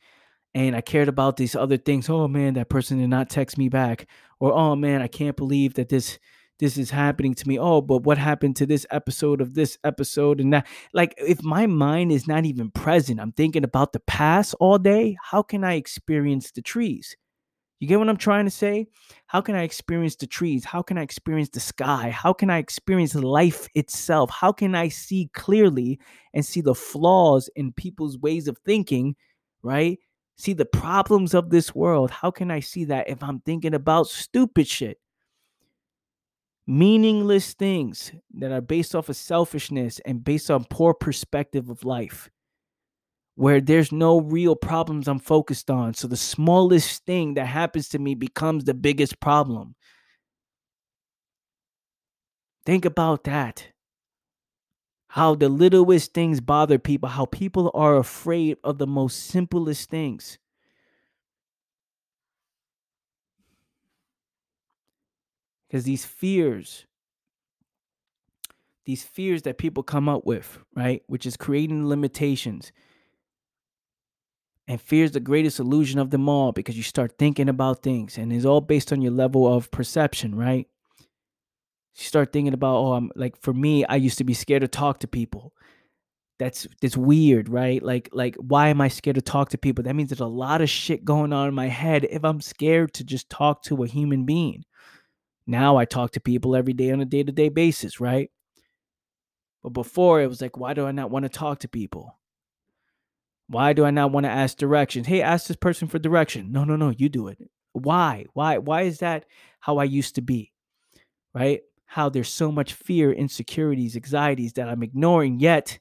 and 0.54 0.76
I 0.76 0.82
cared 0.82 1.08
about 1.08 1.36
these 1.36 1.56
other 1.56 1.76
things. 1.76 2.08
Oh 2.08 2.28
man, 2.28 2.54
that 2.54 2.68
person 2.68 2.98
did 2.98 3.08
not 3.08 3.28
text 3.28 3.58
me 3.58 3.68
back. 3.68 4.06
Or 4.38 4.52
oh 4.52 4.76
man, 4.76 5.02
I 5.02 5.08
can't 5.08 5.36
believe 5.36 5.74
that 5.74 5.88
this 5.88 6.20
this 6.60 6.78
is 6.78 6.90
happening 6.90 7.34
to 7.34 7.48
me. 7.48 7.58
Oh, 7.58 7.80
but 7.80 8.04
what 8.04 8.16
happened 8.16 8.54
to 8.56 8.66
this 8.66 8.86
episode 8.92 9.40
of 9.40 9.54
this 9.54 9.78
episode 9.82 10.40
and 10.40 10.52
that? 10.52 10.68
Like 10.92 11.14
if 11.18 11.42
my 11.42 11.66
mind 11.66 12.12
is 12.12 12.28
not 12.28 12.44
even 12.44 12.70
present, 12.70 13.18
I'm 13.18 13.32
thinking 13.32 13.64
about 13.64 13.92
the 13.92 14.00
past 14.00 14.54
all 14.60 14.78
day, 14.78 15.16
how 15.20 15.42
can 15.42 15.64
I 15.64 15.74
experience 15.74 16.52
the 16.52 16.62
trees? 16.62 17.16
You 17.80 17.88
get 17.88 17.98
what 17.98 18.08
I'm 18.08 18.16
trying 18.16 18.44
to 18.44 18.50
say? 18.50 18.86
How 19.26 19.40
can 19.40 19.54
I 19.54 19.62
experience 19.62 20.16
the 20.16 20.26
trees? 20.26 20.64
How 20.64 20.80
can 20.80 20.96
I 20.96 21.02
experience 21.02 21.50
the 21.50 21.60
sky? 21.60 22.10
How 22.10 22.32
can 22.32 22.48
I 22.48 22.58
experience 22.58 23.14
life 23.14 23.68
itself? 23.74 24.30
How 24.30 24.52
can 24.52 24.74
I 24.74 24.88
see 24.88 25.28
clearly 25.34 25.98
and 26.32 26.44
see 26.44 26.60
the 26.60 26.74
flaws 26.74 27.50
in 27.56 27.72
people's 27.72 28.18
ways 28.18 28.48
of 28.48 28.58
thinking, 28.58 29.16
right? 29.62 29.98
See 30.36 30.52
the 30.52 30.64
problems 30.64 31.34
of 31.34 31.50
this 31.50 31.74
world. 31.74 32.10
How 32.10 32.30
can 32.30 32.50
I 32.50 32.60
see 32.60 32.84
that 32.86 33.08
if 33.08 33.22
I'm 33.22 33.40
thinking 33.40 33.74
about 33.74 34.06
stupid 34.06 34.66
shit? 34.66 34.98
Meaningless 36.66 37.52
things 37.52 38.12
that 38.38 38.50
are 38.50 38.62
based 38.62 38.94
off 38.94 39.10
of 39.10 39.16
selfishness 39.16 40.00
and 40.06 40.24
based 40.24 40.50
on 40.50 40.64
poor 40.70 40.94
perspective 40.94 41.68
of 41.68 41.84
life 41.84 42.30
where 43.36 43.60
there's 43.60 43.90
no 43.90 44.20
real 44.20 44.54
problems 44.54 45.08
I'm 45.08 45.18
focused 45.18 45.70
on. 45.70 45.94
So 45.94 46.06
the 46.06 46.16
smallest 46.16 47.04
thing 47.04 47.34
that 47.34 47.46
happens 47.46 47.88
to 47.90 47.98
me 47.98 48.14
becomes 48.14 48.64
the 48.64 48.74
biggest 48.74 49.20
problem. 49.20 49.74
Think 52.64 52.84
about 52.84 53.24
that. 53.24 53.68
How 55.08 55.34
the 55.34 55.48
littlest 55.48 56.12
things 56.12 56.40
bother 56.40 56.78
people, 56.78 57.08
how 57.08 57.26
people 57.26 57.70
are 57.74 57.96
afraid 57.96 58.56
of 58.64 58.78
the 58.78 58.86
most 58.86 59.26
simplest 59.26 59.90
things. 59.90 60.38
Because 65.68 65.84
these 65.84 66.04
fears, 66.04 66.86
these 68.86 69.02
fears 69.02 69.42
that 69.42 69.58
people 69.58 69.82
come 69.82 70.08
up 70.08 70.24
with, 70.24 70.58
right? 70.74 71.02
Which 71.06 71.26
is 71.26 71.36
creating 71.36 71.88
limitations. 71.88 72.72
And 74.66 74.80
fear 74.80 75.04
is 75.04 75.12
the 75.12 75.20
greatest 75.20 75.60
illusion 75.60 75.98
of 75.98 76.10
them 76.10 76.28
all 76.28 76.52
because 76.52 76.76
you 76.76 76.82
start 76.82 77.18
thinking 77.18 77.48
about 77.48 77.82
things 77.82 78.16
and 78.16 78.32
it's 78.32 78.46
all 78.46 78.62
based 78.62 78.92
on 78.92 79.02
your 79.02 79.12
level 79.12 79.52
of 79.52 79.70
perception, 79.70 80.34
right? 80.34 80.66
You 81.96 82.04
start 82.04 82.32
thinking 82.32 82.54
about, 82.54 82.76
oh, 82.76 82.92
I'm 82.94 83.10
like 83.14 83.36
for 83.40 83.52
me, 83.52 83.84
I 83.84 83.96
used 83.96 84.18
to 84.18 84.24
be 84.24 84.34
scared 84.34 84.62
to 84.62 84.68
talk 84.68 85.00
to 85.00 85.06
people. 85.06 85.52
That's 86.38 86.66
that's 86.80 86.96
weird, 86.96 87.48
right? 87.48 87.82
Like 87.82 88.08
like 88.12 88.36
why 88.36 88.68
am 88.68 88.80
I 88.80 88.88
scared 88.88 89.16
to 89.16 89.22
talk 89.22 89.50
to 89.50 89.58
people? 89.58 89.84
That 89.84 89.94
means 89.94 90.08
there's 90.08 90.20
a 90.20 90.26
lot 90.26 90.62
of 90.62 90.70
shit 90.70 91.04
going 91.04 91.32
on 91.32 91.46
in 91.48 91.54
my 91.54 91.68
head 91.68 92.04
if 92.10 92.24
I'm 92.24 92.40
scared 92.40 92.94
to 92.94 93.04
just 93.04 93.28
talk 93.28 93.62
to 93.64 93.84
a 93.84 93.86
human 93.86 94.24
being. 94.24 94.64
Now 95.46 95.76
I 95.76 95.84
talk 95.84 96.12
to 96.12 96.20
people 96.20 96.56
every 96.56 96.72
day 96.72 96.90
on 96.90 97.00
a 97.00 97.04
day-to-day 97.04 97.50
basis, 97.50 98.00
right? 98.00 98.30
But 99.62 99.74
before 99.74 100.22
it 100.22 100.26
was 100.26 100.40
like, 100.40 100.56
why 100.56 100.74
do 100.74 100.86
I 100.86 100.92
not 100.92 101.10
want 101.10 101.24
to 101.24 101.28
talk 101.28 101.60
to 101.60 101.68
people? 101.68 102.18
Why 103.48 103.72
do 103.72 103.84
I 103.84 103.90
not 103.90 104.12
want 104.12 104.24
to 104.24 104.30
ask 104.30 104.56
directions? 104.56 105.06
Hey, 105.06 105.22
ask 105.22 105.46
this 105.46 105.56
person 105.56 105.88
for 105.88 105.98
direction. 105.98 106.50
No, 106.52 106.64
no, 106.64 106.76
no, 106.76 106.90
you 106.90 107.08
do 107.08 107.28
it. 107.28 107.38
Why? 107.72 108.26
Why? 108.32 108.58
Why 108.58 108.82
is 108.82 108.98
that 108.98 109.26
how 109.60 109.78
I 109.78 109.84
used 109.84 110.14
to 110.14 110.22
be? 110.22 110.52
Right? 111.34 111.60
How 111.86 112.08
there's 112.08 112.32
so 112.32 112.50
much 112.50 112.72
fear, 112.72 113.12
insecurities, 113.12 113.96
anxieties 113.96 114.54
that 114.54 114.68
I'm 114.68 114.82
ignoring, 114.82 115.38
yet 115.38 115.78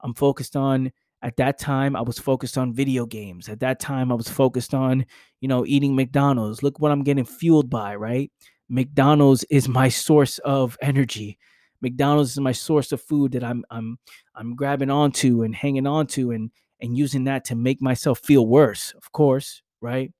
I'm 0.00 0.14
focused 0.14 0.56
on 0.56 0.92
at 1.22 1.36
that 1.38 1.58
time 1.58 1.96
I 1.96 2.02
was 2.02 2.18
focused 2.18 2.58
on 2.58 2.74
video 2.74 3.06
games. 3.06 3.48
At 3.48 3.60
that 3.60 3.80
time 3.80 4.12
I 4.12 4.14
was 4.14 4.28
focused 4.28 4.74
on, 4.74 5.06
you 5.40 5.48
know, 5.48 5.64
eating 5.66 5.96
McDonald's. 5.96 6.62
Look 6.62 6.78
what 6.78 6.92
I'm 6.92 7.02
getting 7.02 7.24
fueled 7.24 7.70
by, 7.70 7.96
right? 7.96 8.30
McDonald's 8.68 9.44
is 9.44 9.68
my 9.68 9.88
source 9.88 10.38
of 10.38 10.76
energy. 10.82 11.38
McDonald's 11.80 12.32
is 12.32 12.40
my 12.40 12.52
source 12.52 12.92
of 12.92 13.00
food 13.00 13.32
that 13.32 13.44
I'm 13.44 13.64
I'm 13.70 13.98
I'm 14.34 14.54
grabbing 14.54 14.90
onto 14.90 15.42
and 15.42 15.54
hanging 15.54 15.86
onto 15.86 16.30
and 16.32 16.50
and 16.80 16.96
using 16.96 17.24
that 17.24 17.44
to 17.46 17.54
make 17.54 17.80
myself 17.80 18.20
feel 18.20 18.46
worse, 18.46 18.92
of 18.96 19.12
course, 19.12 19.62
right? 19.80 20.12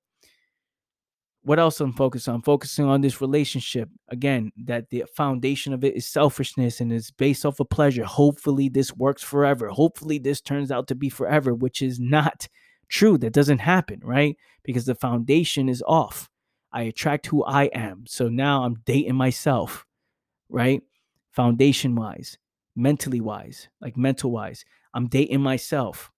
What 1.43 1.59
else 1.61 1.81
I'm 1.81 1.93
focused 1.93 2.29
on? 2.29 2.43
Focusing 2.43 2.87
on 2.87 3.03
this 3.03 3.21
relationship. 3.21 3.89
Again, 4.09 4.51
that 4.65 4.91
the 4.91 5.05
foundation 5.15 5.73
of 5.73 5.85
it 5.85 5.95
is 5.95 6.07
selfishness 6.07 6.81
and 6.81 6.93
it's 6.93 7.13
based 7.13 7.47
off 7.47 7.61
of 7.61 7.69
pleasure. 7.69 8.05
Hopefully 8.05 8.69
this 8.69 8.93
works 8.95 9.23
forever. 9.23 9.69
Hopefully 9.69 10.19
this 10.19 10.41
turns 10.41 10.73
out 10.73 10.89
to 10.89 10.97
be 10.97 11.09
forever, 11.09 11.55
which 11.55 11.83
is 11.83 12.01
not 12.01 12.49
true. 12.89 13.17
That 13.17 13.33
doesn't 13.33 13.59
happen, 13.59 14.01
right? 14.03 14.37
Because 14.65 14.87
the 14.87 14.97
foundation 14.97 15.69
is 15.69 15.85
off. 15.87 16.29
I 16.73 16.83
attract 16.83 17.27
who 17.27 17.45
I 17.45 17.65
am. 17.67 18.05
So 18.09 18.29
now 18.29 18.65
I'm 18.65 18.83
dating 18.85 19.15
myself, 19.15 19.87
right? 20.49 20.83
foundation 21.37 21.95
wise, 21.95 22.39
mentally 22.75 23.21
wise, 23.21 23.69
like 23.83 23.97
mental 23.97 24.31
wise. 24.31 24.65
I'm 24.95 25.07
dating 25.07 25.43
myself 25.43 26.11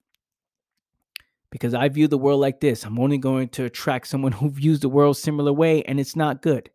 because 1.51 1.75
I 1.75 1.89
view 1.89 2.09
the 2.09 2.19
world 2.19 2.41
like 2.41 2.61
this. 2.61 2.85
I'm 2.85 2.99
only 2.99 3.19
going 3.19 3.49
to 3.51 3.65
attract 3.65 4.09
someone 4.09 4.33
who 4.33 4.51
views 4.51 4.81
the 4.81 4.89
world 4.89 5.17
similar 5.17 5.53
way, 5.53 5.83
and 5.85 5.99
it's 5.99 6.17
not 6.17 6.43
good, 6.43 6.71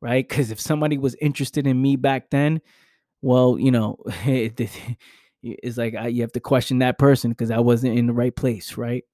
right? 0.00 0.26
Because 0.26 0.50
if 0.50 0.60
somebody 0.60 0.98
was 0.98 1.14
interested 1.16 1.66
in 1.66 1.80
me 1.80 1.96
back 1.96 2.30
then, 2.30 2.60
well, 3.22 3.58
you 3.58 3.70
know, 3.70 3.98
it's 4.24 5.76
like 5.76 5.94
I, 5.94 6.08
you 6.08 6.22
have 6.22 6.32
to 6.32 6.40
question 6.40 6.78
that 6.78 6.98
person 6.98 7.30
because 7.30 7.50
I 7.50 7.58
wasn't 7.58 7.98
in 7.98 8.06
the 8.06 8.12
right 8.12 8.34
place, 8.34 8.76
right? 8.76 9.04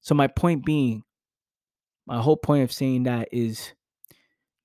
So 0.00 0.14
my 0.14 0.26
point 0.28 0.64
being, 0.64 1.02
my 2.06 2.20
whole 2.20 2.36
point 2.36 2.62
of 2.62 2.72
saying 2.72 3.04
that 3.04 3.28
is 3.32 3.72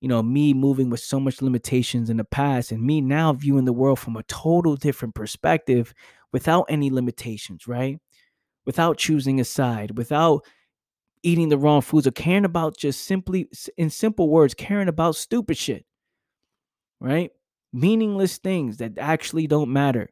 you 0.02 0.08
know, 0.08 0.20
me 0.20 0.52
moving 0.52 0.90
with 0.90 0.98
so 0.98 1.20
much 1.20 1.40
limitations 1.40 2.10
in 2.10 2.16
the 2.16 2.24
past 2.24 2.72
and 2.72 2.82
me 2.82 3.00
now 3.00 3.32
viewing 3.32 3.64
the 3.66 3.72
world 3.72 4.00
from 4.00 4.16
a 4.16 4.24
total 4.24 4.74
different 4.74 5.14
perspective 5.14 5.94
without 6.32 6.66
any 6.68 6.90
limitations, 6.90 7.68
right? 7.68 8.00
Without 8.64 8.96
choosing 8.96 9.40
a 9.40 9.44
side, 9.44 9.96
without 9.98 10.44
eating 11.22 11.48
the 11.48 11.58
wrong 11.58 11.80
foods 11.80 12.06
or 12.06 12.12
caring 12.12 12.44
about 12.44 12.76
just 12.76 13.04
simply, 13.04 13.48
in 13.76 13.90
simple 13.90 14.28
words, 14.28 14.54
caring 14.54 14.88
about 14.88 15.16
stupid 15.16 15.56
shit, 15.56 15.84
right? 17.00 17.30
Meaningless 17.72 18.38
things 18.38 18.76
that 18.78 18.98
actually 18.98 19.46
don't 19.46 19.72
matter. 19.72 20.10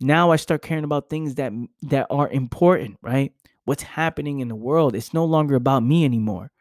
Now 0.00 0.30
I 0.30 0.36
start 0.36 0.62
caring 0.62 0.84
about 0.84 1.10
things 1.10 1.34
that 1.36 1.52
that 1.82 2.06
are 2.10 2.28
important, 2.28 2.98
right? 3.02 3.32
What's 3.64 3.82
happening 3.82 4.40
in 4.40 4.48
the 4.48 4.54
world? 4.54 4.94
It's 4.94 5.12
no 5.12 5.24
longer 5.24 5.56
about 5.56 5.82
me 5.82 6.04
anymore. 6.04 6.52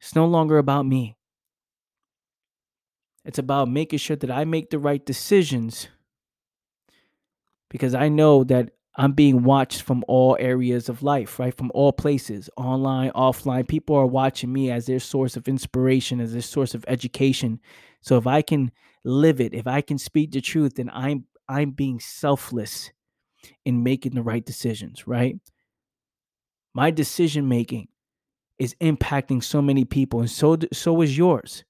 It's 0.00 0.14
no 0.14 0.26
longer 0.26 0.58
about 0.58 0.86
me. 0.86 1.16
It's 3.24 3.38
about 3.38 3.68
making 3.68 3.98
sure 3.98 4.16
that 4.16 4.30
I 4.30 4.44
make 4.44 4.70
the 4.70 4.78
right 4.78 5.04
decisions 5.04 5.88
because 7.68 7.94
I 7.94 8.08
know 8.08 8.44
that 8.44 8.70
I'm 8.98 9.12
being 9.12 9.44
watched 9.44 9.82
from 9.82 10.04
all 10.08 10.36
areas 10.40 10.88
of 10.88 11.04
life, 11.04 11.38
right? 11.38 11.56
From 11.56 11.70
all 11.72 11.92
places, 11.92 12.50
online, 12.56 13.12
offline. 13.12 13.68
People 13.68 13.94
are 13.94 14.06
watching 14.06 14.52
me 14.52 14.72
as 14.72 14.86
their 14.86 14.98
source 14.98 15.36
of 15.36 15.46
inspiration, 15.46 16.20
as 16.20 16.32
their 16.32 16.42
source 16.42 16.74
of 16.74 16.84
education. 16.88 17.60
So 18.00 18.18
if 18.18 18.26
I 18.26 18.42
can 18.42 18.72
live 19.04 19.40
it, 19.40 19.54
if 19.54 19.68
I 19.68 19.82
can 19.82 19.98
speak 19.98 20.32
the 20.32 20.40
truth, 20.40 20.74
then 20.74 20.90
I'm 20.92 21.26
I'm 21.48 21.70
being 21.70 22.00
selfless 22.00 22.90
in 23.64 23.84
making 23.84 24.14
the 24.16 24.22
right 24.22 24.44
decisions, 24.44 25.06
right? 25.06 25.36
My 26.74 26.90
decision 26.90 27.48
making 27.48 27.88
is 28.58 28.74
impacting 28.80 29.42
so 29.42 29.62
many 29.62 29.84
people 29.84 30.20
and 30.20 30.30
so 30.30 30.56
so 30.72 31.00
is 31.00 31.16
yours 31.16 31.64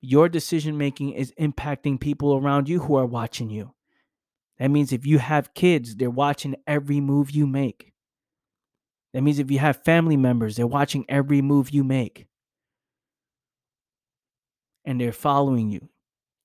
your 0.00 0.28
decision 0.28 0.76
making 0.76 1.12
is 1.12 1.32
impacting 1.40 2.00
people 2.00 2.34
around 2.34 2.68
you 2.68 2.80
who 2.80 2.96
are 2.96 3.06
watching 3.06 3.50
you 3.50 3.72
that 4.58 4.70
means 4.70 4.92
if 4.92 5.06
you 5.06 5.18
have 5.18 5.54
kids 5.54 5.96
they're 5.96 6.10
watching 6.10 6.54
every 6.66 7.00
move 7.00 7.30
you 7.30 7.46
make 7.46 7.92
that 9.12 9.22
means 9.22 9.38
if 9.38 9.50
you 9.50 9.58
have 9.58 9.82
family 9.84 10.16
members 10.16 10.56
they're 10.56 10.66
watching 10.66 11.04
every 11.08 11.42
move 11.42 11.70
you 11.70 11.84
make 11.84 12.26
and 14.84 15.00
they're 15.00 15.12
following 15.12 15.70
you 15.70 15.88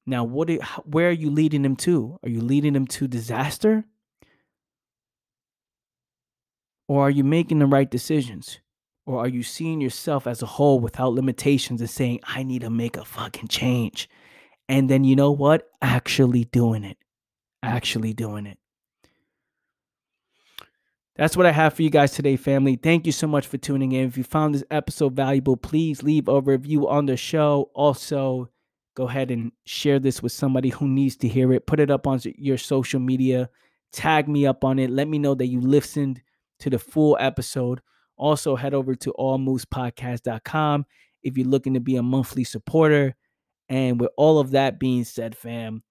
now 0.05 0.23
what 0.23 0.49
where 0.85 1.09
are 1.09 1.11
you 1.11 1.29
leading 1.29 1.61
them 1.61 1.75
to 1.75 2.17
are 2.23 2.29
you 2.29 2.41
leading 2.41 2.73
them 2.73 2.87
to 2.87 3.07
disaster 3.07 3.85
or 6.87 7.01
are 7.01 7.09
you 7.09 7.23
making 7.23 7.59
the 7.59 7.65
right 7.65 7.89
decisions 7.89 8.59
or 9.05 9.19
are 9.19 9.27
you 9.27 9.43
seeing 9.43 9.81
yourself 9.81 10.27
as 10.27 10.41
a 10.41 10.45
whole 10.45 10.79
without 10.79 11.13
limitations 11.13 11.81
and 11.81 11.89
saying, 11.89 12.19
I 12.23 12.43
need 12.43 12.61
to 12.61 12.69
make 12.69 12.97
a 12.97 13.05
fucking 13.05 13.49
change? 13.49 14.09
And 14.69 14.89
then 14.89 15.03
you 15.03 15.15
know 15.15 15.31
what? 15.31 15.69
Actually 15.81 16.45
doing 16.45 16.83
it. 16.83 16.97
Actually 17.63 18.13
doing 18.13 18.45
it. 18.45 18.59
That's 21.15 21.37
what 21.37 21.45
I 21.45 21.51
have 21.51 21.75
for 21.75 21.83
you 21.83 21.89
guys 21.89 22.11
today, 22.11 22.35
family. 22.35 22.75
Thank 22.75 23.05
you 23.05 23.11
so 23.11 23.27
much 23.27 23.47
for 23.47 23.57
tuning 23.57 23.91
in. 23.91 24.07
If 24.07 24.17
you 24.17 24.23
found 24.23 24.55
this 24.55 24.63
episode 24.69 25.15
valuable, 25.15 25.55
please 25.55 26.01
leave 26.03 26.27
a 26.27 26.41
review 26.41 26.89
on 26.89 27.05
the 27.05 27.15
show. 27.15 27.69
Also, 27.73 28.49
go 28.95 29.07
ahead 29.07 29.31
and 29.31 29.51
share 29.65 29.99
this 29.99 30.23
with 30.23 30.31
somebody 30.31 30.69
who 30.69 30.87
needs 30.87 31.15
to 31.17 31.27
hear 31.27 31.53
it. 31.53 31.67
Put 31.67 31.79
it 31.79 31.91
up 31.91 32.07
on 32.07 32.19
your 32.23 32.57
social 32.57 32.99
media. 32.99 33.49
Tag 33.91 34.27
me 34.27 34.45
up 34.47 34.63
on 34.63 34.79
it. 34.79 34.89
Let 34.89 35.07
me 35.07 35.19
know 35.19 35.35
that 35.35 35.47
you 35.47 35.61
listened 35.61 36.21
to 36.59 36.69
the 36.69 36.79
full 36.79 37.15
episode. 37.19 37.79
Also, 38.17 38.55
head 38.55 38.73
over 38.73 38.95
to 38.95 39.13
allmovespodcast.com 39.17 40.85
if 41.21 41.37
you're 41.37 41.47
looking 41.47 41.75
to 41.75 41.79
be 41.79 41.95
a 41.95 42.03
monthly 42.03 42.43
supporter. 42.43 43.15
And 43.69 43.99
with 43.99 44.09
all 44.17 44.39
of 44.39 44.51
that 44.51 44.79
being 44.79 45.03
said, 45.03 45.37
fam, 45.37 45.83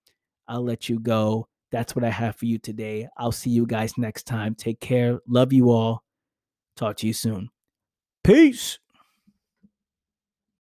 I'll 0.48 0.64
let 0.64 0.88
you 0.88 0.98
go. 0.98 1.46
That's 1.72 1.96
what 1.96 2.04
I 2.04 2.10
have 2.10 2.36
for 2.36 2.46
you 2.46 2.58
today. 2.58 3.08
I'll 3.16 3.32
see 3.32 3.50
you 3.50 3.66
guys 3.66 3.96
next 3.96 4.24
time. 4.26 4.54
Take 4.54 4.78
care. 4.78 5.20
Love 5.26 5.52
you 5.52 5.70
all. 5.70 6.04
Talk 6.76 6.96
to 6.98 7.06
you 7.06 7.12
soon. 7.14 7.48
Peace. 8.22 8.78